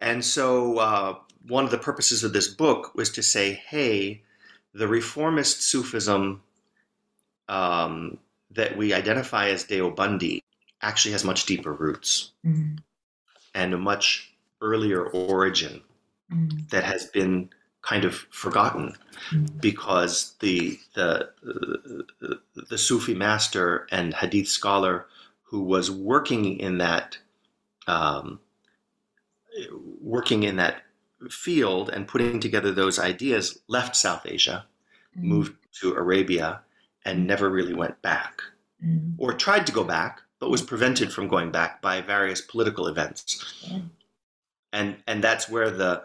And 0.00 0.24
so, 0.24 0.78
uh, 0.78 1.14
one 1.46 1.64
of 1.64 1.70
the 1.70 1.78
purposes 1.78 2.22
of 2.24 2.32
this 2.32 2.48
book 2.48 2.94
was 2.94 3.10
to 3.10 3.22
say, 3.22 3.54
hey, 3.68 4.22
the 4.74 4.88
reformist 4.88 5.62
Sufism 5.62 6.42
um, 7.48 8.18
that 8.52 8.76
we 8.76 8.92
identify 8.92 9.48
as 9.48 9.64
Deobandi 9.64 10.42
actually 10.82 11.12
has 11.12 11.24
much 11.24 11.46
deeper 11.46 11.72
roots 11.72 12.32
Mhm. 12.44 12.78
and 13.54 13.74
a 13.74 13.78
much 13.78 14.32
earlier 14.60 15.06
origin 15.08 15.82
Mhm. 16.30 16.68
that 16.70 16.84
has 16.84 17.06
been 17.06 17.50
kind 17.82 18.04
of 18.04 18.14
forgotten 18.30 18.96
Mhm. 19.30 19.60
because 19.60 20.34
the 20.40 20.78
the 20.94 21.30
uh, 22.22 22.34
the 22.68 22.78
Sufi 22.78 23.14
master 23.14 23.88
and 23.90 24.14
Hadith 24.14 24.48
scholar 24.48 25.08
who 25.42 25.62
was 25.62 25.90
working 25.90 26.58
in 26.60 26.78
that 26.78 27.18
um, 27.86 28.38
working 30.00 30.42
in 30.42 30.56
that 30.56 30.82
field 31.30 31.90
and 31.90 32.08
putting 32.08 32.40
together 32.40 32.72
those 32.72 32.98
ideas 32.98 33.58
left 33.68 33.94
South 33.96 34.24
Asia, 34.24 34.66
Mhm. 35.16 35.22
moved 35.22 35.56
to 35.80 35.94
Arabia, 35.94 36.60
and 37.04 37.26
never 37.26 37.48
really 37.50 37.74
went 37.74 38.00
back, 38.02 38.42
Mhm. 38.84 39.14
or 39.18 39.32
tried 39.32 39.66
to 39.66 39.72
go 39.72 39.84
back, 39.84 40.22
but 40.38 40.50
was 40.50 40.62
prevented 40.62 41.12
from 41.12 41.28
going 41.28 41.50
back 41.50 41.82
by 41.82 42.00
various 42.00 42.40
political 42.40 42.86
events. 42.86 43.44
Yeah. 43.62 43.80
And 44.72 45.02
and 45.06 45.22
that's 45.22 45.48
where 45.48 45.70
the 45.70 46.04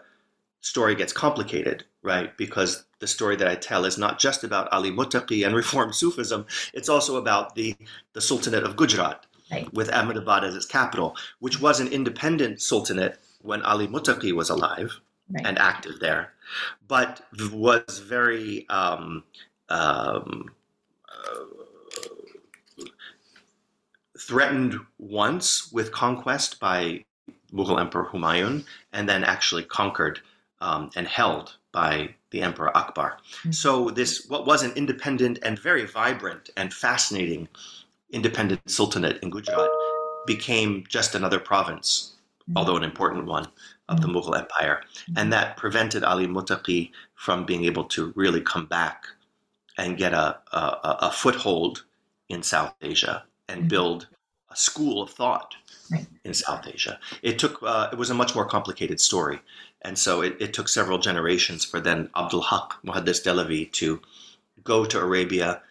story 0.60 0.94
gets 0.96 1.12
complicated, 1.12 1.84
right? 2.02 2.36
Because 2.36 2.84
the 2.98 3.06
story 3.06 3.36
that 3.36 3.46
I 3.46 3.54
tell 3.54 3.84
is 3.84 3.96
not 3.98 4.18
just 4.18 4.42
about 4.42 4.72
Ali 4.72 4.90
Muttaqi 4.90 5.46
and 5.46 5.54
reform 5.54 5.92
Sufism, 5.92 6.46
it's 6.72 6.88
also 6.88 7.16
about 7.16 7.54
the, 7.54 7.76
the 8.14 8.20
Sultanate 8.20 8.64
of 8.64 8.76
Gujarat 8.76 9.24
Right. 9.50 9.72
with 9.72 9.92
Ahmedabad 9.92 10.42
as 10.42 10.56
its 10.56 10.66
capital, 10.66 11.16
which 11.38 11.60
was 11.60 11.78
an 11.78 11.86
independent 11.88 12.60
sultanate 12.60 13.20
when 13.42 13.62
Ali 13.62 13.86
Muttaqi 13.88 14.32
was 14.32 14.50
alive 14.50 15.00
Right. 15.28 15.44
and 15.44 15.58
active 15.58 15.98
there, 15.98 16.34
but 16.86 17.20
was 17.52 17.98
very 17.98 18.64
um, 18.68 19.24
um, 19.68 20.54
uh, 21.08 22.84
threatened 24.18 24.78
once 24.98 25.72
with 25.72 25.90
conquest 25.90 26.60
by 26.60 27.04
Mughal 27.52 27.80
Emperor 27.80 28.06
Humayun, 28.12 28.64
and 28.92 29.08
then 29.08 29.24
actually 29.24 29.64
conquered 29.64 30.20
um, 30.60 30.90
and 30.94 31.08
held 31.08 31.56
by 31.72 32.14
the 32.30 32.40
Emperor 32.42 32.74
Akbar. 32.76 33.18
Mhm. 33.42 33.54
So 33.54 33.90
this 33.90 34.26
what 34.28 34.46
was 34.46 34.62
an 34.62 34.72
independent 34.76 35.40
and 35.42 35.58
very 35.58 35.84
vibrant 35.86 36.50
and 36.56 36.72
fascinating 36.72 37.48
independent 38.10 38.70
sultanate 38.70 39.20
in 39.22 39.30
Gujarat 39.30 39.70
became 40.26 40.84
just 40.88 41.14
another 41.16 41.38
province. 41.40 42.12
Although 42.54 42.76
an 42.76 42.84
important 42.84 43.26
one 43.26 43.48
of 43.88 44.00
the 44.00 44.06
Mughal 44.06 44.38
Empire, 44.38 44.82
and 45.16 45.32
that 45.32 45.56
prevented 45.56 46.04
Ali 46.04 46.28
Muttaqi 46.28 46.92
from 47.14 47.44
being 47.44 47.64
able 47.64 47.84
to 47.84 48.12
really 48.14 48.40
come 48.40 48.66
back 48.66 49.06
and 49.78 49.98
get 49.98 50.12
a, 50.14 50.38
a, 50.52 50.96
a 51.08 51.10
foothold 51.10 51.84
in 52.28 52.42
South 52.42 52.74
Asia 52.80 53.24
and 53.48 53.64
Mhm. 53.64 53.68
build 53.68 54.06
a 54.50 54.56
school 54.56 55.02
of 55.02 55.10
thought 55.10 55.54
in 56.24 56.34
South 56.34 56.66
Asia. 56.66 56.98
It 57.22 57.38
took 57.38 57.62
uh, 57.62 57.88
it 57.92 57.98
was 57.98 58.10
a 58.10 58.14
much 58.14 58.34
more 58.34 58.44
complicated 58.46 59.00
story, 59.00 59.40
and 59.82 59.98
so 59.98 60.22
it, 60.22 60.36
it 60.40 60.54
took 60.54 60.68
several 60.68 60.98
generations 60.98 61.64
for 61.64 61.80
then 61.80 62.10
Abdul 62.16 62.42
Haq 62.42 62.74
Muhaddis 62.84 63.22
Dehlavi 63.24 63.70
to 63.72 64.00
go 64.64 64.84
to 64.84 64.98
Arabia, 65.00 65.62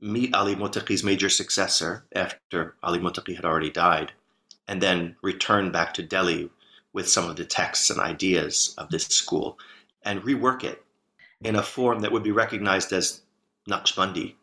meet 0.00 0.34
Ali 0.34 0.54
Muttaqi's 0.54 1.02
major 1.04 1.28
successor 1.28 2.04
after 2.14 2.74
Ali 2.82 2.98
Muttaqi 2.98 3.36
had 3.36 3.44
already 3.44 3.70
died, 3.70 4.12
and 4.72 4.80
then 4.80 5.14
return 5.20 5.70
back 5.70 5.92
to 5.92 6.02
Delhi 6.02 6.48
with 6.94 7.06
some 7.06 7.28
of 7.28 7.36
the 7.36 7.44
texts 7.44 7.90
and 7.90 8.00
ideas 8.00 8.74
of 8.78 8.88
this 8.88 9.04
school 9.04 9.58
and 10.02 10.22
rework 10.22 10.64
it 10.64 10.82
in 11.44 11.56
a 11.56 11.62
form 11.62 12.00
that 12.00 12.10
would 12.10 12.22
be 12.22 12.32
recognized 12.32 12.90
as 12.92 13.20
Naqshbandi 13.68 14.34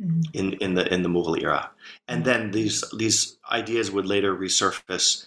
Mhm. 0.00 0.22
in, 0.32 0.52
in 0.64 0.74
the 0.74 0.84
in 0.94 1.02
the 1.02 1.08
Mughal 1.08 1.42
era, 1.42 1.70
and 2.06 2.24
then 2.24 2.52
these 2.52 2.84
these 2.96 3.36
ideas 3.50 3.90
would 3.90 4.06
later 4.06 4.32
resurface 4.32 5.26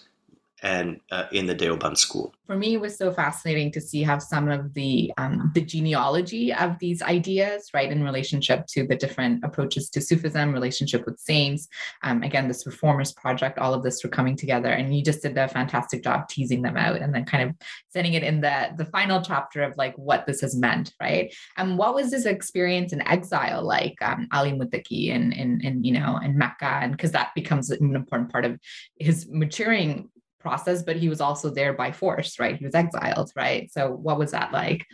and 0.62 1.00
uh, 1.10 1.24
in 1.32 1.46
the 1.46 1.54
Deoband 1.54 1.98
school. 1.98 2.32
For 2.46 2.56
me, 2.56 2.74
it 2.74 2.80
was 2.80 2.96
so 2.96 3.12
fascinating 3.12 3.72
to 3.72 3.80
see 3.80 4.02
how 4.02 4.18
some 4.18 4.48
of 4.48 4.74
the 4.74 5.12
um, 5.18 5.50
the 5.54 5.60
genealogy 5.60 6.52
of 6.52 6.78
these 6.78 7.02
ideas, 7.02 7.70
right, 7.74 7.90
in 7.90 8.04
relationship 8.04 8.66
to 8.68 8.86
the 8.86 8.94
different 8.94 9.44
approaches 9.44 9.90
to 9.90 10.00
Sufism, 10.00 10.52
relationship 10.52 11.04
with 11.04 11.18
saints, 11.18 11.66
um, 12.02 12.22
again, 12.22 12.46
this 12.46 12.64
reformers 12.66 13.12
project, 13.12 13.58
all 13.58 13.74
of 13.74 13.82
this 13.82 14.04
were 14.04 14.10
coming 14.10 14.36
together, 14.36 14.68
and 14.68 14.94
you 14.94 15.02
just 15.02 15.22
did 15.22 15.36
a 15.36 15.48
fantastic 15.48 16.04
job 16.04 16.28
teasing 16.28 16.62
them 16.62 16.76
out, 16.76 17.00
and 17.00 17.14
then 17.14 17.24
kind 17.24 17.48
of 17.48 17.56
setting 17.88 18.14
it 18.14 18.22
in 18.22 18.40
the 18.40 18.70
the 18.76 18.86
final 18.86 19.20
chapter 19.20 19.62
of 19.62 19.76
like 19.76 19.96
what 19.96 20.26
this 20.26 20.40
has 20.42 20.54
meant, 20.54 20.92
right? 21.00 21.34
And 21.56 21.76
what 21.76 21.94
was 21.94 22.10
this 22.10 22.26
experience 22.26 22.92
in 22.92 23.06
exile 23.08 23.62
like, 23.64 23.96
um, 24.02 24.28
Ali 24.32 24.52
Muttaqi 24.52 25.08
in 25.08 25.32
in 25.32 25.60
in 25.62 25.82
you 25.82 25.92
know 25.92 26.18
in 26.22 26.38
Mecca, 26.38 26.78
and 26.82 26.92
because 26.92 27.12
that 27.12 27.34
becomes 27.34 27.70
an 27.70 27.96
important 27.96 28.30
part 28.30 28.44
of 28.44 28.60
his 28.98 29.26
maturing 29.28 30.08
process, 30.42 30.82
but 30.82 30.96
he 30.96 31.08
was 31.08 31.20
also 31.20 31.50
there 31.50 31.72
by 31.72 31.92
force, 31.92 32.38
right? 32.38 32.56
He 32.56 32.64
was 32.64 32.74
exiled, 32.74 33.32
right? 33.36 33.70
So 33.72 33.92
what 33.92 34.18
was 34.18 34.32
that 34.32 34.52
like? 34.52 34.86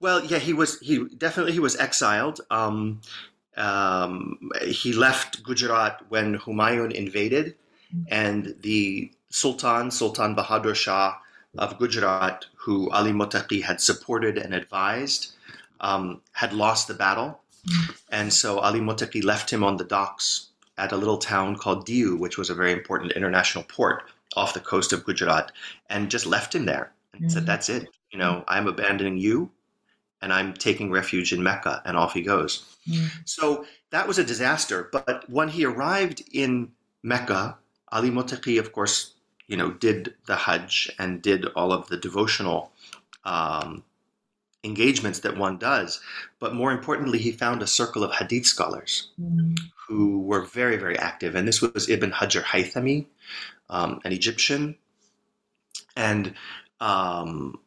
Well, 0.00 0.24
yeah, 0.24 0.38
he 0.38 0.52
was. 0.52 0.78
He 0.80 1.04
definitely 1.16 1.52
he 1.52 1.60
was 1.60 1.76
exiled. 1.76 2.40
Um, 2.50 3.00
um, 3.56 4.50
he 4.62 4.92
left 4.92 5.42
Gujarat 5.42 6.02
when 6.08 6.38
Humayun 6.38 6.92
invaded, 6.92 7.56
and 8.08 8.54
the 8.60 9.10
Sultan 9.30 9.90
Sultan 9.90 10.34
Bahadur 10.34 10.74
Shah 10.74 11.16
of 11.58 11.78
Gujarat, 11.78 12.46
who 12.54 12.90
Ali 12.90 13.12
Muttaqi 13.12 13.62
had 13.62 13.80
supported 13.80 14.38
and 14.38 14.54
advised, 14.54 15.32
um, 15.80 16.20
had 16.32 16.52
lost 16.52 16.88
the 16.88 16.94
battle, 16.94 17.40
and 18.10 18.32
so 18.32 18.58
Ali 18.60 18.80
Muttaqi 18.80 19.24
left 19.24 19.50
him 19.52 19.64
on 19.64 19.76
the 19.76 19.84
docks 19.84 20.50
at 20.78 20.92
a 20.92 20.96
little 20.96 21.18
town 21.18 21.56
called 21.56 21.86
Diu, 21.86 22.18
which 22.18 22.38
was 22.38 22.48
a 22.48 22.54
very 22.54 22.72
important 22.72 23.12
international 23.12 23.64
port 23.64 24.04
off 24.36 24.54
the 24.54 24.60
coast 24.60 24.92
of 24.92 25.04
Gujarat, 25.04 25.52
and 25.88 26.10
just 26.10 26.26
left 26.26 26.54
him 26.54 26.64
there 26.64 26.92
and 27.12 27.30
said, 27.30 27.42
Mhm. 27.42 27.46
"That's 27.46 27.68
it. 27.68 27.88
You 28.10 28.18
know, 28.18 28.44
I'm 28.48 28.66
abandoning 28.66 29.18
you." 29.18 29.50
and 30.22 30.32
I'm 30.34 30.52
taking 30.52 30.90
refuge 30.90 31.32
in 31.32 31.42
Mecca, 31.42 31.80
and 31.86 31.96
off 31.96 32.12
he 32.12 32.20
goes. 32.20 32.76
So 33.24 33.64
that 33.90 34.06
was 34.06 34.18
a 34.18 34.24
disaster. 34.24 34.88
But 34.92 35.24
when 35.30 35.48
he 35.48 35.64
arrived 35.64 36.22
in 36.32 36.72
Mecca, 37.02 37.56
Ali 37.90 38.10
Muttaqi, 38.10 38.58
of 38.58 38.72
course, 38.72 39.14
you 39.46 39.56
know, 39.56 39.70
did 39.70 40.14
the 40.26 40.36
Hajj 40.36 40.90
and 40.98 41.22
did 41.22 41.46
all 41.56 41.72
of 41.72 41.88
the 41.88 41.96
devotional 41.96 42.70
um, 43.24 43.82
engagements 44.62 45.20
that 45.20 45.38
one 45.38 45.56
does. 45.56 46.00
But 46.38 46.54
more 46.54 46.70
importantly, 46.72 47.18
he 47.18 47.32
found 47.32 47.62
a 47.62 47.66
circle 47.66 48.04
of 48.04 48.12
Hadith 48.12 48.46
scholars 48.46 49.08
who 49.88 50.20
were 50.20 50.44
very, 50.44 50.76
very 50.76 50.98
active. 50.98 51.34
And 51.34 51.48
this 51.48 51.62
was 51.62 51.88
Ibn 51.88 52.12
Hajar 52.12 52.42
Haythami, 52.42 53.06
um, 53.70 54.00
an 54.04 54.12
Egyptian, 54.12 54.76
and 55.96 56.34
um, 56.80 57.58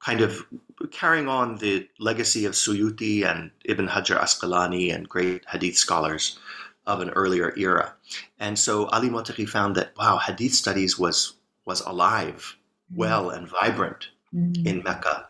kind 0.00 0.20
of 0.20 0.44
carrying 0.90 1.28
on 1.28 1.56
the 1.56 1.88
legacy 1.98 2.44
of 2.44 2.52
Suyuti 2.52 3.24
and 3.24 3.50
Ibn 3.64 3.88
Hajar 3.88 4.18
Asqalani 4.18 4.94
and 4.94 5.08
great 5.08 5.42
hadith 5.48 5.76
scholars 5.76 6.38
of 6.86 7.00
an 7.00 7.10
earlier 7.10 7.54
era. 7.56 7.94
And 8.38 8.58
so 8.58 8.86
Ali 8.88 9.08
Muttaqi 9.08 9.48
found 9.48 9.76
that, 9.76 9.96
wow, 9.96 10.18
hadith 10.18 10.52
studies 10.52 10.98
was, 10.98 11.34
was 11.64 11.80
alive, 11.80 12.56
well, 12.94 13.30
and 13.30 13.48
vibrant 13.48 14.08
Mm. 14.34 14.66
in 14.66 14.82
Mecca. 14.82 15.28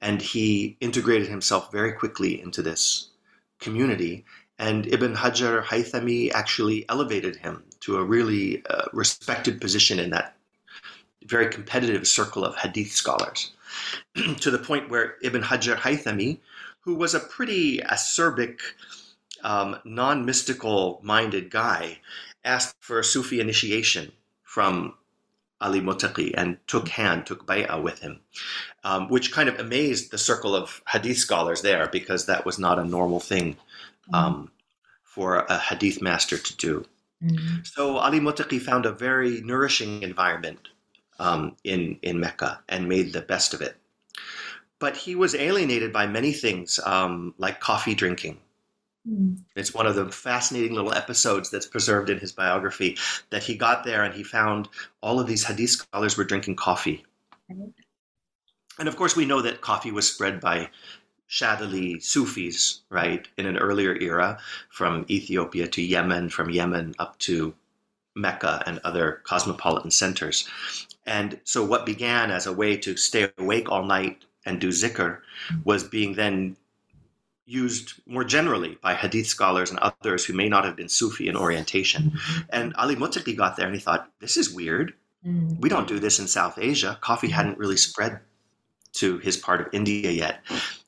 And 0.00 0.22
he 0.22 0.76
integrated 0.80 1.26
himself 1.28 1.72
very 1.72 1.92
quickly 1.92 2.40
into 2.40 2.62
this 2.62 3.10
community. 3.58 4.24
And 4.58 4.86
Ibn 4.86 5.14
Hajar 5.14 5.62
Haythami 5.64 6.32
actually 6.32 6.84
elevated 6.88 7.36
him 7.36 7.62
to 7.80 7.96
a 7.96 8.04
really 8.04 8.64
uh, 8.66 8.86
respected 8.92 9.60
position 9.60 9.98
in 9.98 10.10
that 10.10 10.34
very 11.24 11.48
competitive 11.48 12.08
circle 12.08 12.44
of 12.44 12.56
hadith 12.56 12.90
scholars, 12.90 13.52
to 14.40 14.50
the 14.50 14.58
point 14.58 14.90
where 14.90 15.16
Ibn 15.22 15.42
Hajar 15.42 15.76
Haythami, 15.76 16.40
who 16.80 16.94
was 16.94 17.14
a 17.14 17.20
pretty 17.20 17.78
acerbic, 17.78 18.60
um, 19.44 19.78
non 19.84 20.24
mystical 20.24 21.00
minded 21.02 21.50
guy, 21.50 21.98
asked 22.44 22.74
for 22.80 22.98
a 22.98 23.04
Sufi 23.04 23.40
initiation 23.40 24.10
from 24.42 24.94
Ali 25.60 25.80
Muttaqi 25.80 26.32
and 26.36 26.58
took 26.66 26.88
hand, 26.88 27.26
took 27.26 27.46
bay'ah 27.46 27.82
with 27.82 27.98
him, 28.00 28.20
um, 28.84 29.08
which 29.08 29.32
kind 29.32 29.48
of 29.48 29.58
amazed 29.58 30.10
the 30.10 30.18
circle 30.18 30.54
of 30.54 30.82
hadith 30.88 31.18
scholars 31.18 31.62
there 31.62 31.88
because 31.88 32.26
that 32.26 32.46
was 32.46 32.58
not 32.58 32.78
a 32.78 32.84
normal 32.84 33.20
thing 33.20 33.56
um, 34.12 34.50
for 35.02 35.36
a 35.36 35.58
hadith 35.58 36.00
master 36.02 36.38
to 36.38 36.56
do. 36.56 36.84
Mm. 37.22 37.66
So 37.66 37.96
Ali 37.96 38.20
Muttaqi 38.20 38.60
found 38.60 38.86
a 38.86 38.92
very 38.92 39.40
nourishing 39.40 40.02
environment 40.02 40.68
um, 41.18 41.56
in 41.64 41.98
in 42.02 42.20
Mecca 42.20 42.60
and 42.68 42.88
made 42.88 43.12
the 43.12 43.22
best 43.22 43.54
of 43.54 43.60
it. 43.60 43.76
But 44.78 44.96
he 44.96 45.16
was 45.16 45.34
alienated 45.34 45.92
by 45.92 46.06
many 46.06 46.32
things, 46.32 46.78
um, 46.84 47.34
like 47.38 47.58
coffee 47.58 47.96
drinking. 47.96 48.38
Mm. 49.08 49.38
It's 49.56 49.74
one 49.74 49.86
of 49.86 49.96
the 49.96 50.10
fascinating 50.10 50.74
little 50.74 50.94
episodes 50.94 51.50
that's 51.50 51.66
preserved 51.66 52.10
in 52.10 52.18
his 52.18 52.32
biography 52.32 52.96
that 53.30 53.42
he 53.42 53.56
got 53.56 53.84
there 53.84 54.04
and 54.04 54.14
he 54.14 54.22
found 54.22 54.68
all 55.02 55.18
of 55.18 55.26
these 55.26 55.44
hadith 55.44 55.70
scholars 55.70 56.16
were 56.16 56.24
drinking 56.24 56.56
coffee. 56.56 57.04
Right. 57.48 57.72
And 58.78 58.88
of 58.88 58.96
course, 58.96 59.16
we 59.16 59.24
know 59.24 59.42
that 59.42 59.60
coffee 59.60 59.90
was 59.90 60.08
spread 60.08 60.40
by 60.40 60.70
Shadhili 61.28 62.02
Sufis, 62.02 62.80
right, 62.90 63.28
in 63.36 63.46
an 63.46 63.58
earlier 63.58 63.94
era 64.00 64.38
from 64.70 65.04
Ethiopia 65.10 65.66
to 65.68 65.82
Yemen, 65.82 66.30
from 66.30 66.50
Yemen 66.50 66.94
up 66.98 67.18
to 67.20 67.54
Mecca 68.14 68.62
and 68.66 68.80
other 68.84 69.20
cosmopolitan 69.24 69.90
centers. 69.90 70.48
And 71.06 71.40
so, 71.44 71.64
what 71.64 71.86
began 71.86 72.30
as 72.30 72.46
a 72.46 72.52
way 72.52 72.76
to 72.78 72.96
stay 72.96 73.30
awake 73.38 73.70
all 73.70 73.84
night 73.84 74.24
and 74.44 74.60
do 74.60 74.68
zikr 74.68 75.20
was 75.64 75.84
being 75.84 76.14
then 76.14 76.56
used 77.44 77.94
more 78.06 78.24
generally 78.24 78.76
by 78.82 78.94
hadith 78.94 79.26
scholars 79.26 79.70
and 79.70 79.78
others 79.78 80.24
who 80.24 80.34
may 80.34 80.48
not 80.48 80.64
have 80.64 80.76
been 80.76 80.88
Sufi 80.88 81.28
in 81.28 81.36
orientation. 81.36 82.18
And 82.50 82.74
Ali 82.76 82.94
Muttaqi 82.94 83.34
got 83.36 83.56
there 83.56 83.66
and 83.66 83.74
he 83.74 83.80
thought, 83.80 84.10
this 84.20 84.36
is 84.36 84.52
weird. 84.52 84.92
Mm. 85.26 85.58
We 85.58 85.70
don't 85.70 85.88
do 85.88 85.98
this 85.98 86.18
in 86.18 86.28
South 86.28 86.58
Asia. 86.58 86.98
Coffee 87.00 87.30
hadn't 87.30 87.58
really 87.58 87.78
spread 87.78 88.20
to 88.94 89.18
his 89.18 89.36
part 89.36 89.62
of 89.62 89.68
India 89.72 90.10
yet. 90.10 90.40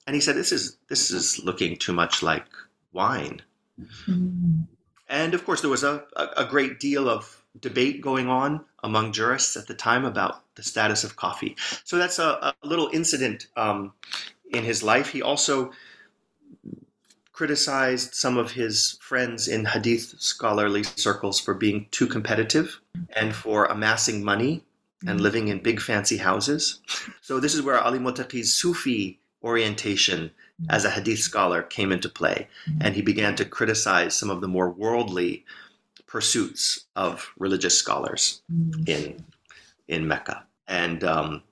And 0.07 0.15
he 0.15 0.21
said, 0.21 0.37
this 0.37 0.53
is, 0.53 0.77
this 0.89 1.11
is 1.11 1.39
looking 1.45 1.77
too 1.77 1.93
much 1.93 2.23
like 2.23 2.47
wine. 2.93 3.43
Mm. 4.07 4.67
And 5.09 5.35
of 5.35 5.45
course, 5.45 5.61
there 5.61 5.71
was 5.71 5.85
a, 5.85 6.05
a, 6.17 6.29
a 6.39 6.45
great 6.45 6.81
deal 6.81 7.09
of 7.09 7.45
debate 7.61 8.01
going 8.01 8.29
on 8.29 8.65
among 8.83 9.13
jurists 9.13 9.57
at 9.57 9.67
the 9.67 9.75
time 9.75 10.05
about 10.05 10.43
the 10.55 10.63
status 10.63 11.05
of 11.05 11.17
coffee. 11.17 11.57
So 11.85 11.99
that's 11.99 12.19
a, 12.19 12.55
a 12.63 12.67
little 12.67 12.89
incident 12.93 13.47
um, 13.57 13.93
in 14.53 14.65
his 14.65 14.83
life. 14.83 15.11
He 15.11 15.23
also 15.23 15.73
criticized 17.33 18.15
some 18.15 18.37
of 18.37 18.53
his 18.53 18.99
friends 19.01 19.49
in 19.49 19.65
hadith 19.65 20.15
scholarly 20.19 20.83
circles 20.83 21.41
for 21.41 21.55
being 21.55 21.87
too 21.91 22.07
competitive 22.07 22.81
and 23.17 23.35
for 23.35 23.65
amassing 23.65 24.23
money 24.23 24.63
and 25.07 25.21
living 25.21 25.49
in 25.49 25.63
big 25.63 25.81
fancy 25.81 26.19
houses. 26.19 26.81
So 27.23 27.41
this 27.41 27.55
is 27.55 27.63
where 27.63 27.81
Ali 27.81 27.99
Muttaqi's 27.99 28.53
Sufi 28.53 29.19
orientation 29.43 30.31
as 30.69 30.85
a 30.85 30.91
hadith 30.91 31.19
scholar 31.21 31.63
came 31.63 31.91
into 31.91 32.09
play 32.09 32.47
and 32.83 32.95
he 32.95 33.01
began 33.03 33.35
to 33.37 33.45
criticize 33.47 34.15
some 34.15 34.29
of 34.29 34.41
the 34.43 34.49
more 34.49 34.69
worldly 34.71 35.45
pursuits 36.07 36.85
of 36.97 37.33
religious 37.39 37.79
scholars 37.79 38.43
Mm. 38.53 38.89
in 38.89 39.25
in 39.89 40.07
Mecca. 40.07 40.45
And 40.69 41.03
um, 41.03 41.43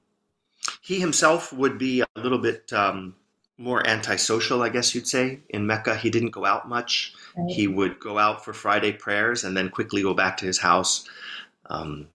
he 0.80 1.00
himself 1.00 1.52
would 1.52 1.76
be 1.78 2.02
a 2.02 2.06
little 2.16 2.38
bit 2.38 2.72
um, 2.72 3.16
more 3.56 3.84
antisocial, 3.86 4.62
I 4.62 4.68
guess 4.68 4.94
you'd 4.94 5.08
say. 5.08 5.40
In 5.48 5.66
Mecca, 5.66 5.96
he 5.96 6.08
didn't 6.10 6.30
go 6.30 6.44
out 6.44 6.68
much. 6.68 7.14
Right. 7.36 7.50
He 7.50 7.66
would 7.66 7.98
go 7.98 8.16
out 8.18 8.44
for 8.44 8.52
Friday 8.52 8.92
prayers 8.92 9.42
and 9.42 9.56
then 9.56 9.70
quickly 9.70 10.02
go 10.02 10.14
back 10.14 10.36
to 10.38 10.46
his 10.46 10.58
house. 10.58 11.08
Um, 11.66 12.08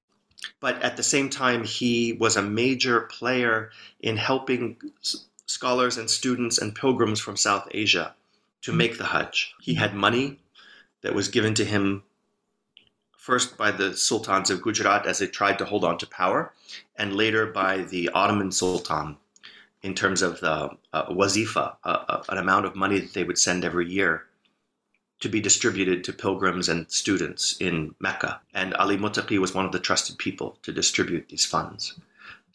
but 0.61 0.81
at 0.81 0.95
the 0.95 1.03
same 1.03 1.29
time, 1.29 1.63
he 1.65 2.13
was 2.13 2.37
a 2.37 2.41
major 2.41 3.01
player 3.01 3.71
in 3.99 4.15
helping 4.15 4.77
scholars 5.53 5.97
and 5.97 6.09
students 6.09 6.57
and 6.57 6.73
pilgrims 6.75 7.19
from 7.19 7.37
South 7.37 7.67
Asia 7.71 8.15
to 8.63 8.73
make 8.73 8.97
the 8.97 9.05
Hajj. 9.05 9.53
He 9.61 9.75
had 9.75 9.93
money 9.93 10.39
that 11.01 11.13
was 11.13 11.27
given 11.27 11.53
to 11.55 11.65
him 11.65 12.03
first 13.17 13.57
by 13.57 13.71
the 13.71 13.95
sultans 13.95 14.49
of 14.49 14.61
Gujarat 14.61 15.05
as 15.05 15.19
they 15.19 15.27
tried 15.27 15.59
to 15.59 15.65
hold 15.65 15.83
on 15.83 15.97
to 15.99 16.07
power, 16.07 16.53
and 16.97 17.15
later 17.15 17.45
by 17.45 17.77
the 17.83 18.09
Ottoman 18.09 18.51
Sultan 18.51 19.17
in 19.83 19.93
terms 19.93 20.21
of 20.21 20.39
the 20.39 20.71
uh, 20.91 21.05
wazifa, 21.05 21.75
uh, 21.83 22.05
uh, 22.09 22.23
an 22.29 22.37
amount 22.37 22.65
of 22.65 22.75
money 22.75 22.99
that 22.99 23.13
they 23.13 23.23
would 23.23 23.37
send 23.37 23.63
every 23.63 23.89
year 23.89 24.25
to 25.19 25.29
be 25.29 25.39
distributed 25.39 26.03
to 26.03 26.11
pilgrims 26.13 26.67
and 26.67 26.89
students 26.91 27.55
in 27.61 27.93
Mecca. 27.99 28.41
And 28.53 28.73
Ali 28.73 28.97
Muttaqi 28.97 29.37
was 29.39 29.53
one 29.53 29.65
of 29.65 29.71
the 29.71 29.79
trusted 29.79 30.17
people 30.17 30.57
to 30.63 30.71
distribute 30.71 31.29
these 31.29 31.45
funds. 31.45 31.93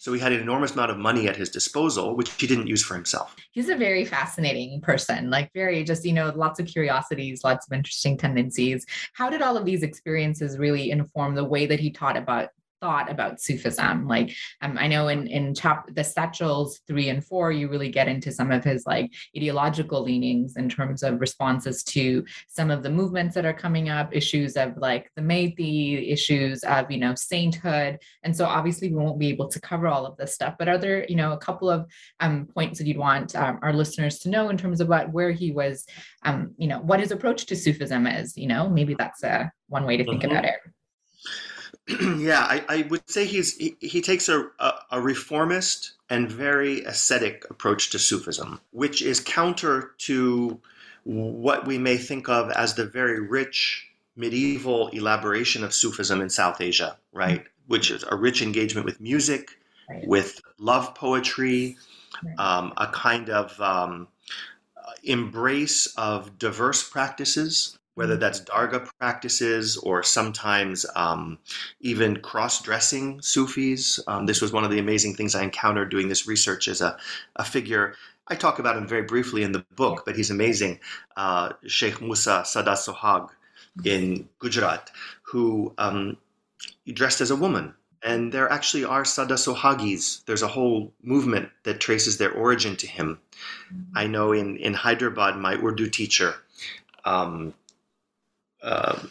So 0.00 0.12
he 0.12 0.20
had 0.20 0.32
an 0.32 0.40
enormous 0.40 0.74
amount 0.74 0.92
of 0.92 0.96
money 0.96 1.26
at 1.26 1.34
his 1.34 1.50
disposal, 1.50 2.16
which 2.16 2.30
he 2.40 2.46
didn't 2.46 2.68
use 2.68 2.84
for 2.84 2.94
himself. 2.94 3.34
He's 3.50 3.68
a 3.68 3.74
very 3.74 4.04
fascinating 4.04 4.80
person, 4.80 5.28
like 5.28 5.52
very 5.52 5.82
just, 5.82 6.04
you 6.04 6.12
know, 6.12 6.32
lots 6.36 6.60
of 6.60 6.66
curiosities, 6.66 7.42
lots 7.42 7.66
of 7.66 7.72
interesting 7.72 8.16
tendencies. 8.16 8.86
How 9.12 9.28
did 9.28 9.42
all 9.42 9.56
of 9.56 9.64
these 9.64 9.82
experiences 9.82 10.56
really 10.56 10.92
inform 10.92 11.34
the 11.34 11.44
way 11.44 11.66
that 11.66 11.80
he 11.80 11.90
taught 11.90 12.16
about 12.16 12.50
thought 12.80 13.10
about 13.10 13.40
Sufism? 13.40 14.06
Like 14.06 14.34
um, 14.62 14.76
I 14.78 14.86
know 14.86 15.08
in 15.08 15.26
in 15.26 15.54
chap 15.54 15.88
the 15.94 16.04
Satchels 16.04 16.80
three 16.86 17.08
and 17.08 17.24
four, 17.24 17.52
you 17.52 17.68
really 17.68 17.90
get 17.90 18.08
into 18.08 18.32
some 18.32 18.50
of 18.50 18.64
his 18.64 18.84
like 18.86 19.12
ideological 19.36 20.02
leanings 20.02 20.56
in 20.56 20.68
terms 20.68 21.02
of 21.02 21.20
responses 21.20 21.82
to 21.84 22.24
some 22.48 22.70
of 22.70 22.82
the 22.82 22.90
movements 22.90 23.34
that 23.34 23.44
are 23.46 23.52
coming 23.52 23.88
up, 23.88 24.14
issues 24.14 24.56
of 24.56 24.76
like 24.76 25.10
the 25.16 25.22
Mahdi, 25.22 26.10
issues 26.10 26.62
of 26.64 26.90
you 26.90 26.98
know 26.98 27.14
sainthood, 27.14 27.98
and 28.22 28.36
so 28.36 28.44
obviously 28.44 28.88
we 28.88 28.96
won't 28.96 29.18
be 29.18 29.28
able 29.28 29.48
to 29.48 29.60
cover 29.60 29.88
all 29.88 30.06
of 30.06 30.16
this 30.16 30.34
stuff. 30.34 30.54
But 30.58 30.68
are 30.68 30.78
there 30.78 31.06
you 31.08 31.16
know 31.16 31.32
a 31.32 31.38
couple 31.38 31.70
of 31.70 31.86
um, 32.20 32.46
points 32.46 32.78
that 32.78 32.86
you'd 32.86 32.98
want 32.98 33.34
um, 33.36 33.58
our 33.62 33.72
listeners 33.72 34.18
to 34.20 34.30
know 34.30 34.48
in 34.48 34.56
terms 34.56 34.80
of 34.80 34.88
what 34.88 35.12
where 35.12 35.32
he 35.32 35.52
was, 35.52 35.84
um, 36.24 36.54
you 36.58 36.68
know, 36.68 36.80
what 36.80 37.00
his 37.00 37.10
approach 37.10 37.46
to 37.46 37.56
Sufism 37.56 38.06
is? 38.06 38.36
You 38.36 38.48
know, 38.48 38.68
maybe 38.68 38.94
that's 38.94 39.22
a 39.22 39.50
one 39.68 39.84
way 39.84 39.96
to 39.96 40.04
think 40.04 40.22
Mhm. 40.22 40.30
about 40.30 40.44
it. 40.44 40.56
yeah, 42.18 42.40
I, 42.42 42.64
I 42.68 42.82
would 42.90 43.08
say 43.08 43.24
he's 43.24 43.56
he, 43.56 43.76
he 43.80 44.00
takes 44.02 44.28
a, 44.28 44.46
a, 44.58 44.72
a 44.92 45.00
reformist 45.00 45.92
and 46.10 46.30
very 46.30 46.82
ascetic 46.82 47.46
approach 47.50 47.90
to 47.90 47.98
Sufism, 47.98 48.60
which 48.72 49.00
is 49.02 49.20
counter 49.20 49.92
to 49.98 50.60
what 51.04 51.66
we 51.66 51.78
may 51.78 51.96
think 51.96 52.28
of 52.28 52.50
as 52.50 52.74
the 52.74 52.84
very 52.84 53.20
rich 53.20 53.86
medieval 54.16 54.88
elaboration 54.88 55.64
of 55.64 55.72
Sufism 55.72 56.20
in 56.20 56.28
South 56.28 56.60
Asia, 56.60 56.98
right? 57.12 57.44
Which 57.68 57.90
is 57.90 58.04
a 58.10 58.16
rich 58.16 58.42
engagement 58.42 58.84
with 58.84 59.00
music, 59.00 59.50
Right. 59.88 60.06
with 60.06 60.38
love 60.58 60.94
poetry, 60.94 61.78
Right. 62.22 62.38
um, 62.38 62.74
a 62.76 62.88
kind 62.88 63.30
of 63.30 63.58
um, 63.60 64.08
embrace 65.04 65.86
of 65.96 66.38
diverse 66.38 66.88
practices, 66.88 67.77
whether 67.98 68.16
that's 68.16 68.40
Dargah 68.42 68.88
practices 69.00 69.76
or 69.76 70.04
sometimes 70.04 70.86
um, 70.94 71.36
even 71.80 72.20
cross 72.20 72.62
dressing 72.62 73.20
Sufis. 73.20 73.98
Um, 74.06 74.24
this 74.24 74.40
was 74.40 74.52
one 74.52 74.62
of 74.62 74.70
the 74.70 74.78
amazing 74.78 75.14
things 75.14 75.34
I 75.34 75.42
encountered 75.42 75.90
doing 75.90 76.08
this 76.08 76.24
research 76.28 76.68
as 76.68 76.80
a, 76.80 76.96
a 77.34 77.44
figure. 77.44 77.96
I 78.28 78.36
talk 78.36 78.60
about 78.60 78.76
him 78.76 78.86
very 78.86 79.02
briefly 79.02 79.42
in 79.42 79.50
the 79.50 79.66
book, 79.74 80.04
but 80.06 80.14
he's 80.14 80.30
amazing. 80.30 80.78
Uh, 81.16 81.54
Sheikh 81.66 82.00
Musa 82.00 82.44
Sada 82.44 82.74
Sohag 82.74 83.30
in 83.84 84.28
Gujarat, 84.38 84.92
who 85.22 85.74
um, 85.76 86.18
dressed 86.86 87.20
as 87.20 87.32
a 87.32 87.36
woman. 87.36 87.74
And 88.00 88.30
there 88.30 88.48
actually 88.48 88.84
are 88.84 89.04
Sada 89.04 89.34
Sohagis. 89.34 90.24
There's 90.24 90.42
a 90.42 90.46
whole 90.46 90.92
movement 91.02 91.50
that 91.64 91.80
traces 91.80 92.18
their 92.18 92.30
origin 92.30 92.76
to 92.76 92.86
him. 92.86 93.18
I 93.96 94.06
know 94.06 94.30
in, 94.30 94.56
in 94.56 94.72
Hyderabad, 94.72 95.36
my 95.36 95.54
Urdu 95.54 95.90
teacher, 95.90 96.36
um, 98.62 99.10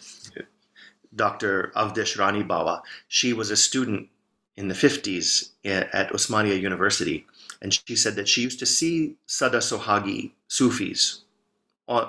Dr. 1.16 1.72
Avdesh 1.76 2.18
Rani 2.18 2.44
Bawa, 2.44 2.82
she 3.08 3.34
was 3.34 3.52
a 3.52 3.58
student 3.58 4.10
in 4.56 4.68
the 4.68 4.74
50s 4.74 5.52
at 5.66 6.12
Osmania 6.12 6.60
University. 6.60 7.26
And 7.62 7.74
she 7.74 7.96
said 7.96 8.16
that 8.16 8.28
she 8.28 8.42
used 8.42 8.60
to 8.60 8.66
see 8.66 9.16
Sada 9.26 9.60
Sohagi 9.60 10.32
Sufis 10.48 11.22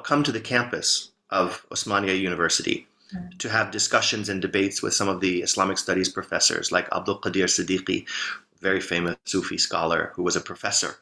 come 0.02 0.22
to 0.22 0.32
the 0.32 0.40
campus 0.40 1.10
of 1.30 1.64
Osmania 1.70 2.18
University 2.18 2.86
mm. 3.14 3.38
to 3.38 3.48
have 3.48 3.70
discussions 3.70 4.28
and 4.28 4.42
debates 4.42 4.82
with 4.82 4.94
some 4.94 5.08
of 5.08 5.20
the 5.20 5.42
Islamic 5.42 5.78
studies 5.78 6.08
professors, 6.08 6.72
like 6.72 6.88
Abdul 6.92 7.20
Qadir 7.20 7.44
Siddiqui, 7.44 8.06
very 8.60 8.80
famous 8.80 9.16
Sufi 9.24 9.58
scholar 9.58 10.12
who 10.14 10.22
was 10.22 10.36
a 10.36 10.40
professor 10.40 10.96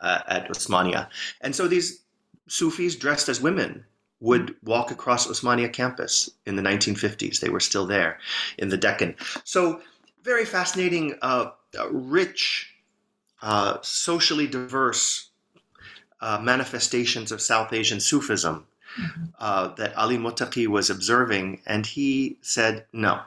uh, 0.00 0.20
at 0.26 0.48
Osmania. 0.48 1.08
And 1.40 1.54
so 1.54 1.68
these 1.68 2.02
Sufis 2.48 2.96
dressed 2.96 3.28
as 3.28 3.40
women 3.40 3.84
would 4.20 4.54
walk 4.64 4.90
across 4.90 5.26
Osmania 5.26 5.72
campus 5.72 6.30
in 6.46 6.56
the 6.56 6.62
1950s. 6.62 7.40
They 7.40 7.50
were 7.50 7.60
still 7.60 7.86
there 7.86 8.18
in 8.58 8.68
the 8.68 8.76
Deccan. 8.76 9.14
So, 9.44 9.80
very 10.24 10.44
fascinating, 10.44 11.14
uh, 11.22 11.50
rich, 11.90 12.74
uh, 13.42 13.78
socially 13.82 14.46
diverse 14.46 15.30
uh, 16.20 16.40
manifestations 16.42 17.30
of 17.30 17.40
South 17.40 17.72
Asian 17.72 18.00
Sufism 18.00 18.66
mm-hmm. 18.98 19.24
Uh, 19.38 19.68
that 19.74 19.96
Ali 19.96 20.18
Muttaqi 20.18 20.66
was 20.66 20.90
observing. 20.90 21.62
And 21.66 21.86
he 21.86 22.38
said, 22.42 22.86
no, 22.92 23.20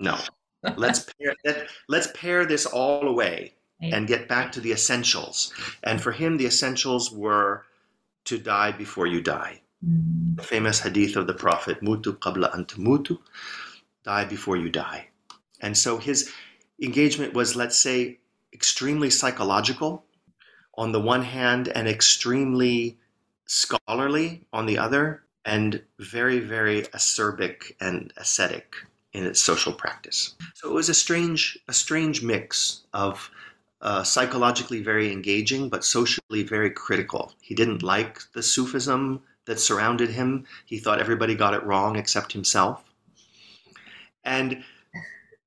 no, 0.00 0.18
let's 0.76 1.06
pair, 1.20 1.34
let, 1.44 1.68
let's 1.88 2.08
pare 2.14 2.46
this 2.46 2.64
all 2.64 3.06
away 3.06 3.52
and 3.80 4.08
get 4.08 4.28
back 4.28 4.50
to 4.52 4.60
the 4.60 4.72
essentials. 4.72 5.52
And 5.82 6.00
for 6.00 6.12
him, 6.12 6.38
the 6.38 6.46
essentials 6.46 7.12
were 7.12 7.66
to 8.24 8.38
die 8.38 8.72
before 8.72 9.06
you 9.06 9.20
die. 9.20 9.60
Mm. 9.84 10.36
The 10.36 10.42
famous 10.42 10.80
hadith 10.80 11.16
of 11.16 11.26
the 11.26 11.34
Prophet, 11.34 11.80
Mutu 11.82 12.18
qabla 12.18 12.52
antamutu, 12.54 13.18
die 14.04 14.24
before 14.24 14.56
you 14.56 14.68
die. 14.70 15.08
And 15.60 15.76
so 15.76 15.98
his 15.98 16.32
engagement 16.82 17.34
was, 17.34 17.56
let's 17.56 17.78
say, 17.78 18.18
extremely 18.52 19.10
psychological 19.10 20.04
on 20.76 20.92
the 20.92 21.00
one 21.00 21.22
hand 21.22 21.68
and 21.68 21.88
extremely 21.88 22.98
scholarly 23.46 24.46
on 24.52 24.66
the 24.66 24.78
other, 24.78 25.22
and 25.44 25.82
very, 25.98 26.38
very 26.38 26.82
acerbic 26.82 27.72
and 27.80 28.12
ascetic 28.16 28.74
in 29.12 29.24
its 29.24 29.40
social 29.40 29.72
practice. 29.72 30.34
So 30.54 30.70
it 30.70 30.74
was 30.74 30.88
a 30.88 30.94
strange, 30.94 31.58
a 31.68 31.72
strange 31.72 32.22
mix 32.22 32.82
of 32.92 33.30
uh, 33.82 34.02
psychologically 34.02 34.82
very 34.82 35.12
engaging, 35.12 35.68
but 35.68 35.84
socially 35.84 36.42
very 36.42 36.70
critical. 36.70 37.34
He 37.42 37.54
didn't 37.54 37.82
like 37.82 38.20
the 38.32 38.42
Sufism 38.42 39.22
that 39.46 39.60
surrounded 39.60 40.10
him. 40.10 40.46
He 40.64 40.78
thought 40.78 41.00
everybody 41.00 41.34
got 41.34 41.54
it 41.54 41.64
wrong 41.64 41.96
except 41.96 42.32
himself. 42.32 42.82
And 44.24 44.64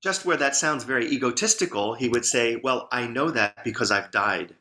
just 0.01 0.25
where 0.25 0.37
that 0.37 0.55
sounds 0.55 0.83
very 0.83 1.07
egotistical, 1.07 1.95
he 1.95 2.07
would 2.07 2.25
say, 2.25 2.55
Well, 2.57 2.87
I 2.91 3.07
know 3.07 3.31
that 3.31 3.63
because 3.63 3.91
I've 3.91 4.11
died 4.11 4.55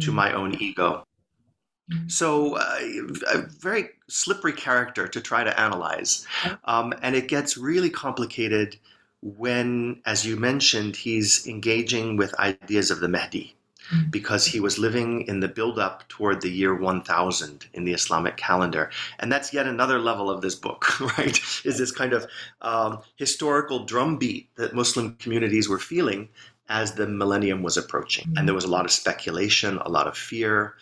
to 0.00 0.12
my 0.12 0.32
own 0.32 0.60
ego. 0.60 1.04
Mm-hmm. 1.90 2.08
So, 2.08 2.56
uh, 2.56 2.78
a 3.32 3.38
very 3.60 3.90
slippery 4.08 4.52
character 4.52 5.06
to 5.08 5.20
try 5.20 5.44
to 5.44 5.58
analyze. 5.58 6.26
Um, 6.64 6.92
and 7.00 7.14
it 7.14 7.28
gets 7.28 7.56
really 7.56 7.90
complicated 7.90 8.76
when, 9.22 10.02
as 10.04 10.26
you 10.26 10.36
mentioned, 10.36 10.96
he's 10.96 11.46
engaging 11.46 12.16
with 12.16 12.38
ideas 12.38 12.90
of 12.90 13.00
the 13.00 13.08
Mahdi. 13.08 13.55
Because 14.10 14.46
he 14.46 14.60
was 14.60 14.78
living 14.78 15.22
in 15.22 15.40
the 15.40 15.48
build 15.48 15.78
up 15.78 16.06
toward 16.08 16.40
the 16.40 16.50
year 16.50 16.74
1000 16.74 17.66
in 17.72 17.84
the 17.84 17.92
Islamic 17.92 18.36
calendar. 18.36 18.90
And 19.18 19.30
that's 19.30 19.52
yet 19.52 19.66
another 19.66 19.98
level 19.98 20.30
of 20.30 20.40
this 20.40 20.54
book, 20.54 21.00
right? 21.18 21.40
Is 21.64 21.78
this 21.78 21.92
kind 21.92 22.12
of 22.12 22.26
um, 22.62 23.00
historical 23.16 23.84
drumbeat 23.84 24.54
that 24.56 24.74
Muslim 24.74 25.16
communities 25.16 25.68
were 25.68 25.78
feeling 25.78 26.28
as 26.68 26.94
the 26.94 27.06
millennium 27.06 27.62
was 27.62 27.76
approaching. 27.76 28.34
And 28.36 28.46
there 28.46 28.54
was 28.54 28.64
a 28.64 28.70
lot 28.70 28.84
of 28.84 28.90
speculation, 28.90 29.78
a 29.78 29.88
lot 29.88 30.06
of 30.06 30.16
fear, 30.16 30.74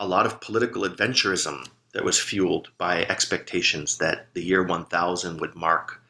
a 0.00 0.08
lot 0.08 0.26
of 0.26 0.40
political 0.40 0.82
adventurism 0.82 1.68
that 1.92 2.04
was 2.04 2.18
fueled 2.18 2.70
by 2.78 3.04
expectations 3.04 3.98
that 3.98 4.26
the 4.34 4.42
year 4.42 4.62
1000 4.62 5.40
would 5.40 5.54
mark 5.54 6.02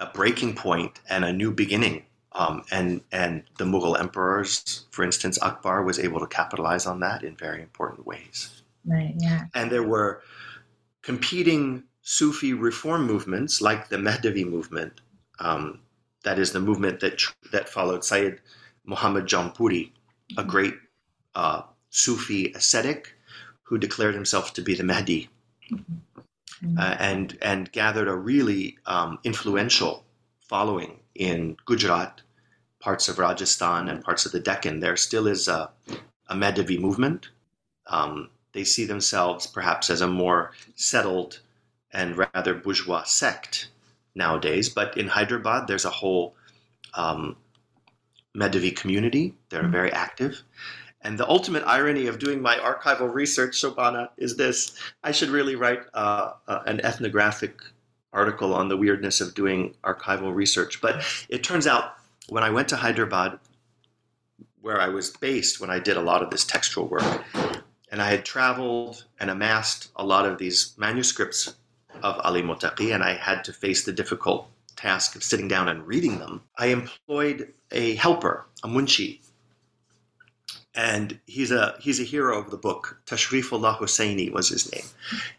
a 0.00 0.06
breaking 0.06 0.54
point 0.54 1.00
and 1.08 1.24
a 1.24 1.32
new 1.32 1.52
beginning. 1.52 2.04
Um, 2.38 2.62
and 2.70 3.00
and 3.10 3.42
the 3.58 3.64
Mughal 3.64 3.98
emperors, 3.98 4.86
for 4.90 5.04
instance, 5.04 5.38
Akbar 5.42 5.82
was 5.82 5.98
able 5.98 6.20
to 6.20 6.26
capitalize 6.26 6.86
on 6.86 7.00
that 7.00 7.24
in 7.24 7.36
very 7.36 7.60
important 7.60 8.06
ways. 8.06 8.62
Right. 8.86 9.14
Yeah. 9.18 9.46
And 9.54 9.72
there 9.72 9.82
were 9.82 10.22
competing 11.02 11.82
Sufi 12.02 12.54
reform 12.54 13.06
movements 13.06 13.60
like 13.60 13.88
the 13.88 13.96
Mehdavi 13.96 14.48
movement, 14.48 15.00
um, 15.40 15.80
that 16.22 16.38
is 16.38 16.52
the 16.52 16.60
movement 16.60 17.00
that 17.00 17.20
that 17.52 17.68
followed 17.68 18.04
Sayyid 18.04 18.40
Muhammad 18.84 19.26
Jaunpuri, 19.26 19.90
a 20.36 20.40
mm-hmm. 20.40 20.48
great 20.48 20.74
uh, 21.34 21.62
Sufi 21.90 22.52
ascetic 22.52 23.14
who 23.64 23.78
declared 23.78 24.14
himself 24.14 24.54
to 24.54 24.62
be 24.62 24.74
the 24.74 24.84
Mahdi. 24.84 25.28
Mm-hmm. 26.62 26.78
uh, 26.78 26.96
and 26.98 27.38
and 27.42 27.70
gathered 27.72 28.08
a 28.08 28.16
really 28.16 28.78
um, 28.86 29.18
influential 29.22 30.04
following 30.40 30.98
in 31.14 31.56
Gujarat, 31.66 32.22
parts 32.88 33.06
of 33.06 33.18
Rajasthan, 33.18 33.90
and 33.90 34.02
parts 34.02 34.24
of 34.24 34.32
the 34.32 34.40
Deccan. 34.40 34.80
There 34.80 34.96
still 34.96 35.26
is 35.26 35.46
a, 35.46 35.68
a 36.28 36.34
Mehdavi 36.34 36.80
movement. 36.80 37.28
Um, 37.86 38.30
they 38.54 38.64
see 38.64 38.86
themselves 38.86 39.46
perhaps 39.46 39.90
as 39.90 40.00
a 40.00 40.08
more 40.08 40.52
settled 40.74 41.40
and 41.92 42.16
rather 42.16 42.54
bourgeois 42.54 43.02
sect 43.02 43.68
nowadays. 44.14 44.70
But 44.70 44.96
in 44.96 45.06
Hyderabad, 45.06 45.68
there's 45.68 45.84
a 45.84 45.90
whole 45.90 46.34
um, 46.94 47.36
community. 48.74 49.34
They're 49.50 49.64
mm-hmm. 49.64 49.70
very 49.70 49.92
active. 49.92 50.42
And 51.02 51.18
the 51.18 51.28
ultimate 51.28 51.64
irony 51.66 52.06
of 52.06 52.18
doing 52.18 52.40
my 52.40 52.56
archival 52.56 53.12
research, 53.12 53.60
Shobhana, 53.60 54.08
is 54.16 54.38
this. 54.38 54.72
I 55.04 55.12
should 55.12 55.28
really 55.28 55.56
write 55.56 55.82
uh, 55.92 56.32
uh, 56.46 56.60
an 56.64 56.80
ethnographic 56.80 57.60
article 58.14 58.54
on 58.54 58.70
the 58.70 58.78
weirdness 58.78 59.20
of 59.20 59.34
doing 59.34 59.74
archival 59.84 60.34
research. 60.34 60.80
But 60.80 61.04
it 61.28 61.44
turns 61.44 61.66
out 61.66 61.97
when 62.28 62.44
I 62.44 62.50
went 62.50 62.68
to 62.68 62.76
Hyderabad, 62.76 63.38
where 64.60 64.80
I 64.80 64.88
was 64.88 65.10
based 65.10 65.60
when 65.60 65.70
I 65.70 65.78
did 65.78 65.96
a 65.96 66.02
lot 66.02 66.22
of 66.22 66.30
this 66.30 66.44
textual 66.44 66.86
work, 66.86 67.24
and 67.90 68.02
I 68.02 68.10
had 68.10 68.24
traveled 68.24 69.04
and 69.18 69.30
amassed 69.30 69.90
a 69.96 70.04
lot 70.04 70.26
of 70.26 70.38
these 70.38 70.74
manuscripts 70.76 71.54
of 72.02 72.20
Ali 72.20 72.42
Muttaqi, 72.42 72.94
and 72.94 73.02
I 73.02 73.14
had 73.14 73.44
to 73.44 73.52
face 73.52 73.84
the 73.84 73.92
difficult 73.92 74.48
task 74.78 75.16
of 75.16 75.24
sitting 75.24 75.48
down 75.48 75.68
and 75.68 75.86
reading 75.86 76.18
them, 76.18 76.42
I 76.56 76.66
employed 76.66 77.52
a 77.70 77.96
helper, 77.96 78.46
a 78.62 78.68
munshi, 78.68 79.20
and 80.74 81.18
he's 81.26 81.50
a 81.50 81.74
he's 81.80 82.00
a 82.00 82.04
hero 82.04 82.38
of 82.38 82.50
the 82.50 82.56
book. 82.56 83.00
Tashrifullah 83.06 83.78
Husseini 83.78 84.30
was 84.30 84.48
his 84.48 84.72
name, 84.72 84.84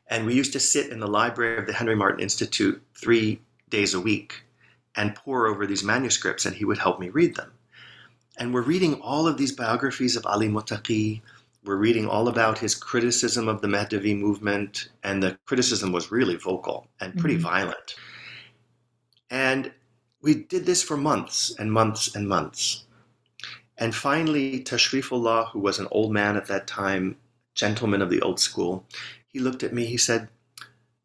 and 0.07 0.25
we 0.25 0.35
used 0.35 0.53
to 0.53 0.59
sit 0.59 0.91
in 0.91 0.99
the 0.99 1.07
library 1.07 1.57
of 1.57 1.67
the 1.67 1.73
Henry 1.73 1.95
Martyn 1.95 2.19
Institute 2.19 2.81
three 2.95 3.39
days 3.69 3.93
a 3.93 4.01
week 4.01 4.43
and 4.99 5.15
pore 5.15 5.47
over 5.47 5.65
these 5.65 5.83
manuscripts, 5.83 6.45
and 6.45 6.53
he 6.53 6.65
would 6.65 6.77
help 6.77 6.99
me 6.99 7.07
read 7.07 7.33
them. 7.35 7.53
And 8.37 8.53
we're 8.53 8.61
reading 8.61 8.95
all 8.95 9.27
of 9.27 9.37
these 9.37 9.53
biographies 9.53 10.17
of 10.17 10.25
Ali 10.25 10.49
Muttaqi. 10.49 11.21
We're 11.63 11.77
reading 11.77 12.05
all 12.05 12.27
about 12.27 12.57
his 12.57 12.75
criticism 12.75 13.47
of 13.47 13.61
the 13.61 13.69
Mehdavi 13.69 14.19
movement, 14.19 14.89
and 15.01 15.23
the 15.23 15.37
criticism 15.45 15.93
was 15.93 16.11
really 16.11 16.35
vocal 16.35 16.87
and 16.99 17.17
pretty 17.17 17.35
mm-hmm. 17.35 17.43
violent. 17.43 17.95
And 19.29 19.71
we 20.21 20.35
did 20.35 20.65
this 20.65 20.83
for 20.83 20.97
months 20.97 21.55
and 21.57 21.71
months 21.71 22.13
and 22.13 22.27
months. 22.27 22.83
And 23.77 23.95
finally, 23.95 24.61
Tashrifullah, 24.61 25.51
who 25.51 25.59
was 25.59 25.79
an 25.79 25.87
old 25.91 26.11
man 26.11 26.35
at 26.35 26.47
that 26.47 26.67
time, 26.67 27.15
gentleman 27.55 28.01
of 28.01 28.09
the 28.09 28.21
old 28.21 28.41
school, 28.41 28.83
he 29.27 29.39
looked 29.39 29.63
at 29.63 29.73
me, 29.73 29.85
he 29.85 29.95
said, 29.95 30.27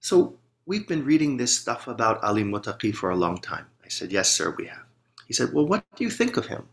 So 0.00 0.34
we've 0.66 0.88
been 0.88 1.04
reading 1.04 1.36
this 1.36 1.56
stuff 1.56 1.86
about 1.86 2.24
Ali 2.24 2.42
Muttaqi 2.42 2.92
for 2.92 3.10
a 3.10 3.16
long 3.16 3.38
time. 3.38 3.66
I 3.84 3.88
said, 3.88 4.12
Yes, 4.12 4.30
sir, 4.30 4.54
we 4.56 4.66
have. 4.66 4.84
He 5.26 5.34
said, 5.34 5.52
Well, 5.52 5.66
what 5.66 5.84
do 5.96 6.04
you 6.04 6.10
think 6.10 6.36
of 6.36 6.46
him? 6.46 6.68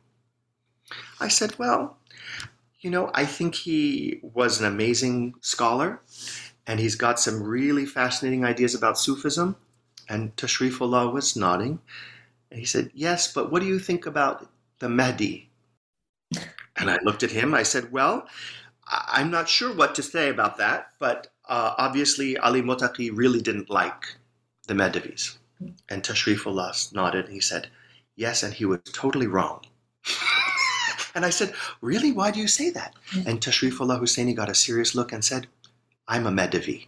I 1.19 1.27
said, 1.27 1.57
Well, 1.59 1.97
you 2.79 2.89
know, 2.89 3.11
I 3.13 3.25
think 3.25 3.55
he 3.55 4.19
was 4.21 4.59
an 4.59 4.65
amazing 4.65 5.35
scholar 5.41 6.01
and 6.65 6.79
he's 6.79 6.95
got 6.95 7.19
some 7.19 7.43
really 7.43 7.85
fascinating 7.85 8.45
ideas 8.45 8.75
about 8.75 8.97
Sufism. 8.97 9.55
And 10.09 10.35
Tashrifullah 10.35 11.13
was 11.13 11.35
nodding. 11.35 11.79
And 12.49 12.59
he 12.59 12.65
said, 12.65 12.91
Yes, 12.93 13.31
but 13.31 13.51
what 13.51 13.61
do 13.61 13.67
you 13.67 13.79
think 13.79 14.05
about 14.05 14.49
the 14.81 14.89
Mahdi, 14.89 15.47
and 16.75 16.89
I 16.89 16.97
looked 17.03 17.23
at 17.23 17.31
him. 17.31 17.53
I 17.53 17.63
said, 17.63 17.91
Well, 17.91 18.27
I'm 18.87 19.29
not 19.31 19.47
sure 19.47 19.73
what 19.73 19.95
to 19.95 20.03
say 20.03 20.29
about 20.29 20.57
that, 20.57 20.87
but 20.99 21.27
uh, 21.47 21.75
obviously 21.77 22.35
Ali 22.37 22.61
Muttaqi 22.61 23.11
really 23.13 23.41
didn't 23.41 23.69
like 23.69 24.15
the 24.67 24.73
Mehdavis. 24.73 25.37
And 25.89 26.03
Tashrifullah 26.03 26.93
nodded. 26.93 27.29
He 27.29 27.39
said, 27.39 27.67
Yes, 28.15 28.43
and 28.43 28.53
he 28.53 28.65
was 28.65 28.79
totally 28.93 29.27
wrong. 29.27 29.61
and 31.15 31.25
I 31.25 31.29
said, 31.29 31.53
Really? 31.81 32.11
Why 32.11 32.31
do 32.31 32.39
you 32.39 32.47
say 32.47 32.69
that? 32.71 32.93
And 33.25 33.39
Tashrifullah 33.41 33.99
Husseini 33.99 34.35
got 34.35 34.49
a 34.49 34.55
serious 34.55 34.95
look 34.95 35.11
and 35.11 35.23
said, 35.23 35.47
I'm 36.07 36.25
a 36.27 36.31
Mehdavi. 36.31 36.87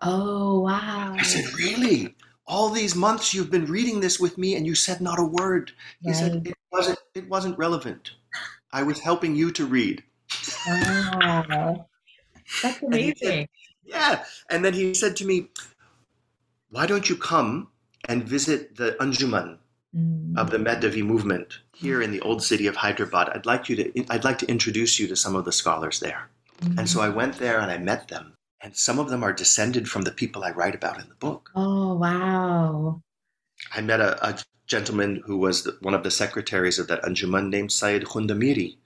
Oh, 0.00 0.60
wow. 0.60 1.14
I 1.18 1.22
said, 1.22 1.44
Really? 1.54 2.14
all 2.44 2.68
these 2.70 2.94
months 2.96 3.32
you've 3.32 3.50
been 3.52 3.64
reading 3.66 4.00
this 4.00 4.18
with 4.18 4.36
me 4.36 4.56
and 4.56 4.66
you 4.66 4.74
said 4.74 5.00
not 5.00 5.18
a 5.18 5.24
word. 5.24 5.70
He 6.00 6.08
Right. 6.10 6.16
said 6.16 6.46
it 6.46 6.54
wasn't 6.72 6.98
it 7.14 7.28
wasn't 7.28 7.56
relevant. 7.56 8.10
I 8.72 8.82
was 8.82 8.98
helping 8.98 9.36
you 9.36 9.52
to 9.52 9.64
read. 9.64 10.02
Wow. 10.66 11.86
That's 12.62 12.82
And 12.82 12.82
said- 12.82 12.82
amazing. 12.82 13.48
Yeah. 13.84 14.24
And 14.50 14.64
then 14.64 14.74
he 14.74 14.92
said 14.92 15.16
to 15.16 15.24
me, 15.24 15.48
Why 16.70 16.86
don't 16.86 17.08
you 17.08 17.16
come 17.16 17.68
and 18.08 18.24
visit 18.24 18.76
the 18.76 18.96
Anjuman 19.00 19.58
Mm. 19.94 20.38
of 20.38 20.50
the 20.50 20.56
Mehdavi 20.56 21.02
movement 21.04 21.58
here 21.74 22.00
in 22.00 22.12
the 22.12 22.20
old 22.22 22.42
city 22.42 22.66
of 22.66 22.76
Hyderabad? 22.76 23.28
I'd 23.28 23.44
like 23.44 23.68
you 23.68 23.76
to 23.76 24.04
I'd 24.08 24.24
like 24.24 24.38
to 24.38 24.46
introduce 24.48 24.98
you 24.98 25.06
to 25.08 25.14
some 25.16 25.36
of 25.36 25.44
the 25.44 25.52
scholars 25.52 26.00
there. 26.00 26.30
And 26.78 26.88
so 26.88 27.02
I 27.02 27.10
went 27.10 27.38
there 27.38 27.58
and 27.60 27.70
I 27.70 27.76
met 27.76 28.08
them. 28.08 28.32
And 28.62 28.74
some 28.74 28.98
of 28.98 29.10
them 29.10 29.22
are 29.22 29.32
descended 29.34 29.90
from 29.90 30.02
the 30.02 30.12
people 30.12 30.44
I 30.44 30.52
write 30.52 30.74
about 30.74 30.98
in 31.00 31.08
the 31.10 31.14
book. 31.26 31.50
Oh 31.54 31.92
wow. 31.94 33.02
I 33.76 33.80
met 33.82 34.00
a, 34.00 34.10
a 34.26 34.38
gentleman 34.66 35.22
who 35.26 35.36
was 35.36 35.64
the, 35.64 35.76
one 35.82 35.92
of 35.94 36.04
the 36.04 36.10
secretaries 36.10 36.78
of 36.78 36.86
that 36.88 37.02
Anjuman 37.02 37.50
named 37.50 37.70
Syed 37.72 38.04
Khundamiri, 38.04 38.78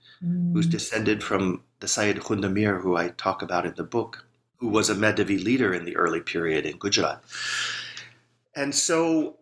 who's 0.53 0.67
Mm. 0.67 0.71
descended 0.71 1.23
from 1.23 1.63
the 1.79 1.87
Syed 1.89 2.17
Khundamir 2.17 2.81
who 2.83 2.97
I 2.97 3.11
talk 3.11 3.43
about 3.43 3.65
in 3.67 3.75
the 3.77 3.85
book, 3.85 4.25
who 4.57 4.69
was 4.69 4.91
a 4.91 4.95
Mehdavi 4.97 5.39
leader 5.45 5.73
in 5.73 5.85
the 5.85 5.95
early 5.97 6.21
period 6.21 6.67
in 6.67 6.79
Gujarat. 6.79 7.23
And 8.57 8.75
so 8.75 9.37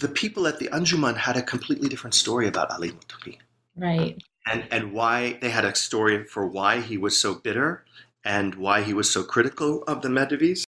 the 0.00 0.08
people 0.08 0.46
at 0.46 0.58
the 0.58 0.68
Anjuman 0.68 1.16
had 1.16 1.36
a 1.36 1.42
completely 1.42 1.88
different 1.88 2.14
story 2.14 2.48
about 2.48 2.70
Ali 2.70 2.90
Muttaqi 2.90 3.36
Right. 3.76 4.20
and, 4.46 4.66
and 4.70 4.92
why 4.92 5.38
they 5.40 5.50
had 5.50 5.64
a 5.64 5.74
story 5.74 6.24
for 6.24 6.46
why 6.46 6.80
he 6.80 6.96
was 6.96 7.20
so 7.20 7.34
bitter 7.34 7.84
and 8.24 8.54
why 8.54 8.82
he 8.82 8.94
was 8.94 9.10
so 9.10 9.22
critical 9.22 9.82
of 9.84 10.02
the 10.02 10.08
Mehdavis. 10.08 10.64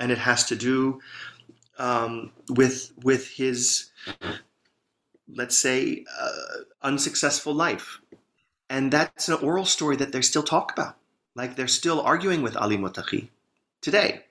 And 0.00 0.10
it 0.10 0.18
has 0.18 0.44
to 0.46 0.56
do 0.56 1.00
um, 1.78 2.30
with, 2.48 2.92
with 3.02 3.28
his, 3.28 3.90
let's 5.32 5.56
say, 5.56 6.04
uh, 6.20 6.30
unsuccessful 6.82 7.54
life. 7.54 8.00
And 8.70 8.92
that's 8.92 9.28
an 9.28 9.34
oral 9.34 9.64
story 9.64 9.96
that 9.96 10.12
they 10.12 10.22
still 10.22 10.42
talk 10.42 10.72
about. 10.72 10.96
Like 11.34 11.56
they're 11.56 11.68
still 11.68 12.00
arguing 12.00 12.42
with 12.42 12.56
Ali 12.56 12.78
Muttaqi 12.78 13.28
today 13.80 14.24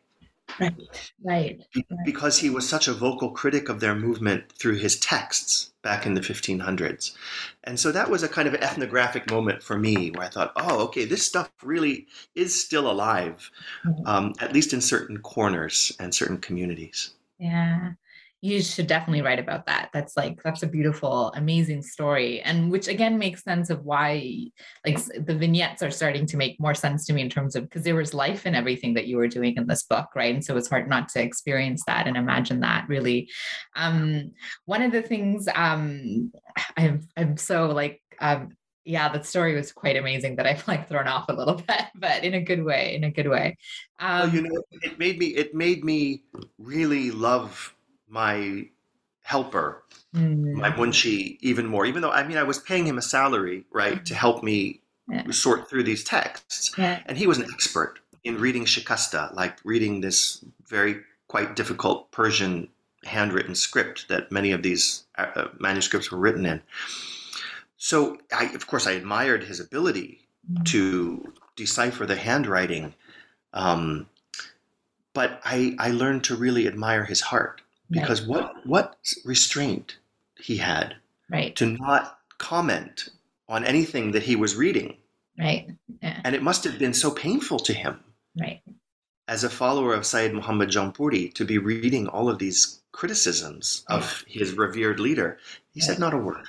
Right. 0.59 0.75
Right. 1.23 1.59
be- 1.73 1.85
because 2.05 2.37
he 2.39 2.49
was 2.49 2.67
such 2.67 2.87
a 2.87 2.93
vocal 2.93 3.31
critic 3.31 3.69
of 3.69 3.79
their 3.79 3.95
movement 3.95 4.51
through 4.51 4.75
his 4.77 4.99
texts 4.99 5.71
back 5.81 6.05
in 6.05 6.13
the 6.13 6.21
1500s. 6.21 7.15
And 7.63 7.79
so 7.79 7.91
that 7.91 8.09
was 8.09 8.23
a 8.23 8.29
kind 8.29 8.47
of 8.47 8.53
ethnographic 8.55 9.29
moment 9.31 9.63
for 9.63 9.77
me 9.77 10.11
where 10.11 10.25
I 10.25 10.29
thought, 10.29 10.51
oh, 10.55 10.79
okay, 10.85 11.05
this 11.05 11.25
stuff 11.25 11.51
really 11.63 12.07
is 12.35 12.59
still 12.63 12.89
alive, 12.91 13.49
Mhm. 13.85 14.07
um, 14.07 14.33
at 14.39 14.53
least 14.53 14.73
in 14.73 14.81
certain 14.81 15.17
corners 15.19 15.91
and 15.99 16.13
certain 16.13 16.37
communities. 16.39 17.11
Yeah. 17.39 17.93
You 18.43 18.61
should 18.61 18.87
definitely 18.87 19.21
write 19.21 19.39
about 19.39 19.67
that. 19.67 19.89
That's 19.93 20.17
like 20.17 20.43
that's 20.43 20.63
a 20.63 20.67
beautiful, 20.67 21.31
amazing 21.33 21.81
story, 21.81 22.41
and 22.41 22.69
which 22.69 22.89
again 22.89 23.17
makes 23.17 23.41
sense 23.41 23.69
of 23.69 23.85
why, 23.85 24.49
like 24.85 24.99
the 25.05 25.33
vignettes 25.33 25.81
are 25.81 25.89
starting 25.89 26.25
to 26.25 26.35
make 26.35 26.59
more 26.59 26.73
sense 26.75 27.05
to 27.05 27.13
me 27.13 27.21
in 27.21 27.29
terms 27.29 27.55
of 27.55 27.63
because 27.63 27.83
there 27.83 27.95
was 27.95 28.13
life 28.13 28.45
in 28.45 28.53
everything 28.53 28.95
that 28.95 29.07
you 29.07 29.15
were 29.15 29.29
doing 29.29 29.55
in 29.55 29.65
this 29.65 29.83
book, 29.83 30.09
right? 30.13 30.35
And 30.35 30.43
so 30.43 30.57
it's 30.57 30.69
hard 30.69 30.89
not 30.89 31.07
to 31.09 31.21
experience 31.21 31.83
that 31.87 32.05
and 32.05 32.17
imagine 32.17 32.59
that. 32.59 32.85
Really, 32.89 33.29
um, 33.77 34.31
one 34.65 34.81
of 34.81 34.91
the 34.91 35.01
things 35.01 35.47
um, 35.55 36.33
I'm 36.75 37.07
I'm 37.15 37.37
so 37.37 37.67
like 37.67 38.01
um, 38.19 38.49
yeah, 38.83 39.07
that 39.07 39.25
story 39.25 39.55
was 39.55 39.71
quite 39.71 39.95
amazing 39.95 40.35
that 40.35 40.47
I've 40.47 40.67
like 40.67 40.89
thrown 40.89 41.07
off 41.07 41.29
a 41.29 41.33
little 41.33 41.55
bit, 41.67 41.85
but 41.95 42.25
in 42.25 42.33
a 42.33 42.41
good 42.41 42.63
way, 42.63 42.93
in 42.93 43.05
a 43.05 43.11
good 43.11 43.29
way. 43.29 43.55
Well, 44.01 44.23
Um, 44.23 44.35
you 44.35 44.41
know, 44.41 44.61
it 44.81 44.99
made 44.99 45.17
me 45.17 45.27
it 45.27 45.55
made 45.55 45.85
me 45.85 46.23
really 46.57 47.09
love 47.11 47.73
my 48.21 48.65
helper 49.23 49.83
mm, 50.15 50.53
my 50.63 50.69
munshi 50.79 51.37
even 51.41 51.65
more 51.73 51.85
even 51.85 52.01
though 52.03 52.11
i 52.11 52.23
mean 52.27 52.37
i 52.37 52.43
was 52.51 52.59
paying 52.59 52.85
him 52.85 52.97
a 52.97 53.01
salary 53.17 53.59
right 53.71 54.05
to 54.05 54.13
help 54.25 54.37
me 54.43 54.79
Yeah. 55.09 55.31
sort 55.31 55.61
through 55.69 55.83
these 55.91 56.03
texts. 56.15 56.71
Yeah, 56.77 56.95
and 57.07 57.17
he 57.21 57.27
was 57.27 57.37
an 57.41 57.47
expert 57.55 57.93
in 58.23 58.33
reading 58.45 58.65
shikasta 58.73 59.21
like 59.41 59.55
reading 59.71 59.93
this 60.01 60.17
very 60.77 60.95
quite 61.33 61.49
difficult 61.61 61.97
persian 62.19 62.53
handwritten 63.15 63.55
script 63.55 63.97
that 64.11 64.31
many 64.31 64.51
of 64.57 64.61
these 64.67 64.85
uh, 65.21 65.31
uh, 65.39 65.47
manuscripts 65.67 66.07
were 66.11 66.21
written 66.25 66.45
in. 66.51 66.59
So 67.89 67.97
i 68.41 68.45
of 68.59 68.63
course 68.71 68.85
i 68.91 68.93
admired 69.01 69.43
his 69.51 69.59
ability 69.67 70.09
Mm. 70.51 70.65
to 70.73 70.83
decipher 71.55 72.05
the 72.05 72.17
handwriting 72.27 72.85
um, 73.61 74.07
but 75.13 75.29
I, 75.55 75.57
I 75.79 75.89
learned 75.91 76.23
to 76.25 76.35
really 76.35 76.67
admire 76.67 77.05
his 77.05 77.21
heart 77.31 77.61
Right. 77.89 78.01
because 78.01 78.21
what 78.25 78.65
what 78.65 78.97
restraint 79.25 79.97
he 80.39 80.57
had 80.57 80.95
right, 81.29 81.55
to 81.57 81.65
not 81.65 82.19
comment 82.37 83.09
on 83.47 83.65
anything 83.65 84.11
that 84.11 84.23
he 84.23 84.35
was 84.35 84.55
reading 84.55 84.97
right, 85.37 85.69
yeah, 86.01 86.21
and 86.23 86.35
it 86.35 86.41
must 86.41 86.63
have 86.63 86.79
been 86.79 86.93
so 86.93 87.11
painful 87.11 87.59
to 87.59 87.73
him 87.73 87.99
right. 88.39 88.61
as 89.27 89.43
a 89.43 89.49
follower 89.49 89.93
of 89.93 90.05
Sayyid 90.05 90.33
Muhammad 90.33 90.69
Jaunpuri 90.69 91.33
to 91.33 91.45
be 91.45 91.57
reading 91.57 92.07
all 92.07 92.29
of 92.29 92.39
these 92.39 92.81
criticisms 92.91 93.85
of 93.89 94.23
his 94.27 94.53
revered 94.53 94.99
leader 94.99 95.37
he 95.73 95.81
said 95.81 95.99
not 95.99 96.13
a 96.13 96.17
word 96.17 96.45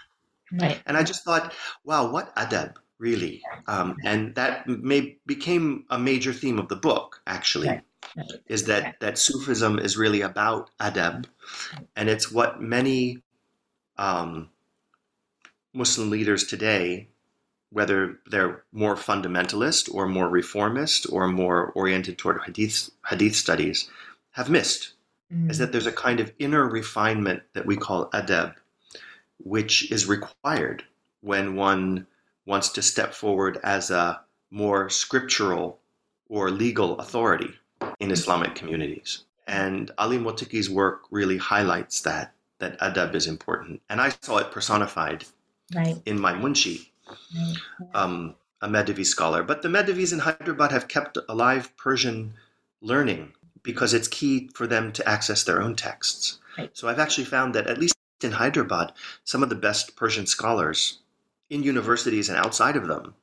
Right. 0.53 0.81
and 0.87 0.97
I 0.97 1.03
just 1.03 1.25
thought 1.25 1.53
wow 1.85 2.11
what 2.11 2.35
adab 2.37 2.75
really 2.99 3.43
um, 3.67 3.97
and 4.05 4.35
that 4.37 4.69
may 4.69 5.19
became 5.27 5.85
a 5.91 5.99
major 5.99 6.33
theme 6.33 6.59
of 6.59 6.69
the 6.69 6.77
book 6.77 7.21
actually 7.27 7.69
Right. 7.69 7.75
Right. 7.77 7.85
Is 8.47 8.65
that 8.65 8.97
that 9.01 9.19
Sufism 9.19 9.79
is 9.79 9.97
really 9.97 10.21
about 10.21 10.71
adab, 10.79 11.27
and 11.97 12.09
it's 12.09 12.31
what 12.31 12.61
many 12.61 13.23
um, 13.97 14.51
Muslim 15.73 16.11
leaders 16.11 16.45
today, 16.45 17.09
whether 17.71 18.21
they're 18.27 18.65
more 18.73 18.97
fundamentalist 18.97 19.93
or 19.93 20.07
more 20.07 20.29
reformist 20.29 21.07
or 21.11 21.29
more 21.29 21.73
oriented 21.73 22.19
toward 22.19 22.43
hadith 22.43 22.91
hadith 23.09 23.35
studies, 23.35 23.91
have 24.33 24.51
missed. 24.51 24.93
Mm. 25.33 25.51
Is 25.51 25.59
that 25.59 25.73
there's 25.73 25.87
a 25.87 25.93
kind 25.93 26.21
of 26.21 26.33
inner 26.39 26.69
refinement 26.69 27.43
that 27.55 27.67
we 27.67 27.77
call 27.77 28.11
adab, 28.11 28.55
which 29.39 29.91
is 29.91 30.07
required 30.07 30.85
when 31.21 31.57
one 31.57 32.07
wants 32.47 32.69
to 32.69 32.83
step 32.83 33.15
forward 33.15 33.59
as 33.65 33.91
a 33.91 34.21
more 34.51 34.91
scriptural 34.91 35.81
or 36.29 36.51
legal 36.51 36.99
authority 36.99 37.55
in 38.05 38.11
Islamic 38.11 38.55
communities. 38.55 39.25
And 39.47 39.91
Ali 39.99 40.19
Muttaqi's 40.19 40.71
work 40.71 41.03
really 41.11 41.39
highlights 41.39 42.03
that 42.03 42.35
that 42.61 42.79
adab 42.81 43.15
is 43.15 43.27
important. 43.27 43.83
And 43.91 44.01
I 44.01 44.11
saw 44.23 44.39
it 44.39 44.53
personified 44.53 45.25
right. 45.75 46.01
in 46.07 46.21
my 46.21 46.33
munshi, 46.33 46.89
right. 47.09 47.57
um, 47.95 48.35
a 48.61 48.69
Mehdavi 48.69 49.05
scholar. 49.05 49.43
But 49.43 49.63
the 49.63 49.69
Mehdavis 49.69 50.13
in 50.13 50.21
Hyderabad 50.21 50.71
have 50.73 50.89
kept 50.89 51.19
alive 51.29 51.77
Persian 51.77 52.35
learning 52.81 53.33
because 53.63 53.93
it's 53.93 54.09
key 54.09 54.51
for 54.55 54.67
them 54.67 54.93
to 54.93 55.09
access 55.09 55.43
their 55.43 55.61
own 55.61 55.75
texts. 55.75 56.39
Right. 56.57 56.71
So 56.73 56.89
I've 56.89 57.01
actually 57.01 57.25
found 57.25 57.55
that 57.55 57.67
at 57.67 57.79
least 57.79 57.97
in 58.23 58.33
Hyderabad, 58.33 58.93
some 59.25 59.43
of 59.43 59.49
the 59.49 59.55
best 59.57 59.97
Persian 59.97 60.27
scholars 60.27 60.99
in 61.51 61.63
universities 61.63 62.29
and 62.29 62.39
outside 62.39 62.77
of 62.77 62.87
them 62.87 63.15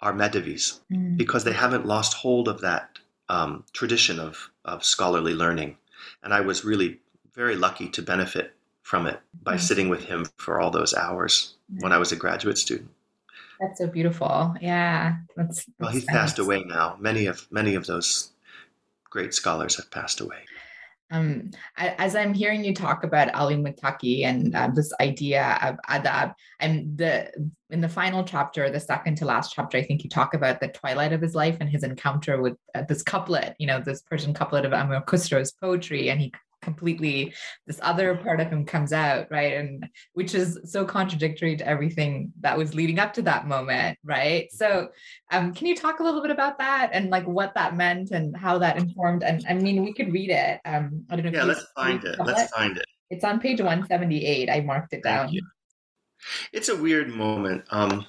are 0.00 0.12
Mehdavis 0.12 0.80
Mm. 0.90 1.16
because 1.16 1.44
they 1.44 1.52
haven't 1.52 1.86
lost 1.86 2.14
hold 2.14 2.48
of 2.48 2.60
that 2.60 2.98
um, 3.28 3.64
tradition 3.72 4.18
of, 4.20 4.50
of 4.64 4.84
scholarly 4.84 5.34
learning. 5.34 5.76
And 6.22 6.32
I 6.34 6.40
was 6.40 6.64
really 6.64 7.00
very 7.34 7.56
lucky 7.56 7.88
to 7.90 8.02
benefit 8.02 8.54
from 8.82 9.06
it 9.06 9.20
by 9.42 9.56
Mm. 9.56 9.60
sitting 9.60 9.88
with 9.88 10.04
him 10.04 10.26
for 10.36 10.60
all 10.60 10.70
those 10.70 10.92
hours 10.94 11.54
when 11.80 11.92
I 11.92 11.98
was 11.98 12.12
a 12.12 12.16
graduate 12.16 12.58
student. 12.58 12.90
That's 13.60 13.78
so 13.78 13.86
beautiful. 13.86 14.54
Yeah. 14.60 15.16
That's, 15.36 15.64
Well, 15.78 15.90
that's 15.90 15.94
he's 15.94 16.04
passed 16.04 16.38
away 16.40 16.64
now. 16.64 16.96
Many 16.98 17.26
of 17.26 17.46
many 17.50 17.76
of 17.76 17.86
those 17.86 18.32
great 19.08 19.32
scholars 19.34 19.76
have 19.76 19.90
passed 19.90 20.20
away. 20.20 20.38
Um, 21.12 21.50
as 21.76 22.16
I'm 22.16 22.32
hearing 22.32 22.64
you 22.64 22.74
talk 22.74 23.04
about 23.04 23.34
Ali 23.34 23.56
Muttaqi 23.56 24.24
and 24.24 24.54
uh, 24.56 24.70
this 24.74 24.92
idea 24.98 25.58
of 25.62 25.76
adab, 25.88 26.34
and 26.58 26.96
the 26.96 27.30
in 27.68 27.82
the 27.82 27.88
final 27.88 28.24
chapter, 28.24 28.70
the 28.70 28.80
second 28.80 29.16
to 29.18 29.26
last 29.26 29.52
chapter, 29.54 29.76
I 29.76 29.82
think 29.82 30.04
you 30.04 30.10
talk 30.10 30.32
about 30.32 30.60
the 30.60 30.68
twilight 30.68 31.12
of 31.12 31.20
his 31.20 31.34
life 31.34 31.58
and 31.60 31.68
his 31.68 31.84
encounter 31.84 32.40
with 32.40 32.56
uh, 32.74 32.82
this 32.88 33.02
couplet, 33.02 33.54
you 33.58 33.66
know, 33.66 33.80
this 33.80 34.00
Persian 34.02 34.32
couplet 34.32 34.64
of 34.64 34.72
Amir 34.72 35.02
Khusro's 35.02 35.52
poetry, 35.52 36.08
and 36.08 36.18
he 36.18 36.32
completely 36.62 37.34
this 37.66 37.78
other 37.82 38.16
part 38.16 38.40
of 38.40 38.48
him 38.48 38.64
comes 38.64 38.92
out, 38.92 39.26
right, 39.30 39.54
and 39.54 39.88
which 40.14 40.34
is 40.34 40.58
so 40.64 40.84
contradictory 40.84 41.56
to 41.56 41.66
everything 41.66 42.32
that 42.40 42.56
was 42.56 42.74
leading 42.74 42.98
up 42.98 43.12
to 43.14 43.22
that 43.22 43.46
moment, 43.46 43.98
right? 44.04 44.50
So, 44.52 44.88
um, 45.30 45.52
can 45.52 45.66
you 45.66 45.76
talk 45.76 46.00
a 46.00 46.04
little 46.04 46.22
bit 46.22 46.30
about 46.30 46.58
that 46.58 46.90
and 46.92 47.10
like 47.10 47.26
what 47.26 47.54
that 47.54 47.76
meant 47.76 48.12
and 48.12 48.36
how 48.36 48.58
that 48.58 48.78
informed? 48.78 49.24
And 49.24 49.44
I 49.48 49.54
mean, 49.54 49.84
we 49.84 49.92
could 49.92 50.12
read 50.12 50.30
it. 50.30 50.60
Um, 50.64 51.04
I 51.10 51.16
don't 51.16 51.26
know. 51.26 51.38
Yeah, 51.38 51.44
let's 51.44 51.66
find 51.76 52.02
it. 52.04 52.18
Let's 52.24 52.50
find 52.52 52.76
it. 52.78 52.86
It's 53.10 53.24
on 53.24 53.40
page 53.40 53.60
178. 53.60 54.48
I 54.48 54.60
marked 54.60 54.94
it 54.94 55.02
down. 55.02 55.26
Thank 55.26 55.34
you. 55.34 55.42
It's 56.52 56.68
a 56.68 56.76
weird 56.76 57.10
moment. 57.10 57.64
Um, 57.70 58.06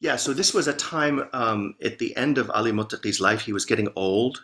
yeah, 0.00 0.16
so 0.16 0.34
this 0.34 0.52
was 0.52 0.68
a 0.68 0.74
time 0.74 1.24
um, 1.32 1.76
at 1.82 1.98
the 1.98 2.14
end 2.16 2.36
of 2.36 2.50
Ali 2.50 2.72
Muttaqi's 2.72 3.20
life. 3.20 3.40
He 3.40 3.52
was 3.54 3.64
getting 3.64 3.88
old. 3.96 4.42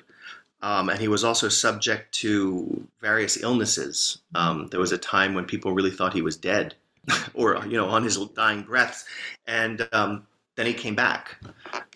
Um, 0.62 0.88
and 0.90 1.00
he 1.00 1.08
was 1.08 1.24
also 1.24 1.48
subject 1.48 2.12
to 2.16 2.86
various 3.00 3.42
illnesses. 3.42 4.18
Um, 4.34 4.66
there 4.68 4.80
was 4.80 4.92
a 4.92 4.98
time 4.98 5.34
when 5.34 5.44
people 5.44 5.72
really 5.72 5.90
thought 5.90 6.12
he 6.12 6.22
was 6.22 6.36
dead, 6.36 6.74
or 7.34 7.64
you 7.64 7.76
know, 7.76 7.88
on 7.88 8.04
his 8.04 8.16
dying 8.34 8.62
breaths, 8.62 9.04
and 9.46 9.88
um, 9.92 10.26
then 10.56 10.66
he 10.66 10.74
came 10.74 10.94
back. 10.94 11.36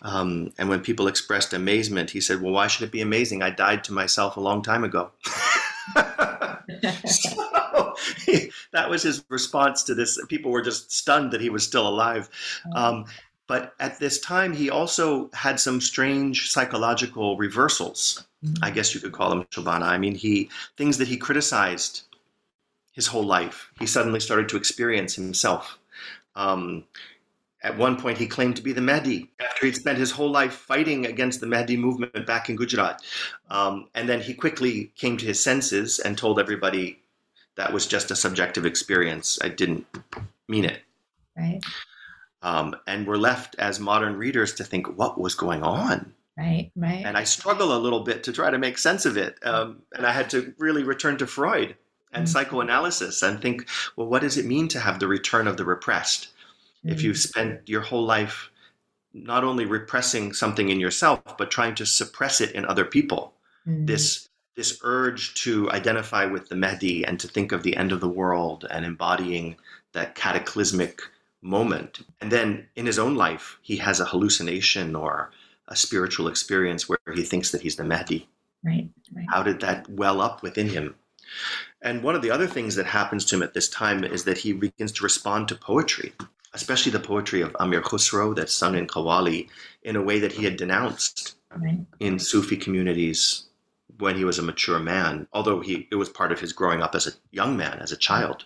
Um, 0.01 0.51
and 0.57 0.69
when 0.69 0.81
people 0.81 1.07
expressed 1.07 1.53
amazement, 1.53 2.09
he 2.09 2.21
said, 2.21 2.41
"Well, 2.41 2.53
why 2.53 2.67
should 2.67 2.83
it 2.87 2.91
be 2.91 3.01
amazing? 3.01 3.43
I 3.43 3.51
died 3.51 3.83
to 3.85 3.93
myself 3.93 4.37
a 4.37 4.41
long 4.41 4.63
time 4.63 4.83
ago." 4.83 5.11
so 7.05 7.45
that 8.73 8.89
was 8.89 9.03
his 9.03 9.23
response 9.29 9.83
to 9.83 9.95
this. 9.95 10.19
People 10.27 10.51
were 10.51 10.61
just 10.61 10.91
stunned 10.91 11.31
that 11.31 11.41
he 11.41 11.49
was 11.49 11.63
still 11.63 11.87
alive. 11.87 12.29
But 13.47 13.73
at 13.79 13.99
this 13.99 14.19
time, 14.19 14.53
he 14.53 14.69
also 14.69 15.29
had 15.33 15.59
some 15.59 15.79
strange 15.79 16.49
psychological 16.49 17.37
reversals. 17.37 18.25
I 18.61 18.71
guess 18.71 18.93
you 18.93 19.01
could 19.01 19.11
call 19.11 19.29
them 19.29 19.43
Shobhana. 19.45 19.83
I 19.83 19.97
mean, 19.97 20.15
he 20.15 20.49
things 20.77 20.97
that 20.97 21.07
he 21.07 21.17
criticized 21.17 22.03
his 22.93 23.07
whole 23.07 23.23
life. 23.23 23.71
He 23.79 23.85
suddenly 23.85 24.19
started 24.19 24.49
to 24.49 24.57
experience 24.57 25.15
himself. 25.15 25.77
Um, 26.35 26.85
at 27.63 27.77
one 27.77 27.99
point, 27.99 28.17
he 28.19 28.27
claimed 28.27 28.55
to 28.57 28.61
be 28.61 28.73
the 28.73 28.81
Mahdi 28.81 29.31
after 29.39 29.65
he'd 29.65 29.75
spent 29.75 29.97
his 29.97 30.11
whole 30.11 30.29
life 30.29 30.53
fighting 30.53 31.07
against 31.07 31.39
the 31.39 31.47
Mahdi 31.47 31.75
movement 31.75 32.27
back 32.27 32.49
in 32.49 32.55
Gujarat. 32.55 33.01
Um, 33.49 33.89
and 33.95 34.07
then 34.07 34.21
he 34.21 34.33
quickly 34.35 34.91
came 34.95 35.17
to 35.17 35.25
his 35.25 35.43
senses 35.43 35.99
and 35.99 36.17
told 36.17 36.39
everybody 36.39 36.99
that 37.55 37.73
was 37.73 37.87
just 37.87 38.11
a 38.11 38.15
subjective 38.15 38.65
experience. 38.65 39.39
I 39.41 39.49
didn't 39.49 39.87
mean 40.47 40.65
it. 40.65 40.81
Right. 41.35 41.59
Um, 42.45 42.75
and 42.85 43.07
we're 43.07 43.17
left 43.17 43.55
as 43.57 43.79
modern 43.79 44.17
readers 44.17 44.53
to 44.55 44.63
think, 44.63 44.99
what 44.99 45.19
was 45.19 45.33
going 45.33 45.63
on? 45.63 46.13
Right, 46.37 46.71
right. 46.75 47.03
And 47.03 47.17
I 47.17 47.23
struggle 47.23 47.75
a 47.75 47.79
little 47.79 48.01
bit 48.01 48.23
to 48.25 48.31
try 48.31 48.51
to 48.51 48.59
make 48.59 48.77
sense 48.77 49.07
of 49.07 49.17
it. 49.17 49.39
Um, 49.43 49.81
and 49.95 50.05
I 50.05 50.11
had 50.11 50.29
to 50.29 50.53
really 50.59 50.83
return 50.83 51.17
to 51.17 51.25
Freud 51.25 51.75
and 52.11 52.27
Mhm. 52.27 52.29
psychoanalysis 52.29 53.23
and 53.23 53.41
think, 53.41 53.67
well, 53.95 54.05
what 54.07 54.21
does 54.21 54.37
it 54.37 54.45
mean 54.45 54.67
to 54.69 54.79
have 54.79 54.99
the 54.99 55.07
return 55.07 55.47
of 55.47 55.57
the 55.57 55.65
repressed? 55.65 56.27
If 56.83 57.01
you've 57.01 57.17
spent 57.17 57.67
your 57.67 57.81
whole 57.81 58.05
life 58.05 58.51
not 59.11 59.43
only 59.43 59.65
repressing 59.65 60.33
something 60.33 60.69
in 60.69 60.79
yourself, 60.79 61.21
but 61.39 61.49
trying 61.49 61.73
to 61.75 61.85
suppress 61.85 62.41
it 62.41 62.51
in 62.51 62.63
other 62.65 62.85
people, 62.85 63.33
Mm. 63.67 63.87
this 63.87 64.29
this 64.55 64.79
urge 64.83 65.33
to 65.33 65.69
identify 65.71 66.23
with 66.25 66.47
the 66.47 66.55
Mahdi 66.55 67.03
and 67.05 67.19
to 67.19 67.27
think 67.27 67.51
of 67.51 67.63
the 67.63 67.75
end 67.75 67.91
of 67.91 67.99
the 67.99 68.07
world 68.07 68.65
and 68.69 68.85
embodying 68.85 69.57
that 69.91 70.15
cataclysmic 70.15 71.01
moment. 71.41 71.99
And 72.21 72.31
then 72.31 72.67
in 72.75 72.85
his 72.85 72.99
own 72.99 73.15
life, 73.15 73.57
he 73.61 73.77
has 73.77 73.99
a 73.99 74.05
hallucination 74.05 74.95
or 74.95 75.31
a 75.67 75.75
spiritual 75.75 76.27
experience 76.27 76.87
where 76.87 76.99
he 77.13 77.23
thinks 77.23 77.51
that 77.51 77.61
he's 77.61 77.75
the 77.75 77.83
Mahdi. 77.83 78.27
Right, 78.63 78.89
right. 79.15 79.25
How 79.29 79.43
did 79.43 79.59
that 79.61 79.87
well 79.89 80.21
up 80.21 80.41
within 80.41 80.69
him? 80.69 80.95
And 81.81 82.01
one 82.03 82.15
of 82.15 82.21
the 82.21 82.31
other 82.31 82.47
things 82.47 82.75
that 82.75 82.85
happens 82.85 83.25
to 83.25 83.35
him 83.35 83.43
at 83.43 83.53
this 83.53 83.69
time 83.69 84.03
is 84.03 84.23
that 84.23 84.37
he 84.37 84.53
begins 84.53 84.91
to 84.93 85.03
respond 85.03 85.47
to 85.47 85.55
poetry, 85.55 86.13
especially 86.53 86.91
the 86.91 86.99
poetry 86.99 87.41
of 87.41 87.55
Amir 87.59 87.81
Khusro 87.81 88.35
that's 88.35 88.53
sung 88.55 88.75
in 88.75 88.87
Qawwali, 88.87 89.49
in 89.83 89.95
a 89.95 90.01
way 90.01 90.19
that 90.19 90.31
he 90.33 90.43
had 90.43 90.57
denounced 90.57 91.35
Right. 91.55 91.85
in 92.01 92.19
Sufi 92.19 92.57
communities 92.57 93.45
when 93.97 94.17
he 94.17 94.25
was 94.25 94.39
a 94.39 94.43
mature 94.43 94.79
man, 94.79 95.25
although 95.31 95.61
he 95.61 95.87
it 95.89 95.95
was 95.95 96.09
part 96.09 96.33
of 96.33 96.39
his 96.39 96.51
growing 96.51 96.81
up 96.81 96.95
as 96.95 97.07
a 97.07 97.11
young 97.31 97.55
man, 97.55 97.79
as 97.79 97.93
a 97.93 97.97
child. 97.97 98.45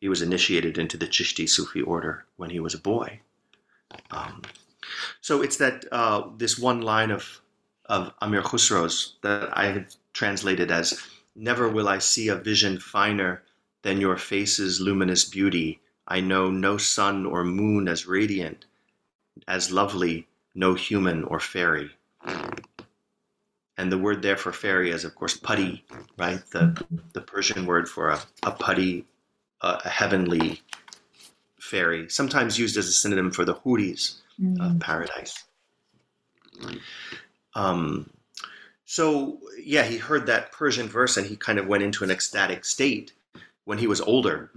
He 0.00 0.08
was 0.08 0.22
initiated 0.22 0.78
into 0.78 0.96
the 0.96 1.06
Chishti 1.06 1.48
Sufi 1.48 1.82
order 1.82 2.26
when 2.36 2.50
he 2.50 2.60
was 2.60 2.74
a 2.74 2.78
boy. 2.78 3.20
Um, 4.10 4.42
so 5.20 5.42
it's 5.42 5.56
that 5.58 5.84
uh, 5.92 6.28
this 6.36 6.58
one 6.58 6.80
line 6.82 7.10
of 7.10 7.40
of 7.86 8.12
Amir 8.22 8.42
Khusro's 8.42 9.16
that 9.22 9.56
I 9.56 9.66
have 9.66 9.94
translated 10.12 10.70
as 10.70 11.02
"Never 11.34 11.68
will 11.68 11.88
I 11.88 11.98
see 11.98 12.28
a 12.28 12.36
vision 12.36 12.78
finer 12.78 13.42
than 13.82 14.00
your 14.00 14.16
face's 14.16 14.80
luminous 14.80 15.24
beauty. 15.24 15.80
I 16.06 16.20
know 16.20 16.50
no 16.50 16.76
sun 16.76 17.26
or 17.26 17.44
moon 17.44 17.88
as 17.88 18.06
radiant, 18.06 18.66
as 19.48 19.70
lovely, 19.70 20.28
no 20.54 20.74
human 20.74 21.24
or 21.24 21.40
fairy." 21.40 21.90
And 23.76 23.90
the 23.90 23.98
word 23.98 24.22
there 24.22 24.36
for 24.36 24.52
fairy 24.52 24.90
is, 24.90 25.04
of 25.04 25.14
course, 25.14 25.36
pari, 25.36 25.84
right? 26.16 26.42
The 26.50 26.86
the 27.12 27.20
Persian 27.20 27.66
word 27.66 27.88
for 27.88 28.10
a, 28.10 28.20
a 28.42 28.52
pari, 28.52 29.04
a, 29.66 29.80
a 29.84 29.88
heavenly 29.88 30.60
fairy, 31.58 32.08
sometimes 32.08 32.58
used 32.58 32.76
as 32.76 32.86
a 32.88 32.92
synonym 32.92 33.30
for 33.30 33.44
the 33.44 33.54
huris 33.64 34.20
Mm. 34.40 34.58
of 34.60 34.80
paradise. 34.80 35.44
Um, 37.54 38.10
so 38.84 39.38
yeah, 39.62 39.84
he 39.84 39.96
heard 39.96 40.26
that 40.26 40.50
Persian 40.50 40.88
verse 40.88 41.16
and 41.16 41.26
he 41.26 41.36
kind 41.36 41.58
of 41.60 41.68
went 41.68 41.84
into 41.84 42.02
an 42.04 42.10
ecstatic 42.10 42.64
state 42.64 43.12
when 43.64 43.78
he 43.78 43.86
was 43.86 44.00
older, 44.00 44.50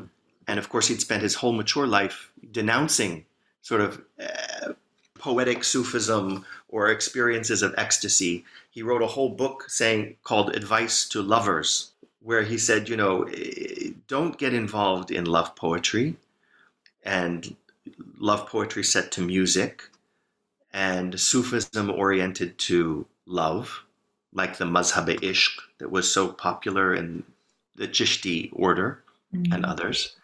and 0.48 0.58
of 0.60 0.70
course 0.70 0.88
he'd 0.88 1.00
spent 1.02 1.22
his 1.22 1.36
whole 1.36 1.54
mature 1.54 1.86
life 1.88 2.32
denouncing 2.52 3.26
sort 3.62 3.82
of 3.82 4.02
uh, 4.20 4.74
poetic 5.20 5.64
Sufism 5.64 6.44
or 6.70 6.90
experiences 6.90 7.62
of 7.62 7.76
ecstasy. 7.78 8.44
He 8.72 8.82
wrote 8.82 9.04
a 9.04 9.08
whole 9.16 9.30
book 9.30 9.70
saying 9.70 10.18
called 10.24 10.56
Advice 10.56 11.08
to 11.10 11.22
Lovers, 11.22 11.92
where 12.22 12.42
he 12.44 12.58
said, 12.58 12.90
you 12.90 12.98
know, 12.98 13.28
don't 14.08 14.38
get 14.38 14.54
involved 14.54 15.12
in 15.12 15.26
love 15.26 15.56
poetry 15.56 16.18
and 17.04 17.56
love 18.18 18.48
poetry 18.48 18.84
set 18.84 19.12
to 19.14 19.22
music 19.22 19.84
and 20.74 21.20
Sufism 21.20 21.90
oriented 21.90 22.58
to 22.60 23.08
love, 23.26 23.84
like 24.34 24.58
the 24.58 24.66
Mazhab 24.66 25.10
e 25.10 25.18
Ishq 25.20 25.52
that 25.80 25.92
was 25.92 26.12
so 26.12 26.30
popular 26.30 26.94
in 26.96 27.24
the 27.76 27.88
Chishti 27.88 28.50
order 28.54 29.04
Mm. 29.36 29.54
and 29.54 29.66
others. 29.66 30.16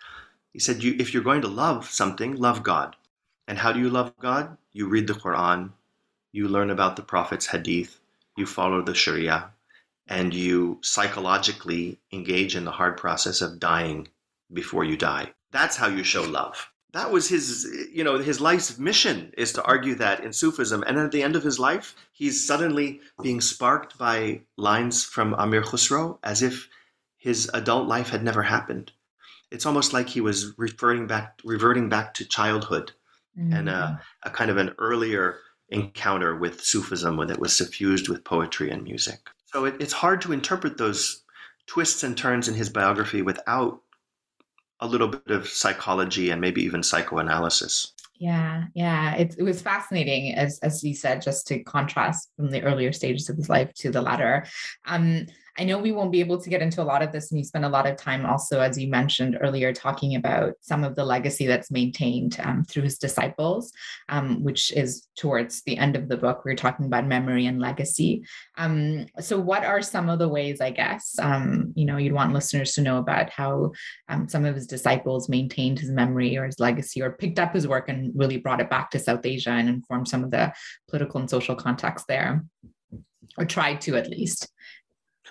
He 0.53 0.59
said, 0.59 0.83
you, 0.83 0.97
if 0.99 1.13
you're 1.13 1.23
going 1.23 1.41
to 1.43 1.47
love 1.49 1.89
something, 1.89 2.35
love 2.37 2.63
God. 2.63 2.97
And 3.47 3.59
how 3.59 3.73
do 3.73 3.79
you 3.79 3.89
love 3.89 4.13
God? 4.19 4.57
You 4.73 4.87
read 4.89 5.07
the 5.07 5.13
Quran, 5.13 5.71
you 6.33 6.49
learn 6.49 6.71
about 6.71 6.97
the 6.97 7.03
Prophet's 7.03 7.47
hadith, 7.47 8.01
you 8.37 8.45
follow 8.47 8.81
the 8.83 8.95
Sharia, 8.95 9.52
and 10.07 10.33
you 10.33 10.79
psychologically 10.81 11.99
engage 12.11 12.55
in 12.55 12.65
the 12.65 12.71
hard 12.71 12.97
process 12.97 13.41
of 13.41 13.59
dying 13.59 14.07
before 14.51 14.83
you 14.83 14.97
die. 14.97 15.33
That's 15.51 15.77
how 15.77 15.87
you 15.87 16.03
show 16.03 16.23
love. 16.23 16.69
That 16.91 17.11
was 17.11 17.27
his, 17.27 17.67
you 17.91 18.03
know, 18.03 18.19
his 18.19 18.39
life's 18.39 18.77
mission 18.77 19.33
is 19.35 19.51
to 19.53 19.63
argue 19.63 19.95
that 19.95 20.23
in 20.23 20.31
Sufism. 20.31 20.83
And 20.85 20.99
at 20.99 21.11
the 21.11 21.23
end 21.23 21.35
of 21.35 21.43
his 21.43 21.59
life, 21.59 21.95
he's 22.11 22.45
suddenly 22.45 23.01
being 23.21 23.41
sparked 23.41 23.97
by 23.97 24.41
lines 24.57 25.03
from 25.03 25.33
Amir 25.33 25.63
Khusro 25.63 26.19
as 26.23 26.43
if 26.43 26.69
his 27.17 27.49
adult 27.53 27.87
life 27.87 28.09
had 28.09 28.23
never 28.23 28.43
happened. 28.43 28.91
It's 29.49 29.65
almost 29.65 29.93
like 29.93 30.09
he 30.09 30.21
was 30.21 30.53
referring 30.57 31.07
back, 31.07 31.39
reverting 31.43 31.89
back 31.89 32.13
to 32.15 32.25
childhood 32.25 32.91
and 33.35 33.69
uh, 33.69 33.95
a 34.23 34.29
kind 34.29 34.51
of 34.51 34.57
an 34.57 34.75
earlier 34.77 35.39
encounter 35.69 36.35
with 36.35 36.63
Sufism 36.63 37.17
that 37.27 37.39
was 37.39 37.55
suffused 37.55 38.09
with 38.09 38.23
poetry 38.23 38.69
and 38.69 38.83
music. 38.83 39.29
So 39.53 39.65
it, 39.65 39.75
it's 39.79 39.93
hard 39.93 40.21
to 40.21 40.33
interpret 40.33 40.77
those 40.77 41.23
twists 41.67 42.03
and 42.03 42.17
turns 42.17 42.47
in 42.47 42.55
his 42.55 42.69
biography 42.69 43.21
without 43.21 43.81
a 44.79 44.87
little 44.87 45.07
bit 45.07 45.29
of 45.29 45.47
psychology 45.47 46.31
and 46.31 46.41
maybe 46.41 46.63
even 46.63 46.83
psychoanalysis. 46.83 47.93
Yeah, 48.15 48.65
yeah. 48.73 49.15
It, 49.15 49.35
it 49.37 49.43
was 49.43 49.61
fascinating, 49.61 50.33
as 50.35 50.59
as 50.59 50.83
you 50.83 50.93
said, 50.93 51.21
just 51.21 51.47
to 51.47 51.63
contrast 51.63 52.29
from 52.35 52.49
the 52.49 52.61
earlier 52.63 52.91
stages 52.91 53.29
of 53.29 53.37
his 53.37 53.49
life 53.49 53.73
to 53.75 53.91
the 53.91 54.01
latter. 54.01 54.45
Um, 54.85 55.27
I 55.57 55.65
know 55.65 55.77
we 55.77 55.91
won't 55.91 56.11
be 56.11 56.19
able 56.19 56.41
to 56.41 56.49
get 56.49 56.63
into 56.63 56.81
a 56.81 56.83
lot 56.83 57.03
of 57.03 57.11
this, 57.11 57.29
and 57.29 57.39
you 57.39 57.45
spent 57.45 57.65
a 57.65 57.69
lot 57.69 57.85
of 57.85 57.95
time 57.95 58.25
also, 58.25 58.59
as 58.59 58.77
you 58.77 58.87
mentioned 58.87 59.37
earlier, 59.39 59.71
talking 59.71 60.15
about 60.15 60.55
some 60.61 60.83
of 60.83 60.95
the 60.95 61.05
legacy 61.05 61.45
that's 61.45 61.69
maintained 61.69 62.39
um, 62.41 62.63
through 62.63 62.83
his 62.83 62.97
disciples, 62.97 63.71
um, 64.09 64.43
which 64.43 64.71
is 64.71 65.07
towards 65.15 65.61
the 65.63 65.77
end 65.77 65.95
of 65.95 66.09
the 66.09 66.17
book. 66.17 66.43
We 66.43 66.51
are 66.51 66.55
talking 66.55 66.87
about 66.87 67.05
memory 67.05 67.45
and 67.45 67.59
legacy. 67.59 68.23
Um, 68.57 69.05
so, 69.19 69.39
what 69.39 69.63
are 69.63 69.83
some 69.83 70.09
of 70.09 70.17
the 70.17 70.27
ways, 70.27 70.59
I 70.59 70.71
guess, 70.71 71.19
um, 71.19 71.71
you 71.75 71.85
know, 71.85 71.97
you'd 71.97 72.13
want 72.13 72.33
listeners 72.33 72.73
to 72.73 72.81
know 72.81 72.97
about 72.97 73.29
how 73.29 73.73
um, 74.09 74.27
some 74.27 74.45
of 74.45 74.55
his 74.55 74.65
disciples 74.65 75.29
maintained 75.29 75.77
his 75.77 75.91
memory 75.91 76.35
or 76.35 76.47
his 76.47 76.59
legacy, 76.59 76.99
or 76.99 77.11
picked 77.11 77.37
up 77.37 77.53
his 77.53 77.67
work 77.67 77.89
and 77.89 78.11
really 78.15 78.37
brought 78.37 78.61
it 78.61 78.71
back 78.71 78.89
to 78.91 78.99
South 78.99 79.23
Asia 79.23 79.51
and 79.51 79.69
informed 79.69 80.07
some 80.07 80.23
of 80.23 80.31
the 80.31 80.51
political 80.89 81.19
and 81.19 81.29
social 81.29 81.55
context 81.55 82.07
there, 82.07 82.43
or 83.37 83.45
tried 83.45 83.81
to 83.81 83.95
at 83.97 84.09
least. 84.09 84.47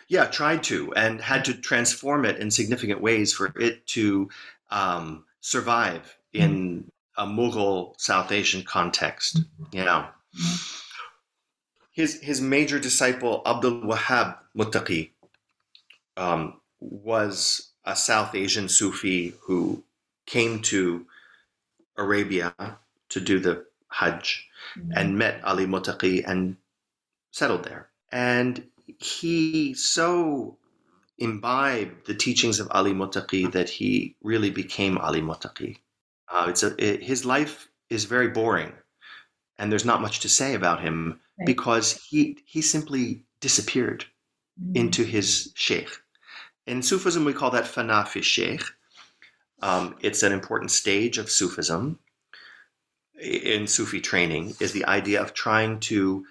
Yeah, 0.09 0.27
tried 0.27 0.63
to 0.65 0.93
and 0.95 1.21
had 1.21 1.45
to 1.47 1.55
transform 1.55 2.25
it 2.25 2.39
in 2.39 2.51
significant 2.51 3.01
ways 3.01 3.33
for 3.33 3.53
it 3.59 3.87
to 3.89 4.29
um, 4.71 5.25
survive 5.41 6.17
in 6.33 6.91
a 7.17 7.27
Mughal 7.27 7.95
South 7.99 8.33
Asian 8.33 8.63
context. 8.63 9.41
Yeah. 9.73 10.09
His 11.93 12.21
his 12.21 12.41
major 12.41 12.79
disciple 12.79 13.43
Abdul 13.45 13.83
Wahab 13.83 14.39
Muttaqi 14.57 15.11
um, 16.17 16.61
was 16.81 17.73
a 17.85 17.95
South 17.95 18.35
Asian 18.35 18.69
Sufi 18.69 19.35
who 19.43 19.83
came 20.27 20.61
to 20.63 21.07
Arabia 21.97 22.55
to 23.11 23.21
do 23.21 23.39
the 23.39 23.67
Hajj 23.89 24.49
and 24.95 25.19
met 25.19 25.43
Ali 25.45 25.67
Muttaqi 25.67 26.23
and 26.27 26.57
settled 27.31 27.65
there. 27.65 27.89
And 28.11 28.69
he 28.99 29.75
so 29.75 30.59
imbibed 31.19 32.07
the 32.07 32.15
teachings 32.15 32.61
of 32.61 32.69
Ali 32.71 32.93
Muttaqi 32.93 33.53
that 33.53 33.69
he 33.69 34.17
really 34.23 34.51
became 34.51 34.99
Ali 34.99 35.21
Muttaqi. 35.21 35.79
Uh, 36.29 36.47
it's 36.49 36.63
a, 36.63 36.75
it, 36.79 37.03
his 37.03 37.25
life 37.25 37.69
is 37.91 38.05
very 38.05 38.29
boring, 38.29 38.73
and 39.59 39.71
there's 39.71 39.85
not 39.85 40.01
much 40.01 40.21
to 40.21 40.29
say 40.29 40.55
about 40.55 40.81
him 40.81 41.21
right. 41.39 41.47
because 41.47 41.93
he 41.93 42.39
he 42.47 42.63
simply 42.63 43.25
disappeared 43.41 44.05
mm-hmm. 44.61 44.77
into 44.77 45.05
his 45.05 45.53
sheikh. 45.55 45.91
In 46.67 46.83
Sufism, 46.83 47.25
we 47.25 47.35
call 47.35 47.51
that 47.51 47.65
fana 47.65 48.07
fi 48.07 48.21
sheikh. 48.21 48.63
Um, 49.61 49.97
it's 50.01 50.23
an 50.23 50.33
important 50.33 50.71
stage 50.71 51.19
of 51.19 51.31
Sufism 51.31 51.99
in 53.23 53.67
Sufi 53.67 54.01
training 54.01 54.55
is 54.61 54.73
the 54.73 54.85
idea 54.87 55.23
of 55.23 55.33
trying 55.33 55.79
to 55.81 56.27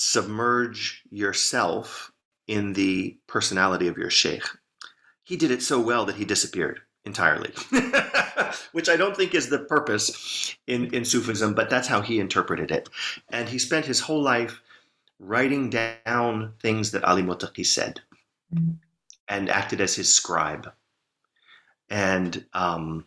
submerge 0.00 1.02
yourself 1.10 2.12
in 2.46 2.72
the 2.72 3.16
personality 3.26 3.86
of 3.86 3.98
your 3.98 4.10
sheikh. 4.10 4.42
He 5.22 5.36
did 5.36 5.50
it 5.50 5.62
so 5.62 5.80
well 5.80 6.04
that 6.06 6.16
he 6.16 6.24
disappeared 6.24 6.80
entirely, 7.04 7.52
which 8.72 8.88
I 8.88 8.96
don't 8.96 9.16
think 9.16 9.34
is 9.34 9.48
the 9.48 9.60
purpose 9.60 10.56
in, 10.66 10.92
in 10.94 11.04
Sufism, 11.04 11.54
but 11.54 11.70
that's 11.70 11.88
how 11.88 12.00
he 12.00 12.18
interpreted 12.18 12.70
it. 12.70 12.88
And 13.28 13.48
he 13.48 13.58
spent 13.58 13.86
his 13.86 14.00
whole 14.00 14.22
life 14.22 14.60
writing 15.18 15.70
down 15.70 16.54
things 16.60 16.90
that 16.90 17.04
Ali 17.04 17.22
Muttaqi 17.22 17.64
said 17.64 18.00
mm-hmm. 18.54 18.72
and 19.28 19.48
acted 19.50 19.80
as 19.80 19.94
his 19.94 20.12
scribe 20.12 20.72
and 21.90 22.44
um, 22.54 23.04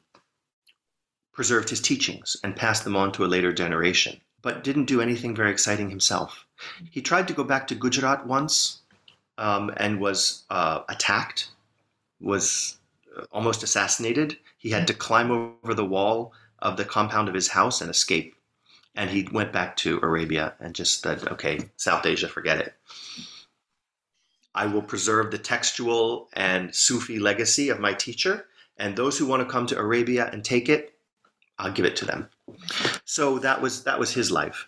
preserved 1.34 1.70
his 1.70 1.82
teachings 1.82 2.38
and 2.44 2.56
passed 2.56 2.84
them 2.84 2.96
on 2.96 3.12
to 3.14 3.26
a 3.26 3.28
later 3.28 3.52
generation, 3.52 4.22
but 4.42 4.64
didn't 4.64 4.86
do 4.86 5.02
anything 5.02 5.36
very 5.36 5.52
exciting 5.52 5.90
himself. 5.90 6.46
He 6.90 7.02
tried 7.02 7.28
to 7.28 7.34
go 7.34 7.44
back 7.44 7.68
to 7.68 7.76
Gujarat 7.76 8.26
once 8.26 8.82
um, 9.38 9.72
and 9.78 10.00
was 10.00 10.44
uh, 10.50 10.82
attacked, 10.90 11.50
was 12.22 12.78
uh, 13.18 13.24
almost 13.32 13.64
assassinated. 13.64 14.38
He 14.58 14.70
had 14.70 14.88
to 14.88 14.94
climb 14.94 15.32
over 15.32 15.74
the 15.74 15.86
wall 15.86 16.34
of 16.60 16.78
the 16.78 16.86
compound 16.86 17.28
of 17.28 17.36
his 17.36 17.50
house 17.50 17.82
and 17.82 17.90
escape. 17.90 18.36
And 18.96 19.10
he 19.10 19.28
went 19.32 19.52
back 19.52 19.76
to 19.78 20.00
Arabia 20.04 20.54
and 20.60 20.76
just 20.76 21.02
said, 21.02 21.28
okay, 21.28 21.60
South 21.78 22.06
Asia, 22.06 22.28
forget 22.28 22.60
it. 22.60 22.74
I 24.56 24.68
will 24.68 24.84
preserve 24.84 25.32
the 25.32 25.40
textual 25.40 26.30
and 26.34 26.74
Sufi 26.76 27.18
legacy 27.18 27.70
of 27.70 27.80
my 27.80 27.94
teacher, 27.94 28.46
and 28.78 28.96
those 28.96 29.18
who 29.18 29.26
want 29.26 29.42
to 29.42 29.52
come 29.52 29.66
to 29.68 29.78
Arabia 29.78 30.30
and 30.32 30.44
take 30.44 30.70
it, 30.70 30.94
I'll 31.58 31.72
give 31.72 31.86
it 31.86 31.96
to 31.98 32.06
them. 32.06 32.30
So 33.04 33.40
that 33.40 33.62
was 33.62 33.84
that 33.84 34.00
was 34.00 34.14
his 34.14 34.32
life. 34.32 34.68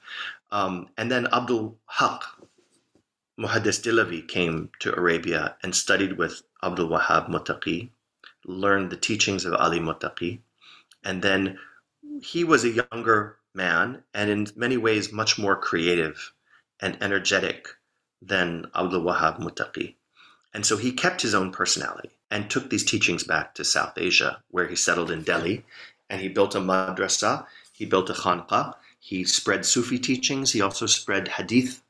Um, 0.56 0.88
and 0.98 1.12
then 1.12 1.28
Abdul 1.34 1.78
Haq, 1.88 2.24
Muhaddis 3.38 3.82
Dehlavi 3.84 4.26
came 4.26 4.70
to 4.80 4.98
Arabia 4.98 5.58
and 5.62 5.76
studied 5.76 6.14
with 6.14 6.44
Abdul 6.64 6.88
Wahab 6.88 7.28
Muttaqi, 7.30 7.90
learned 8.46 8.90
the 8.90 8.96
teachings 8.96 9.44
of 9.44 9.54
Ali 9.54 9.82
Muttaqi, 9.82 10.40
and 11.04 11.22
then 11.22 11.60
he 12.22 12.46
was 12.46 12.64
a 12.64 12.70
younger 12.70 13.36
man 13.54 14.04
and 14.14 14.30
in 14.30 14.48
many 14.56 14.78
ways 14.78 15.12
much 15.12 15.38
more 15.38 15.58
creative 15.58 16.32
and 16.80 16.98
energetic 17.04 17.68
than 18.22 18.68
Abdul 18.74 19.04
Wahab 19.04 19.42
Muttaqi. 19.42 19.96
And 20.54 20.66
so 20.66 20.78
he 20.78 20.94
kept 20.94 21.22
his 21.22 21.36
own 21.36 21.52
personality 21.52 22.12
and 22.32 22.50
took 22.50 22.70
these 22.70 22.86
teachings 22.86 23.26
back 23.26 23.56
to 23.56 23.66
South 23.66 23.98
Asia, 23.98 24.42
where 24.52 24.70
he 24.70 24.78
settled 24.78 25.12
in 25.12 25.24
Delhi 25.24 25.66
and 26.10 26.22
he 26.22 26.30
built 26.30 26.56
a 26.56 26.60
madrasa, 26.62 27.46
he 27.74 27.86
built 27.86 28.10
a 28.10 28.14
khanqa, 28.14 28.76
he 29.06 29.24
spread 29.24 29.68
Sufi 29.68 30.00
teachings, 30.00 30.52
he 30.52 30.62
also 30.62 30.88
spread 30.88 31.28
hadith 31.28 31.84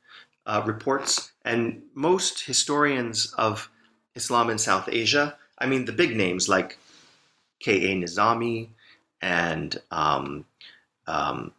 uh, 0.44 0.62
reports. 0.66 1.32
And 1.46 1.80
most 1.94 2.44
historians 2.44 3.32
of 3.38 3.70
Islam 4.14 4.50
in 4.50 4.58
South 4.58 4.86
Asia, 4.92 5.34
I 5.58 5.64
mean, 5.64 5.86
the 5.86 5.94
big 5.94 6.14
names 6.14 6.46
like 6.46 6.76
K.A. 7.60 7.96
Nizami 7.96 8.68
and 9.22 9.80
um, 9.90 10.44
um, 11.06 11.52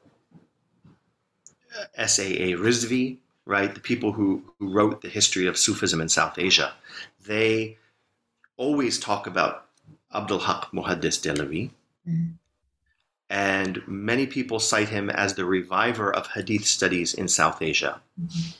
S.A.A. 1.95 2.55
Rizvi, 2.55 3.17
right, 3.45 3.73
the 3.73 3.79
people 3.81 4.11
who, 4.11 4.43
who 4.59 4.71
wrote 4.71 5.01
the 5.01 5.09
history 5.09 5.47
of 5.47 5.57
Sufism 5.57 5.99
in 5.99 6.07
South 6.07 6.37
Asia, 6.37 6.75
they 7.25 7.79
always 8.57 8.99
talk 8.99 9.25
about 9.25 9.65
Abdul 10.13 10.37
Haq 10.37 10.69
Muhaddis 10.71 11.17
Dehlavi. 11.17 11.71
Mm-hmm. 12.07 12.33
And 13.29 13.81
many 13.87 14.25
people 14.25 14.59
cite 14.59 14.89
him 14.89 15.09
as 15.09 15.35
the 15.35 15.45
reviver 15.45 16.13
of 16.13 16.27
Hadith 16.27 16.65
studies 16.65 17.13
in 17.13 17.27
South 17.27 17.61
Asia. 17.61 18.01
Mm-hmm. 18.19 18.51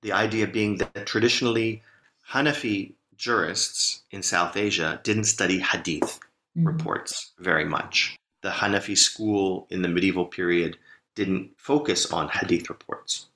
The 0.00 0.12
idea 0.12 0.46
being 0.46 0.78
that 0.78 1.06
traditionally 1.06 1.82
Hanafi 2.30 2.92
jurists 3.16 4.02
in 4.10 4.22
South 4.22 4.56
Asia 4.56 5.00
didn't 5.02 5.24
study 5.24 5.58
hadith 5.58 6.20
mm-hmm. 6.56 6.66
reports 6.66 7.32
very 7.38 7.64
much. 7.64 8.16
The 8.42 8.50
Hanafi 8.50 8.96
school 8.96 9.66
in 9.70 9.82
the 9.82 9.88
medieval 9.88 10.24
period 10.24 10.78
didn't 11.14 11.50
focus 11.58 12.12
on 12.12 12.28
hadith 12.28 12.70
reports. 12.70 13.26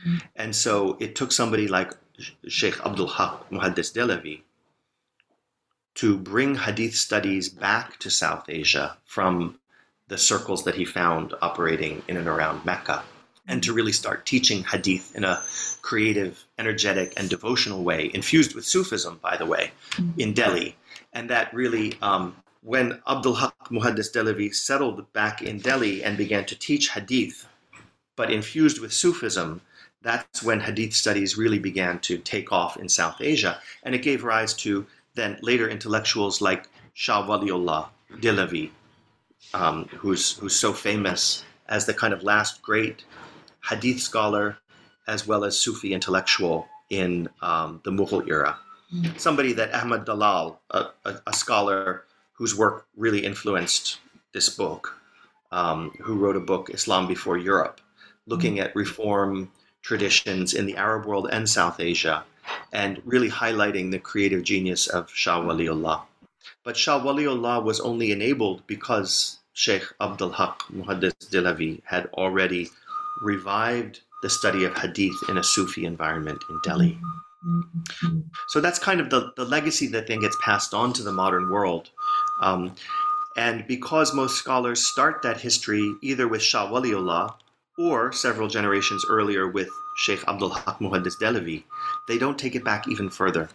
Mm-hmm. 0.00 0.26
And 0.36 0.56
so 0.56 0.96
it 1.00 1.14
took 1.14 1.32
somebody 1.32 1.68
like 1.68 1.92
Sheikh 2.48 2.80
Abdul 2.84 3.08
Haq 3.08 3.50
Muhaddis 3.50 3.92
Dehlavi 3.92 4.40
to 5.96 6.16
bring 6.18 6.54
hadith 6.54 6.94
studies 6.94 7.48
back 7.48 7.98
to 7.98 8.10
South 8.10 8.48
Asia 8.48 8.96
from 9.04 9.58
the 10.08 10.18
circles 10.18 10.64
that 10.64 10.74
he 10.74 10.84
found 10.84 11.34
operating 11.42 12.02
in 12.08 12.16
and 12.16 12.28
around 12.28 12.64
Mecca 12.64 13.02
and 13.48 13.62
to 13.62 13.72
really 13.72 13.92
start 13.92 14.26
teaching 14.26 14.64
hadith 14.64 15.14
in 15.14 15.24
a 15.24 15.42
creative, 15.82 16.44
energetic, 16.58 17.12
and 17.16 17.30
devotional 17.30 17.84
way, 17.84 18.10
infused 18.12 18.54
with 18.54 18.64
Sufism, 18.64 19.18
by 19.22 19.36
the 19.36 19.46
way, 19.46 19.70
mm-hmm. 19.92 20.20
in 20.20 20.32
Delhi. 20.32 20.76
And 21.12 21.30
that 21.30 21.54
really, 21.54 21.96
um, 22.02 22.34
when 22.62 23.00
Abdul 23.06 23.34
Haq 23.34 23.68
Muhaddis 23.70 24.12
Dehlavi 24.12 24.54
settled 24.54 25.12
back 25.12 25.42
in 25.42 25.60
Delhi 25.60 26.02
and 26.02 26.16
began 26.16 26.44
to 26.46 26.58
teach 26.58 26.90
hadith, 26.90 27.46
but 28.16 28.32
infused 28.32 28.80
with 28.80 28.92
Sufism, 28.92 29.60
that's 30.02 30.42
when 30.42 30.60
hadith 30.60 30.94
studies 30.94 31.38
really 31.38 31.58
began 31.58 31.98
to 32.00 32.18
take 32.18 32.52
off 32.52 32.76
in 32.76 32.88
South 32.88 33.20
Asia. 33.20 33.60
And 33.82 33.94
it 33.94 34.02
gave 34.02 34.24
rise 34.24 34.54
to 34.54 34.86
then 35.14 35.38
later 35.42 35.68
intellectuals 35.68 36.40
like 36.40 36.68
Shah 36.94 37.26
Waliullah 37.26 37.88
Dehlavi, 38.12 38.70
um, 39.54 39.86
who's, 39.96 40.36
who's 40.38 40.56
so 40.56 40.72
famous 40.72 41.44
as 41.68 41.86
the 41.86 41.94
kind 41.94 42.12
of 42.12 42.22
last 42.22 42.62
great 42.62 43.04
hadith 43.68 44.00
scholar 44.00 44.58
as 45.06 45.26
well 45.26 45.44
as 45.44 45.58
Sufi 45.58 45.92
intellectual 45.92 46.68
in 46.90 47.28
um, 47.42 47.80
the 47.84 47.90
Mughal 47.90 48.28
era. 48.28 48.58
Mm-hmm. 48.94 49.16
Somebody 49.16 49.52
that 49.54 49.74
Ahmad 49.74 50.06
Dallal, 50.06 50.58
a, 50.70 50.86
a, 51.04 51.20
a, 51.26 51.32
scholar 51.32 52.04
whose 52.34 52.56
work 52.56 52.86
really 52.96 53.24
influenced 53.24 53.98
this 54.32 54.48
book, 54.48 54.96
um, 55.50 55.90
who 56.00 56.16
wrote 56.16 56.36
a 56.36 56.40
book, 56.40 56.70
Islam 56.70 57.08
Before 57.08 57.36
Europe, 57.36 57.80
looking 58.26 58.56
mm-hmm. 58.56 58.66
at 58.66 58.76
reform 58.76 59.50
traditions 59.82 60.54
in 60.54 60.66
the 60.66 60.76
Arab 60.76 61.06
world 61.06 61.28
and 61.32 61.48
South 61.48 61.80
Asia, 61.80 62.24
and 62.72 63.02
really 63.04 63.28
highlighting 63.28 63.90
the 63.90 63.98
creative 63.98 64.44
genius 64.44 64.86
of 64.86 65.10
Shah 65.10 65.40
Waliullah. 65.40 66.02
But 66.64 66.76
Shah 66.76 67.00
Waliullah 67.00 67.62
was 67.62 67.80
only 67.80 68.12
enabled 68.12 68.66
because 68.66 69.38
Sheikh 69.52 69.84
Abdul 70.00 70.32
Haq 70.32 70.62
Muhaddis 70.72 71.14
Dehlavi 71.30 71.80
had 71.84 72.06
already 72.14 72.70
revived 73.22 74.00
the 74.22 74.30
study 74.30 74.64
of 74.64 74.76
hadith 74.76 75.16
in 75.28 75.38
a 75.38 75.44
Sufi 75.44 75.84
environment 75.84 76.42
in 76.50 76.60
Delhi. 76.62 76.98
So 78.48 78.60
that's 78.60 78.78
kind 78.78 79.00
of 79.00 79.10
the, 79.10 79.32
the 79.36 79.44
legacy 79.44 79.86
that 79.88 80.06
then 80.06 80.20
gets 80.20 80.36
passed 80.42 80.74
on 80.74 80.92
to 80.94 81.02
the 81.02 81.12
modern 81.12 81.50
world. 81.50 81.90
Um, 82.42 82.74
and 83.36 83.66
because 83.66 84.14
most 84.14 84.36
scholars 84.36 84.84
start 84.84 85.22
that 85.22 85.40
history 85.40 85.94
either 86.02 86.26
with 86.26 86.42
Shah 86.42 86.68
Waliullah 86.70 87.34
or 87.78 88.12
several 88.12 88.48
generations 88.48 89.04
earlier 89.08 89.46
with 89.46 89.68
Sheikh 89.98 90.26
Abdul 90.26 90.50
Haq 90.50 90.78
Muhaddis 90.80 91.18
Dehlavi, 91.20 91.64
they 92.08 92.18
don't 92.18 92.38
take 92.38 92.54
it 92.54 92.64
back 92.64 92.88
even 92.88 93.10
further 93.10 93.48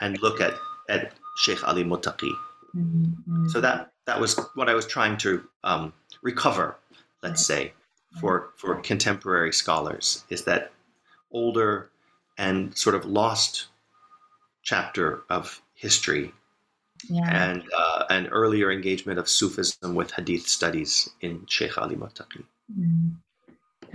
and 0.00 0.20
look 0.20 0.40
at, 0.40 0.54
at 0.88 1.12
Sheikh 1.36 1.66
Ali 1.66 1.84
Muttaqi. 1.84 2.30
Mm-hmm. 2.76 3.48
So 3.48 3.60
that, 3.60 3.92
that 4.06 4.20
was 4.20 4.38
what 4.54 4.68
I 4.68 4.74
was 4.74 4.86
trying 4.86 5.16
to 5.18 5.44
um, 5.62 5.92
recover, 6.22 6.76
let's 7.22 7.46
say, 7.46 7.72
for, 8.20 8.50
for 8.56 8.76
contemporary 8.76 9.52
scholars 9.52 10.24
is 10.30 10.44
that 10.44 10.72
older 11.32 11.90
and 12.38 12.76
sort 12.76 12.94
of 12.94 13.04
lost 13.04 13.66
chapter 14.62 15.22
of 15.30 15.60
history 15.74 16.32
yeah. 17.08 17.50
and 17.50 17.62
uh, 17.76 18.04
an 18.10 18.28
earlier 18.28 18.70
engagement 18.70 19.18
of 19.18 19.28
Sufism 19.28 19.94
with 19.94 20.12
Hadith 20.12 20.46
studies 20.46 21.10
in 21.20 21.44
Sheikh 21.46 21.76
Ali 21.78 21.96
Muttaqi. 21.96 22.44
Mm. 22.78 23.16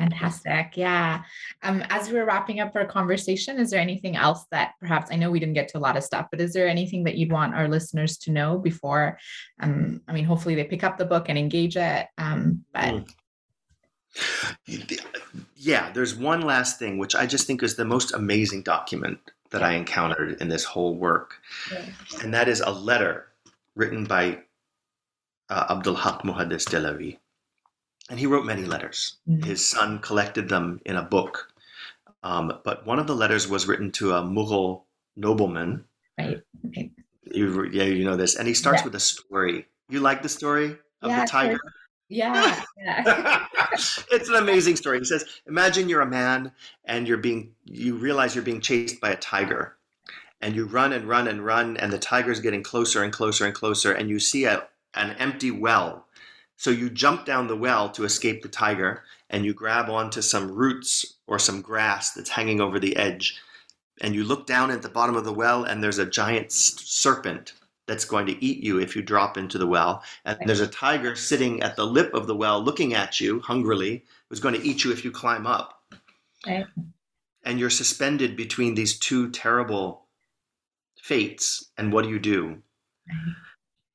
Fantastic. 0.10 0.76
Yeah. 0.76 1.24
Um, 1.64 1.84
as 1.89 2.12
we're 2.12 2.26
wrapping 2.26 2.60
up 2.60 2.76
our 2.76 2.86
conversation, 2.86 3.60
is 3.60 3.72
there 3.72 3.80
anything 3.80 4.16
else 4.16 4.45
that 4.51 4.74
perhaps 4.80 5.12
I 5.12 5.16
know 5.16 5.30
we 5.30 5.39
didn't 5.39 5.53
get 5.53 5.68
to 5.70 5.78
a 5.78 5.80
lot 5.80 5.97
of 5.97 6.03
stuff, 6.03 6.28
but 6.32 6.41
is 6.41 6.53
there 6.53 6.68
anything 6.68 7.03
that 7.03 7.16
you'd 7.16 7.32
want 7.32 7.55
our 7.55 7.68
listeners 7.68 8.18
to 8.20 8.32
know 8.32 8.57
before? 8.57 9.18
Um, 9.60 10.01
I 10.07 10.14
mean, 10.14 10.26
hopefully 10.26 10.55
they 10.55 10.64
pick 10.64 10.84
up 10.84 10.97
the 10.97 11.05
book 11.05 11.30
and 11.30 11.38
engage 11.38 11.78
it. 11.78 12.07
Um, 12.18 12.66
but 12.74 12.84
mm. 12.84 13.07
Yeah, 15.55 15.91
there's 15.91 16.16
one 16.16 16.41
last 16.41 16.80
thing 16.80 16.97
which 16.97 17.16
I 17.16 17.26
just 17.26 17.45
think 17.45 17.62
is 17.62 17.76
the 17.76 17.86
most 17.86 18.14
amazing 18.14 18.64
document 18.64 19.20
that 19.51 19.64
I 19.64 19.74
encountered 19.74 20.41
in 20.41 20.49
this 20.49 20.64
whole 20.64 20.95
work, 20.95 21.36
Yeah. 21.72 21.86
and 22.24 22.34
that 22.34 22.47
is 22.47 22.62
a 22.62 22.72
letter 22.72 23.28
written 23.76 24.05
by 24.05 24.39
uh, 25.49 25.66
Abdul 25.70 25.95
Haq 25.95 26.22
Muhaddis 26.24 26.68
Dehlavi. 26.70 27.18
And 28.10 28.20
he 28.20 28.26
wrote 28.26 28.45
many 28.45 28.66
letters. 28.66 29.18
Mhm. 29.30 29.45
His 29.45 29.68
son 29.68 29.99
collected 29.99 30.49
them 30.49 30.82
in 30.86 30.95
a 30.95 31.03
book. 31.03 31.53
Um, 32.24 32.51
but 32.64 32.86
one 32.86 32.99
of 32.99 33.07
the 33.07 33.16
letters 33.16 33.47
was 33.47 33.68
written 33.68 33.91
to 33.93 34.14
a 34.14 34.22
Mughal 34.24 34.84
nobleman. 35.16 35.86
Right. 36.18 36.41
Right. 36.76 36.91
You, 37.24 37.66
yeah, 37.72 37.84
you 37.84 38.03
know 38.03 38.18
this. 38.18 38.36
And 38.36 38.47
he 38.47 38.53
starts 38.53 38.82
Yeah. 38.82 38.86
with 38.86 38.95
a 38.95 38.99
story. 38.99 39.68
You 39.89 39.99
like 39.99 40.22
the 40.24 40.30
story 40.30 40.78
of 41.01 41.12
Yeah, 41.12 41.22
the 41.22 41.28
tiger? 41.28 41.60
Yeah. 42.10 42.64
Yeah. 42.78 43.45
it's 44.12 44.30
an 44.30 44.36
amazing 44.36 44.76
story. 44.76 44.97
He 44.99 45.05
says, 45.05 45.24
imagine 45.47 45.88
you're 45.88 46.01
a 46.01 46.07
man 46.10 46.51
and 46.86 47.07
you're 47.07 47.18
being 47.18 47.53
you 47.66 47.95
realize 47.95 48.34
you're 48.34 48.43
being 48.43 48.62
chased 48.62 48.99
by 48.99 49.12
a 49.12 49.16
tiger. 49.16 49.78
And 50.41 50.55
you 50.55 50.66
run 50.66 50.91
and 50.93 51.07
run 51.07 51.28
and 51.28 51.45
run 51.45 51.78
and 51.78 51.93
the 51.93 51.99
tiger's 51.99 52.39
getting 52.39 52.64
closer 52.64 53.03
and 53.03 53.14
closer 53.14 53.45
and 53.45 53.53
closer 53.53 53.91
and 53.93 54.10
you 54.10 54.20
see 54.20 54.45
a, 54.45 54.68
an 54.95 55.12
empty 55.20 55.51
well. 55.51 56.07
So 56.60 56.72
you 56.72 56.89
jump 56.89 57.24
down 57.24 57.47
the 57.47 57.55
well 57.55 57.89
to 57.91 58.03
escape 58.03 58.41
the 58.41 58.49
tiger 58.49 59.03
and 59.30 59.45
you 59.45 59.53
grab 59.53 59.89
onto 59.89 60.22
some 60.22 60.51
roots 60.51 61.16
or 61.26 61.39
some 61.39 61.62
grass 61.62 62.12
that's 62.12 62.30
hanging 62.30 62.60
over 62.60 62.80
the 62.80 62.97
edge. 62.97 63.39
And 64.01 64.14
you 64.14 64.26
look 64.26 64.45
down 64.45 64.70
at 64.70 64.82
the 64.82 64.89
bottom 64.89 65.16
of 65.16 65.24
the 65.24 65.32
well 65.32 65.64
and 65.64 65.82
there's 65.82 65.99
a 65.99 66.05
giant 66.05 66.51
serpent 66.51 67.53
that's 67.88 68.03
going 68.03 68.26
to 68.26 68.43
eat 68.43 68.62
you 68.62 68.78
if 68.78 68.93
you 68.93 69.01
drop 69.01 69.38
into 69.38 69.57
the 69.57 69.68
well. 69.68 70.03
And 70.26 70.38
there's 70.45 70.60
a 70.60 70.68
tiger 70.68 71.16
sitting 71.16 71.64
at 71.64 71.78
the 71.78 71.86
lip 71.86 72.14
of 72.14 72.28
the 72.28 72.36
well 72.36 72.62
looking 72.62 72.93
at 72.93 73.22
you 73.22 73.39
hungrily, 73.39 74.03
who's 74.28 74.41
going 74.41 74.55
to 74.55 74.68
eat 74.68 74.84
you 74.84 74.91
if 74.91 75.05
you 75.05 75.12
climb 75.12 75.47
up. 75.47 75.82
And 77.45 77.57
you're 77.57 77.70
suspended 77.70 78.36
between 78.36 78.76
these 78.76 78.99
two 78.99 79.32
terrible 79.32 80.07
fates. 81.01 81.72
And 81.78 81.93
what 81.93 82.03
do 82.03 82.10
you 82.10 82.20
do? 82.20 82.62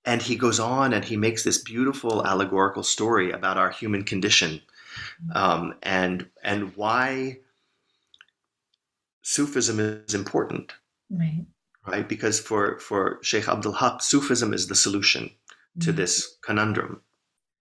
And 0.07 0.21
he 0.21 0.37
goes 0.37 0.61
on 0.61 0.93
and 0.93 1.05
he 1.05 1.17
makes 1.17 1.45
this 1.45 1.59
beautiful 1.59 2.27
allegorical 2.27 2.83
story 2.83 3.31
about 3.31 3.57
our 3.57 3.71
human 3.71 4.05
condition 4.05 4.61
um, 5.35 5.75
and, 5.83 6.29
and 6.43 6.77
why 6.77 7.39
Sufism 9.23 9.81
is 9.81 10.15
important 10.15 10.73
Right. 11.11 11.47
right? 11.87 12.09
Because 12.09 12.41
for, 12.41 12.79
for 12.79 13.19
Sheikh 13.23 13.49
Abdul 13.49 13.73
Haq, 13.73 14.03
Sufism 14.03 14.53
is 14.53 14.67
the 14.67 14.75
solution 14.75 15.31
to 15.81 15.93
Mhm. 15.93 15.97
this 15.97 16.37
conundrum. 16.43 17.01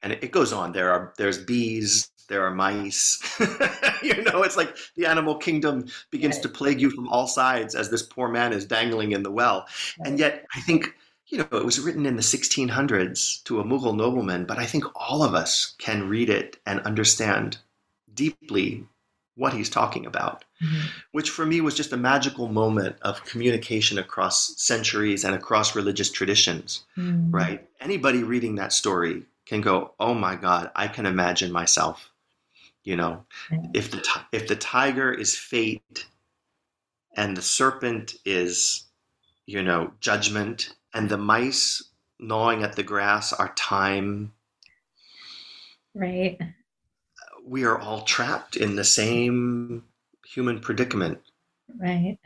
And 0.01 0.13
it, 0.13 0.31
goes 0.31 0.51
on. 0.51 0.73
There 0.73 0.91
are 0.91 1.13
there's 1.17 1.37
bees, 1.37 2.11
there 2.27 2.43
are 2.45 2.51
mice. 2.53 3.21
you 4.03 4.21
know, 4.23 4.43
it's 4.43 4.57
like 4.57 4.75
the 4.97 5.05
animal 5.05 5.35
kingdom 5.37 5.85
begins 6.11 6.35
Right. 6.35 6.43
to 6.43 6.49
plague 6.49 6.81
you 6.81 6.89
from 6.91 7.07
all 7.07 7.25
sides 7.27 7.73
as 7.73 7.89
this 7.89 8.03
poor 8.03 8.27
man 8.27 8.51
is 8.51 8.65
dangling 8.65 9.13
in 9.13 9.23
the 9.23 9.31
well. 9.31 9.65
And 10.03 10.19
yet, 10.19 10.45
I 10.53 10.59
think 10.61 10.93
you 11.27 11.37
know 11.37 11.47
it 11.51 11.65
was 11.65 11.79
written 11.79 12.05
in 12.05 12.15
the 12.15 12.23
1600s 12.23 13.41
to 13.45 13.59
a 13.59 13.63
Mughal 13.63 13.95
nobleman, 13.95 14.45
but 14.45 14.57
I 14.59 14.65
think 14.65 14.85
all 14.95 15.23
of 15.23 15.33
us 15.33 15.75
can 15.77 16.07
read 16.09 16.29
it 16.29 16.57
and 16.65 16.79
understand 16.81 17.57
deeply 18.13 18.85
what 19.35 19.53
he's 19.53 19.69
talking 19.69 20.05
about 20.05 20.45
Mhm. 20.61 20.91
which 21.11 21.29
for 21.29 21.45
me 21.45 21.61
was 21.61 21.75
just 21.75 21.93
a 21.93 21.97
magical 21.97 22.47
moment 22.49 22.97
of 23.01 23.23
communication 23.25 23.97
across 23.99 24.55
centuries 24.61 25.23
and 25.25 25.35
across 25.35 25.75
religious 25.75 26.11
traditions, 26.11 26.85
Mhm. 26.97 27.33
right? 27.33 27.69
Anybody 27.79 28.23
reading 28.23 28.55
that 28.55 28.73
story 28.73 29.25
can 29.45 29.61
go, 29.61 29.93
"Oh 29.99 30.13
my 30.13 30.35
God, 30.35 30.71
I 30.75 30.87
can 30.87 31.05
imagine 31.05 31.51
myself." 31.51 32.11
You 32.83 32.95
know, 32.97 33.25
Right. 33.51 33.69
if 33.73 33.91
the 33.91 34.01
ti- 34.01 34.27
if 34.31 34.47
the 34.47 34.55
tiger 34.55 35.11
is 35.13 35.37
fate, 35.37 36.07
and 37.15 37.35
the 37.37 37.41
serpent 37.41 38.15
is, 38.25 38.85
you 39.45 39.63
know, 39.63 39.93
judgment, 39.99 40.75
and 40.93 41.09
the 41.09 41.17
mice 41.17 41.83
gnawing 42.19 42.63
at 42.63 42.75
the 42.75 42.83
grass 42.83 43.33
are 43.33 43.53
time, 43.55 44.33
Right. 45.95 46.39
we 47.45 47.63
are 47.65 47.77
all 47.77 48.01
trapped 48.03 48.55
in 48.55 48.75
the 48.75 48.83
same 48.83 49.83
human 50.25 50.59
predicament 50.59 51.21
Right. 51.79 52.17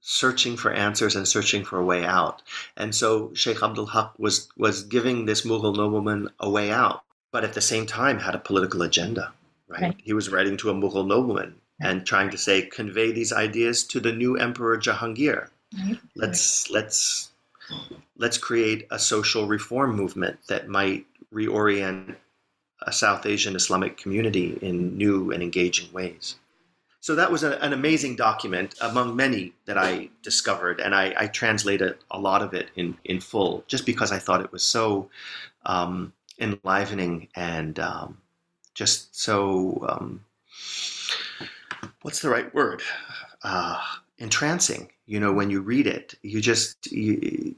searching 0.00 0.56
for 0.56 0.72
answers 0.72 1.16
and 1.16 1.26
searching 1.26 1.64
for 1.64 1.78
a 1.78 1.84
way 1.84 2.04
out. 2.04 2.42
And 2.76 2.94
so 2.94 3.32
Sheikh 3.34 3.62
Abdul 3.62 3.86
Haq 3.86 4.18
was 4.18 4.48
was 4.56 4.82
giving 4.84 5.24
this 5.26 5.42
Mughal 5.42 5.74
nobleman 5.76 6.28
a 6.40 6.50
way 6.50 6.70
out, 6.70 7.02
but 7.32 7.44
at 7.44 7.54
the 7.54 7.60
same 7.60 7.86
time 7.86 8.18
had 8.20 8.34
a 8.34 8.38
political 8.38 8.82
agenda. 8.82 9.32
Right? 9.68 9.82
Right. 9.82 9.96
He 10.02 10.12
was 10.12 10.28
writing 10.30 10.56
to 10.58 10.70
a 10.70 10.74
Mughal 10.74 11.06
nobleman 11.06 11.56
and 11.80 12.06
trying 12.06 12.30
to 12.30 12.38
say, 12.38 12.62
convey 12.62 13.12
these 13.12 13.32
ideas 13.32 13.84
to 13.84 14.00
the 14.00 14.12
new 14.12 14.36
Emperor 14.36 14.78
Jahangir. 14.78 15.48
Right. 15.76 15.98
Let's 16.14 16.70
let's 16.70 17.30
let's 18.16 18.38
create 18.38 18.86
a 18.90 18.98
social 18.98 19.46
reform 19.46 19.94
movement 19.94 20.38
that 20.48 20.68
might 20.68 21.06
reorient 21.32 22.16
a 22.82 22.92
South 22.92 23.26
Asian 23.26 23.56
Islamic 23.56 23.96
community 23.96 24.58
in 24.62 24.96
new 24.96 25.32
and 25.32 25.42
engaging 25.42 25.92
ways. 25.92 26.36
So 27.00 27.14
that 27.14 27.30
was 27.30 27.44
a, 27.44 27.62
an 27.62 27.72
amazing 27.72 28.16
document 28.16 28.74
among 28.80 29.14
many 29.14 29.52
that 29.66 29.78
I 29.78 30.08
discovered, 30.22 30.80
and 30.80 30.94
I, 30.94 31.14
I 31.16 31.26
translated 31.28 31.98
a 32.10 32.18
lot 32.18 32.42
of 32.42 32.52
it 32.52 32.70
in, 32.74 32.96
in 33.04 33.20
full 33.20 33.64
just 33.68 33.86
because 33.86 34.10
I 34.10 34.18
thought 34.18 34.40
it 34.40 34.50
was 34.50 34.64
so 34.64 35.08
um, 35.66 36.12
enlivening 36.40 37.28
and 37.36 37.78
um, 37.78 38.18
just 38.74 39.18
so 39.18 39.86
um, 39.88 40.24
what's 42.02 42.20
the 42.20 42.28
right 42.28 42.52
word? 42.54 42.82
Uh, 43.42 43.80
entrancing. 44.18 44.90
You 45.06 45.20
know, 45.20 45.32
when 45.32 45.50
you 45.50 45.60
read 45.60 45.86
it, 45.86 46.14
you 46.22 46.40
just 46.40 46.90
you, 46.90 47.54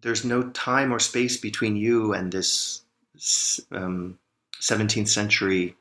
there's 0.00 0.24
no 0.24 0.44
time 0.50 0.92
or 0.92 0.98
space 0.98 1.36
between 1.36 1.76
you 1.76 2.14
and 2.14 2.32
this 2.32 2.82
um, 3.72 4.18
17th 4.60 5.08
century 5.08 5.76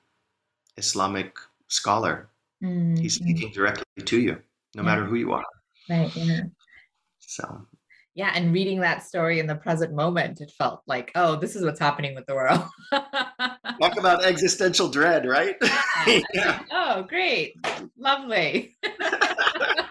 Islamic 0.78 1.38
scholar. 1.68 2.28
Mhm. 2.64 3.00
He's 3.00 3.16
speaking 3.16 3.52
directly 3.52 3.86
to 4.04 4.20
you, 4.20 4.42
no 4.76 4.82
Yeah. 4.82 4.82
matter 4.84 5.06
who 5.06 5.16
you 5.16 5.32
are. 5.34 5.46
Right. 5.90 6.14
Yeah. 6.16 6.42
So 7.20 7.66
Yeah, 8.14 8.32
and 8.34 8.54
reading 8.54 8.80
that 8.80 9.04
story 9.04 9.40
in 9.40 9.48
the 9.48 9.56
present 9.56 9.94
moment, 9.94 10.40
it 10.40 10.52
felt 10.58 10.82
like, 10.88 11.12
oh, 11.16 11.36
this 11.36 11.56
is 11.56 11.64
what's 11.66 11.80
happening 11.82 12.16
with 12.16 12.26
the 12.28 12.34
world. 12.36 12.64
talk 12.94 13.98
about 14.00 14.24
existential 14.24 14.88
dread, 14.88 15.26
right? 15.26 15.58
Yeah. 16.08 16.22
yeah. 16.34 16.60
oh, 16.72 17.04
great. 17.04 17.56
Lovely. 17.98 18.78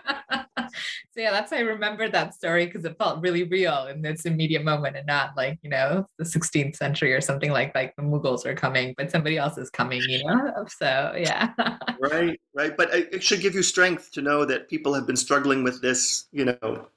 so 1.14 1.20
yeah, 1.20 1.30
that's 1.30 1.52
why 1.52 1.58
I 1.58 1.60
remember 1.60 2.08
that 2.08 2.34
story 2.34 2.66
because 2.66 2.84
it 2.84 2.98
felt 2.98 3.22
really 3.22 3.44
real 3.44 3.86
in 3.86 4.02
this 4.02 4.24
immediate 4.24 4.64
moment 4.64 4.96
and 4.96 5.06
not 5.06 5.36
like, 5.36 5.60
you 5.62 5.70
know, 5.70 6.08
the 6.18 6.24
16th 6.24 6.74
century 6.74 7.12
or 7.12 7.20
something 7.20 7.52
like 7.52 7.72
like 7.72 7.94
the 7.94 8.02
Mughals 8.02 8.44
are 8.44 8.54
coming, 8.54 8.94
but 8.96 9.12
somebody 9.12 9.38
else 9.38 9.56
is 9.56 9.70
coming, 9.70 10.02
you 10.08 10.24
know? 10.24 10.66
So 10.68 11.14
yeah. 11.16 11.50
right, 12.00 12.40
right. 12.52 12.76
But 12.76 12.92
it 12.92 13.14
it 13.14 13.22
should 13.22 13.40
give 13.40 13.54
you 13.54 13.62
strength 13.62 14.10
to 14.12 14.22
know 14.22 14.44
that 14.44 14.68
people 14.68 14.92
have 14.92 15.06
been 15.06 15.16
struggling 15.16 15.62
with 15.62 15.80
this, 15.80 16.24
you 16.32 16.46
know, 16.46 16.88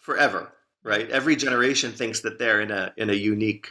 forever. 0.00 0.54
Right. 0.82 1.10
Every 1.10 1.36
generation 1.36 1.92
thinks 1.92 2.20
that 2.20 2.38
they're 2.38 2.62
in 2.62 2.70
a 2.70 2.94
in 2.96 3.10
a 3.10 3.14
unique 3.14 3.70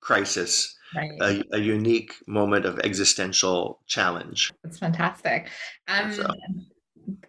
crisis, 0.00 0.76
right. 0.94 1.10
a, 1.20 1.42
a 1.56 1.58
unique 1.58 2.14
moment 2.28 2.66
of 2.66 2.78
existential 2.80 3.80
challenge. 3.86 4.52
That's 4.62 4.78
fantastic. 4.78 5.48
Um, 5.88 6.12
So- 6.12 6.28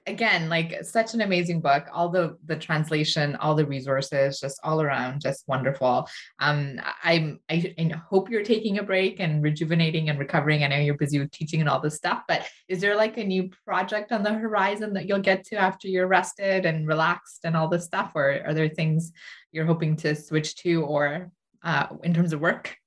again, 0.06 0.50
like 0.50 0.84
such 0.84 1.14
an 1.14 1.22
amazing 1.22 1.62
book. 1.62 1.88
All 1.92 2.10
the 2.10 2.38
the 2.46 2.56
translation, 2.56 3.36
all 3.38 3.56
the 3.56 3.66
resources, 3.66 4.40
just 4.40 4.60
all 4.64 4.82
around, 4.82 5.22
just 5.22 5.48
wonderful. 5.48 6.08
Um, 6.40 6.80
I'm 7.04 7.40
I, 7.50 7.74
I 7.78 7.94
hope 8.10 8.30
you're 8.30 8.44
taking 8.44 8.78
a 8.78 8.84
break 8.84 9.20
and 9.20 9.44
rejuvenating 9.44 10.10
and 10.10 10.20
recovering. 10.20 10.64
I 10.64 10.68
know 10.68 10.78
you're 10.78 10.96
busy 10.98 11.20
with 11.20 11.32
teaching 11.32 11.60
and 11.60 11.70
all 11.70 11.80
this 11.80 11.96
stuff, 11.96 12.24
but 12.28 12.46
is 12.68 12.82
there 12.82 12.96
like 12.96 13.18
a 13.18 13.24
new 13.24 13.50
project 13.66 14.12
on 14.12 14.24
the 14.24 14.34
horizon 14.34 14.94
that 14.94 15.08
you'll 15.08 15.20
get 15.20 15.46
to 15.46 15.56
after 15.56 15.88
you're 15.88 16.08
rested 16.08 16.66
and 16.66 16.88
relaxed 16.88 17.42
and 17.44 17.56
all 17.56 17.68
this 17.68 17.86
stuff, 17.86 18.12
or 18.16 18.42
are 18.46 18.54
there 18.54 18.70
things 18.70 19.12
you're 19.52 19.66
hoping 19.66 19.96
to 19.98 20.16
switch 20.16 20.56
to, 20.58 20.84
or 20.84 21.32
uh, 21.64 21.88
in 22.04 22.14
terms 22.14 22.34
of 22.34 22.42
work? 22.42 22.78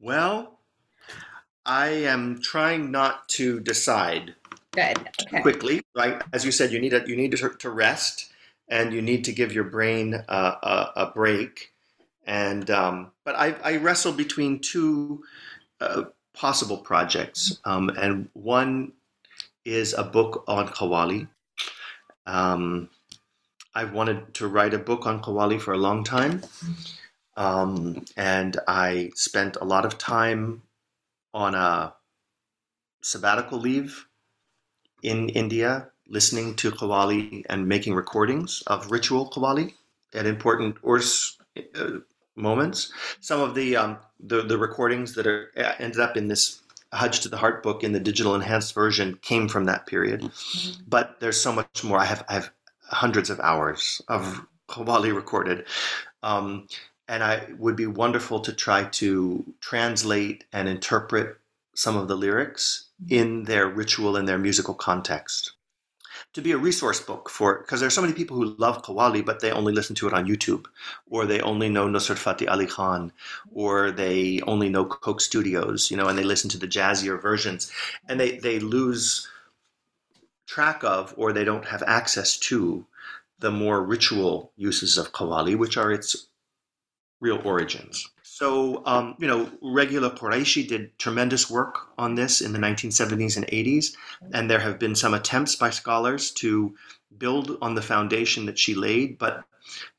Well, 0.00 0.60
I 1.66 1.88
am 1.88 2.40
trying 2.40 2.90
not 2.90 3.28
to 3.30 3.60
decide 3.60 4.34
Good. 4.78 5.08
Okay. 5.26 5.40
quickly. 5.42 5.82
Right, 5.96 6.22
as 6.32 6.44
you 6.44 6.52
said, 6.52 6.70
you 6.70 6.78
need 6.78 6.94
a, 6.94 7.02
you 7.04 7.16
need 7.16 7.32
to, 7.32 7.70
rest, 7.70 8.32
and 8.68 8.92
you 8.92 9.02
need 9.02 9.24
to 9.24 9.32
give 9.32 9.52
your 9.52 9.64
brain 9.64 10.14
a, 10.14 10.36
a, 10.36 10.92
a 10.94 11.10
break. 11.12 11.72
And 12.24 12.70
um, 12.70 13.10
but 13.24 13.34
I, 13.34 13.56
I 13.64 13.76
wrestle 13.78 14.12
between 14.12 14.60
two 14.60 15.24
uh, 15.80 16.04
possible 16.32 16.76
projects, 16.76 17.58
um, 17.64 17.88
and 17.88 18.28
one 18.34 18.92
is 19.64 19.94
a 19.94 20.04
book 20.04 20.44
on 20.46 20.68
Qawwali. 20.68 21.26
Um, 22.26 22.90
I've 23.74 23.92
wanted 23.92 24.34
to 24.34 24.46
write 24.46 24.74
a 24.74 24.78
book 24.78 25.06
on 25.06 25.20
Qawwali 25.20 25.60
for 25.60 25.72
a 25.72 25.78
long 25.78 26.04
time, 26.04 26.42
um, 27.36 28.04
and 28.16 28.56
I 28.68 29.10
spent 29.16 29.56
a 29.56 29.64
lot 29.64 29.84
of 29.84 29.98
time 29.98 30.62
on 31.34 31.56
a 31.56 31.94
sabbatical 33.02 33.58
leave 33.58 34.07
in 35.02 35.28
India, 35.30 35.88
listening 36.08 36.54
to 36.56 36.70
Qawwali 36.70 37.44
and 37.48 37.68
making 37.68 37.94
recordings 37.94 38.62
of 38.66 38.90
ritual 38.90 39.30
Qawwali 39.30 39.74
at 40.14 40.26
important 40.26 40.80
Urs 40.82 41.36
uh, 41.74 41.98
moments. 42.36 42.92
Some 43.20 43.40
of 43.40 43.54
the, 43.54 43.76
um, 43.76 43.98
the 44.20 44.42
the 44.42 44.58
recordings 44.58 45.14
that 45.14 45.26
are 45.26 45.50
uh, 45.56 45.72
ended 45.78 46.00
up 46.00 46.16
in 46.16 46.28
this 46.28 46.62
Hajj 46.92 47.20
to 47.20 47.28
the 47.28 47.36
Heart 47.36 47.62
book 47.62 47.84
in 47.84 47.92
the 47.92 48.00
digital 48.00 48.34
enhanced 48.34 48.74
version 48.74 49.18
came 49.22 49.48
from 49.48 49.64
that 49.64 49.86
period. 49.86 50.22
Mm-hmm. 50.22 50.82
But 50.88 51.20
there's 51.20 51.40
so 51.40 51.52
much 51.52 51.84
more. 51.84 51.98
I 51.98 52.04
have 52.04 52.24
I 52.28 52.34
have 52.34 52.50
hundreds 52.82 53.28
of 53.30 53.38
hours 53.40 54.00
of 54.08 54.46
Qawwali 54.68 55.14
recorded. 55.14 55.66
Um, 56.22 56.66
and 57.08 57.22
I 57.22 57.46
would 57.58 57.76
be 57.76 57.86
wonderful 57.86 58.40
to 58.40 58.52
try 58.52 58.84
to 58.84 59.44
translate 59.60 60.44
and 60.52 60.68
interpret 60.68 61.38
some 61.78 61.96
of 61.96 62.08
the 62.08 62.16
lyrics 62.16 62.88
mm-hmm. 63.00 63.14
in 63.14 63.44
their 63.44 63.68
ritual 63.68 64.16
and 64.16 64.26
their 64.26 64.36
musical 64.36 64.74
context. 64.74 65.52
To 66.34 66.42
be 66.42 66.50
a 66.50 66.58
resource 66.58 67.00
book 67.00 67.30
for, 67.30 67.60
because 67.60 67.78
there 67.78 67.86
are 67.86 67.98
so 67.98 68.02
many 68.02 68.12
people 68.12 68.36
who 68.36 68.56
love 68.58 68.82
Qawwali, 68.82 69.24
but 69.24 69.38
they 69.40 69.52
only 69.52 69.72
listen 69.72 69.94
to 69.96 70.08
it 70.08 70.12
on 70.12 70.26
YouTube, 70.26 70.66
or 71.08 71.24
they 71.24 71.40
only 71.40 71.68
know 71.68 71.86
Nusrat 71.86 72.18
Fateh 72.18 72.48
Ali 72.48 72.66
Khan, 72.66 73.12
or 73.52 73.92
they 73.92 74.40
only 74.40 74.68
know 74.68 74.84
Coke 74.84 75.20
Studios, 75.20 75.88
you 75.88 75.96
know, 75.96 76.08
and 76.08 76.18
they 76.18 76.24
listen 76.24 76.50
to 76.50 76.58
the 76.58 76.66
jazzier 76.66 77.22
versions, 77.22 77.70
and 78.08 78.18
they, 78.18 78.38
they 78.38 78.58
lose 78.58 79.28
track 80.46 80.82
of, 80.82 81.14
or 81.16 81.32
they 81.32 81.44
don't 81.44 81.66
have 81.66 81.84
access 81.86 82.36
to, 82.38 82.84
the 83.38 83.52
more 83.52 83.84
ritual 83.84 84.50
uses 84.56 84.98
of 84.98 85.12
Qawwali, 85.12 85.56
which 85.56 85.76
are 85.76 85.92
its 85.92 86.26
real 87.20 87.40
origins. 87.44 88.08
So, 88.38 88.82
um, 88.86 89.16
you 89.18 89.26
know, 89.26 89.50
Regula 89.60 90.12
Qureshi 90.12 90.68
did 90.68 90.96
tremendous 90.96 91.50
work 91.50 91.88
on 91.98 92.14
this 92.14 92.40
in 92.40 92.52
the 92.52 92.58
1970s 92.60 93.36
and 93.36 93.44
80s, 93.48 93.96
and 94.32 94.48
there 94.48 94.60
have 94.60 94.78
been 94.78 94.94
some 94.94 95.12
attempts 95.12 95.56
by 95.56 95.70
scholars 95.70 96.30
to 96.42 96.72
build 97.18 97.58
on 97.60 97.74
the 97.74 97.82
foundation 97.82 98.46
that 98.46 98.56
she 98.56 98.76
laid, 98.76 99.18
but 99.18 99.42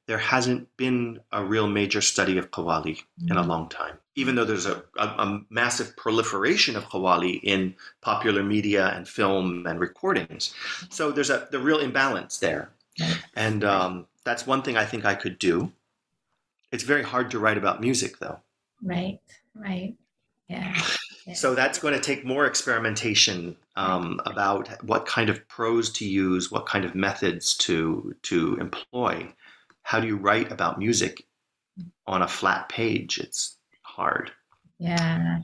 there 0.07 0.17
hasn't 0.17 0.69
been 0.77 1.19
a 1.33 1.43
real 1.43 1.67
major 1.67 1.99
study 1.99 2.37
of 2.37 2.49
Qawwali 2.49 3.03
in 3.27 3.35
a 3.35 3.41
mm-hmm. 3.41 3.49
long 3.49 3.67
time. 3.67 3.97
Even 4.15 4.35
though 4.35 4.45
there's 4.45 4.65
a, 4.65 4.83
a, 4.97 5.05
a, 5.05 5.41
massive 5.49 5.97
proliferation 5.97 6.77
of 6.77 6.85
Qawwali 6.85 7.41
in 7.43 7.75
popular 7.99 8.41
media 8.41 8.87
and 8.95 9.05
film 9.05 9.67
and 9.67 9.81
recordings. 9.81 10.53
So 10.89 11.11
there's 11.11 11.29
a 11.29 11.49
the 11.51 11.59
real 11.59 11.79
imbalance 11.79 12.37
there. 12.37 12.71
And 13.35 13.65
um, 13.65 14.07
that's 14.23 14.47
one 14.47 14.61
thing 14.61 14.77
I 14.77 14.85
think 14.85 15.03
I 15.03 15.15
could 15.15 15.39
do. 15.39 15.73
It's 16.71 16.83
very 16.83 17.03
hard 17.03 17.31
to 17.31 17.39
write 17.39 17.57
about 17.57 17.81
music, 17.81 18.19
though. 18.19 18.39
Right, 18.83 19.19
right. 19.55 19.95
Yeah. 20.47 20.75
yeah. 21.27 21.33
So 21.33 21.53
that's 21.53 21.79
going 21.79 21.93
to 21.93 21.99
take 21.99 22.25
more 22.25 22.45
experimentation 22.45 23.55
um, 23.75 24.19
about 24.25 24.69
what 24.83 25.05
kind 25.05 25.29
of 25.29 25.47
prose 25.47 25.91
to 25.93 26.05
use, 26.05 26.51
what 26.51 26.65
kind 26.65 26.85
of 26.85 26.95
methods 26.95 27.55
to 27.57 28.15
to 28.23 28.55
employ. 28.55 29.33
How 29.83 29.99
do 29.99 30.07
you 30.07 30.17
write 30.17 30.51
about 30.51 30.79
music 30.79 31.25
on 32.07 32.21
a 32.21 32.27
flat 32.27 32.69
page? 32.69 33.19
It's 33.19 33.57
hard. 33.83 34.31
Yeah. 34.79 35.39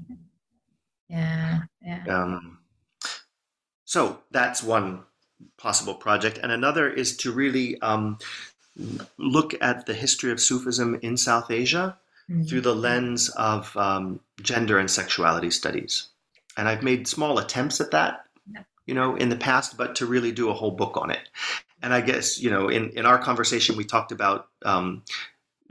Yeah. 1.07 1.59
Yeah. 1.81 2.03
Um, 2.07 2.59
so 3.85 4.21
that's 4.31 4.63
one 4.63 5.03
possible 5.57 5.95
project, 5.95 6.39
and 6.41 6.51
another 6.51 6.89
is 6.89 7.17
to 7.17 7.31
really 7.31 7.79
um, 7.81 8.17
look 9.17 9.53
at 9.61 9.85
the 9.85 9.93
history 9.93 10.31
of 10.31 10.39
Sufism 10.39 10.99
in 11.01 11.17
South 11.17 11.51
Asia 11.51 11.97
mm-hmm. 12.29 12.43
through 12.43 12.61
the 12.61 12.75
lens 12.75 13.29
of 13.29 13.75
um, 13.77 14.19
gender 14.41 14.77
and 14.77 14.89
sexuality 14.89 15.51
studies. 15.51 16.07
And 16.57 16.67
I've 16.67 16.83
made 16.83 17.07
small 17.07 17.37
attempts 17.37 17.81
at 17.81 17.91
that, 17.91 18.25
you 18.85 18.93
know, 18.93 19.15
in 19.15 19.29
the 19.29 19.35
past, 19.35 19.77
but 19.77 19.95
to 19.95 20.05
really 20.05 20.31
do 20.31 20.49
a 20.49 20.53
whole 20.53 20.71
book 20.71 20.97
on 20.97 21.11
it. 21.11 21.29
And 21.81 21.93
I 21.93 22.01
guess, 22.01 22.39
you 22.39 22.49
know, 22.49 22.69
in, 22.69 22.91
in 22.91 23.05
our 23.05 23.17
conversation, 23.17 23.77
we 23.77 23.83
talked 23.83 24.11
about 24.11 24.47
um, 24.63 25.03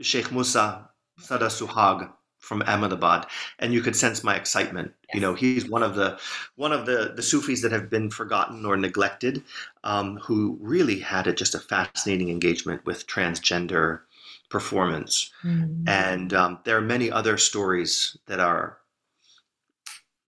Sheikh 0.01 0.31
Musa 0.31 0.89
Sada 1.19 1.47
Suhag 1.47 2.11
from 2.45 2.61
Ahmedabad, 2.63 3.25
and 3.59 3.73
you 3.73 3.81
could 3.81 3.95
sense 3.95 4.23
my 4.23 4.35
excitement. 4.35 4.93
Yes. 5.07 5.15
You 5.15 5.21
know, 5.21 5.33
he's 5.33 5.69
one 5.69 5.83
of 5.83 5.95
the 5.95 6.19
one 6.55 6.71
of 6.71 6.85
the 6.85 7.13
the 7.15 7.23
Sufis 7.23 7.61
that 7.61 7.71
have 7.71 7.89
been 7.89 8.09
forgotten 8.09 8.65
or 8.65 8.77
neglected, 8.77 9.43
um, 9.83 10.17
who 10.17 10.57
really 10.61 10.99
had 10.99 11.27
a, 11.27 11.33
just 11.33 11.55
a 11.55 11.59
fascinating 11.59 12.29
engagement 12.29 12.85
with 12.85 13.07
transgender 13.07 14.01
performance. 14.49 15.31
Mm-hmm. 15.43 15.87
And 15.87 16.33
um, 16.33 16.59
there 16.63 16.77
are 16.77 16.81
many 16.81 17.11
other 17.11 17.37
stories 17.37 18.15
that 18.27 18.39
are 18.39 18.77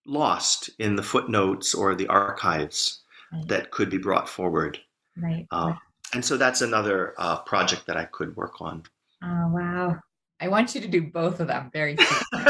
lost 0.05 0.69
in 0.79 0.95
the 0.95 1.03
footnotes 1.03 1.75
or 1.75 1.93
the 1.93 2.07
archives 2.07 3.01
right. 3.31 3.47
that 3.47 3.71
could 3.71 3.89
be 3.89 3.97
brought 3.97 4.27
forward. 4.27 4.79
Right. 5.15 5.45
Uh, 5.51 5.73
and 6.13 6.23
so 6.23 6.37
that's 6.37 6.61
another 6.61 7.13
uh, 7.17 7.37
project 7.41 7.85
that 7.87 7.97
I 7.97 8.05
could 8.05 8.35
work 8.35 8.61
on. 8.61 8.83
Oh 9.23 9.49
wow! 9.51 9.97
I 10.39 10.49
want 10.49 10.75
you 10.75 10.81
to 10.81 10.87
do 10.87 11.01
both 11.01 11.39
of 11.39 11.47
them 11.47 11.69
very 11.73 11.97
soon. 12.31 12.43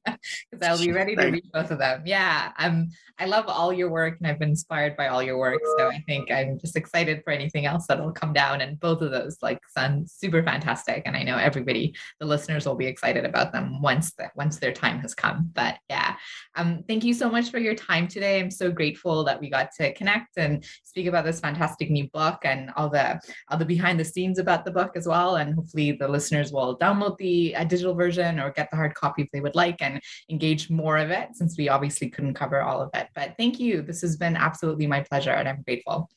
because 0.52 0.68
I'll 0.68 0.84
be 0.84 0.92
ready 1.00 1.16
to 1.16 1.26
read 1.26 1.50
both 1.52 1.70
of 1.70 1.78
them. 1.78 2.02
Yeah, 2.04 2.52
I'm. 2.56 2.90
I 3.18 3.26
love 3.26 3.44
all 3.46 3.72
your 3.72 3.90
work, 3.90 4.18
and 4.18 4.26
I've 4.26 4.38
been 4.38 4.50
inspired 4.50 4.96
by 4.96 5.08
all 5.08 5.22
your 5.22 5.38
work. 5.38 5.60
So 5.78 5.88
I 5.88 6.02
think 6.06 6.30
I'm 6.30 6.58
just 6.58 6.76
excited 6.76 7.22
for 7.24 7.32
anything 7.32 7.66
else 7.66 7.86
that'll 7.86 8.12
come 8.12 8.32
down. 8.32 8.60
And 8.60 8.80
both 8.80 9.00
of 9.00 9.10
those 9.10 9.38
like 9.42 9.60
sound 9.68 10.10
super 10.10 10.42
fantastic, 10.42 11.02
and 11.06 11.16
I 11.16 11.22
know 11.22 11.36
everybody, 11.36 11.94
the 12.20 12.26
listeners, 12.26 12.66
will 12.66 12.74
be 12.74 12.86
excited 12.86 13.24
about 13.24 13.52
them 13.52 13.80
once 13.80 14.12
that 14.14 14.32
once 14.36 14.58
their 14.58 14.72
time 14.72 14.98
has 15.00 15.14
come. 15.14 15.50
But 15.54 15.78
yeah, 15.88 16.16
um, 16.56 16.84
thank 16.88 17.04
you 17.04 17.14
so 17.14 17.30
much 17.30 17.50
for 17.50 17.58
your 17.58 17.74
time 17.74 18.08
today. 18.08 18.40
I'm 18.40 18.50
so 18.50 18.70
grateful 18.70 19.24
that 19.24 19.40
we 19.40 19.50
got 19.50 19.70
to 19.78 19.92
connect 19.94 20.36
and 20.36 20.64
speak 20.82 21.06
about 21.06 21.24
this 21.24 21.40
fantastic 21.40 21.90
new 21.90 22.08
book 22.10 22.40
and 22.44 22.70
all 22.76 22.88
the 22.88 23.20
all 23.50 23.58
the 23.58 23.64
behind 23.64 23.98
the 23.98 24.04
scenes 24.04 24.38
about 24.38 24.64
the 24.64 24.70
book 24.70 24.92
as 24.96 25.06
well. 25.06 25.36
And 25.36 25.54
hopefully 25.54 25.92
the 25.92 26.08
listeners 26.08 26.52
will 26.52 26.78
download 26.78 27.16
the 27.18 27.54
uh, 27.56 27.64
digital 27.64 27.94
version 27.94 28.40
or 28.40 28.50
get 28.50 28.70
the 28.70 28.76
hard 28.76 28.94
copy 28.94 29.22
if 29.22 29.28
they 29.32 29.40
would 29.40 29.54
like 29.54 29.80
and 29.80 30.00
engage 30.42 30.70
more 30.70 30.98
of 30.98 31.10
it 31.10 31.28
since 31.34 31.56
we 31.56 31.68
obviously 31.68 32.10
couldn't 32.10 32.34
cover 32.34 32.62
all 32.62 32.82
of 32.82 32.90
it. 32.94 33.08
But 33.14 33.34
thank 33.36 33.60
you. 33.60 33.82
This 33.82 34.00
has 34.02 34.16
been 34.16 34.36
absolutely 34.36 34.86
my 34.86 35.00
pleasure 35.00 35.30
and 35.30 35.48
I'm 35.48 35.62
grateful. 35.62 36.10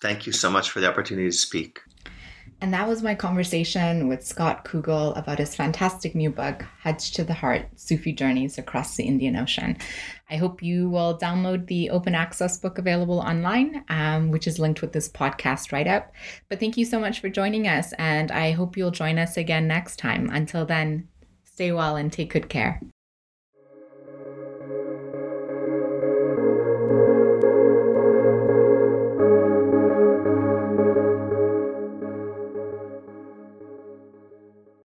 Thank 0.00 0.26
you 0.26 0.32
so 0.32 0.50
much 0.50 0.70
for 0.70 0.80
the 0.80 0.88
opportunity 0.88 1.28
to 1.28 1.36
speak. 1.36 1.80
And 2.60 2.72
that 2.72 2.86
was 2.86 3.02
my 3.02 3.14
conversation 3.14 4.06
with 4.06 4.24
Scott 4.24 4.64
Kugle 4.64 5.12
about 5.14 5.38
his 5.38 5.56
fantastic 5.56 6.14
new 6.14 6.30
book, 6.30 6.64
Hajj 6.82 7.12
to 7.12 7.24
the 7.24 7.34
Heart 7.34 7.66
Sufi 7.74 8.12
Journeys 8.12 8.58
Across 8.58 8.96
the 8.96 9.04
Indian 9.04 9.36
Ocean. 9.36 9.76
I 10.30 10.36
hope 10.36 10.62
you 10.62 10.88
will 10.88 11.18
download 11.18 11.66
the 11.66 11.90
open 11.90 12.14
access 12.14 12.56
book 12.56 12.78
available 12.78 13.18
online, 13.18 13.84
um, 13.88 14.30
which 14.30 14.46
is 14.46 14.58
linked 14.58 14.82
with 14.82 14.92
this 14.92 15.08
podcast 15.08 15.72
right 15.72 15.86
up. 15.86 16.12
But 16.48 16.60
thank 16.60 16.76
you 16.76 16.84
so 16.84 17.00
much 17.00 17.20
for 17.20 17.28
joining 17.28 17.66
us, 17.66 17.92
and 17.94 18.30
I 18.30 18.52
hope 18.52 18.76
you'll 18.76 18.92
join 18.92 19.18
us 19.18 19.36
again 19.36 19.66
next 19.66 19.98
time. 19.98 20.30
Until 20.32 20.64
then, 20.64 21.08
stay 21.42 21.72
well 21.72 21.96
and 21.96 22.12
take 22.12 22.32
good 22.32 22.48
care. 22.48 22.80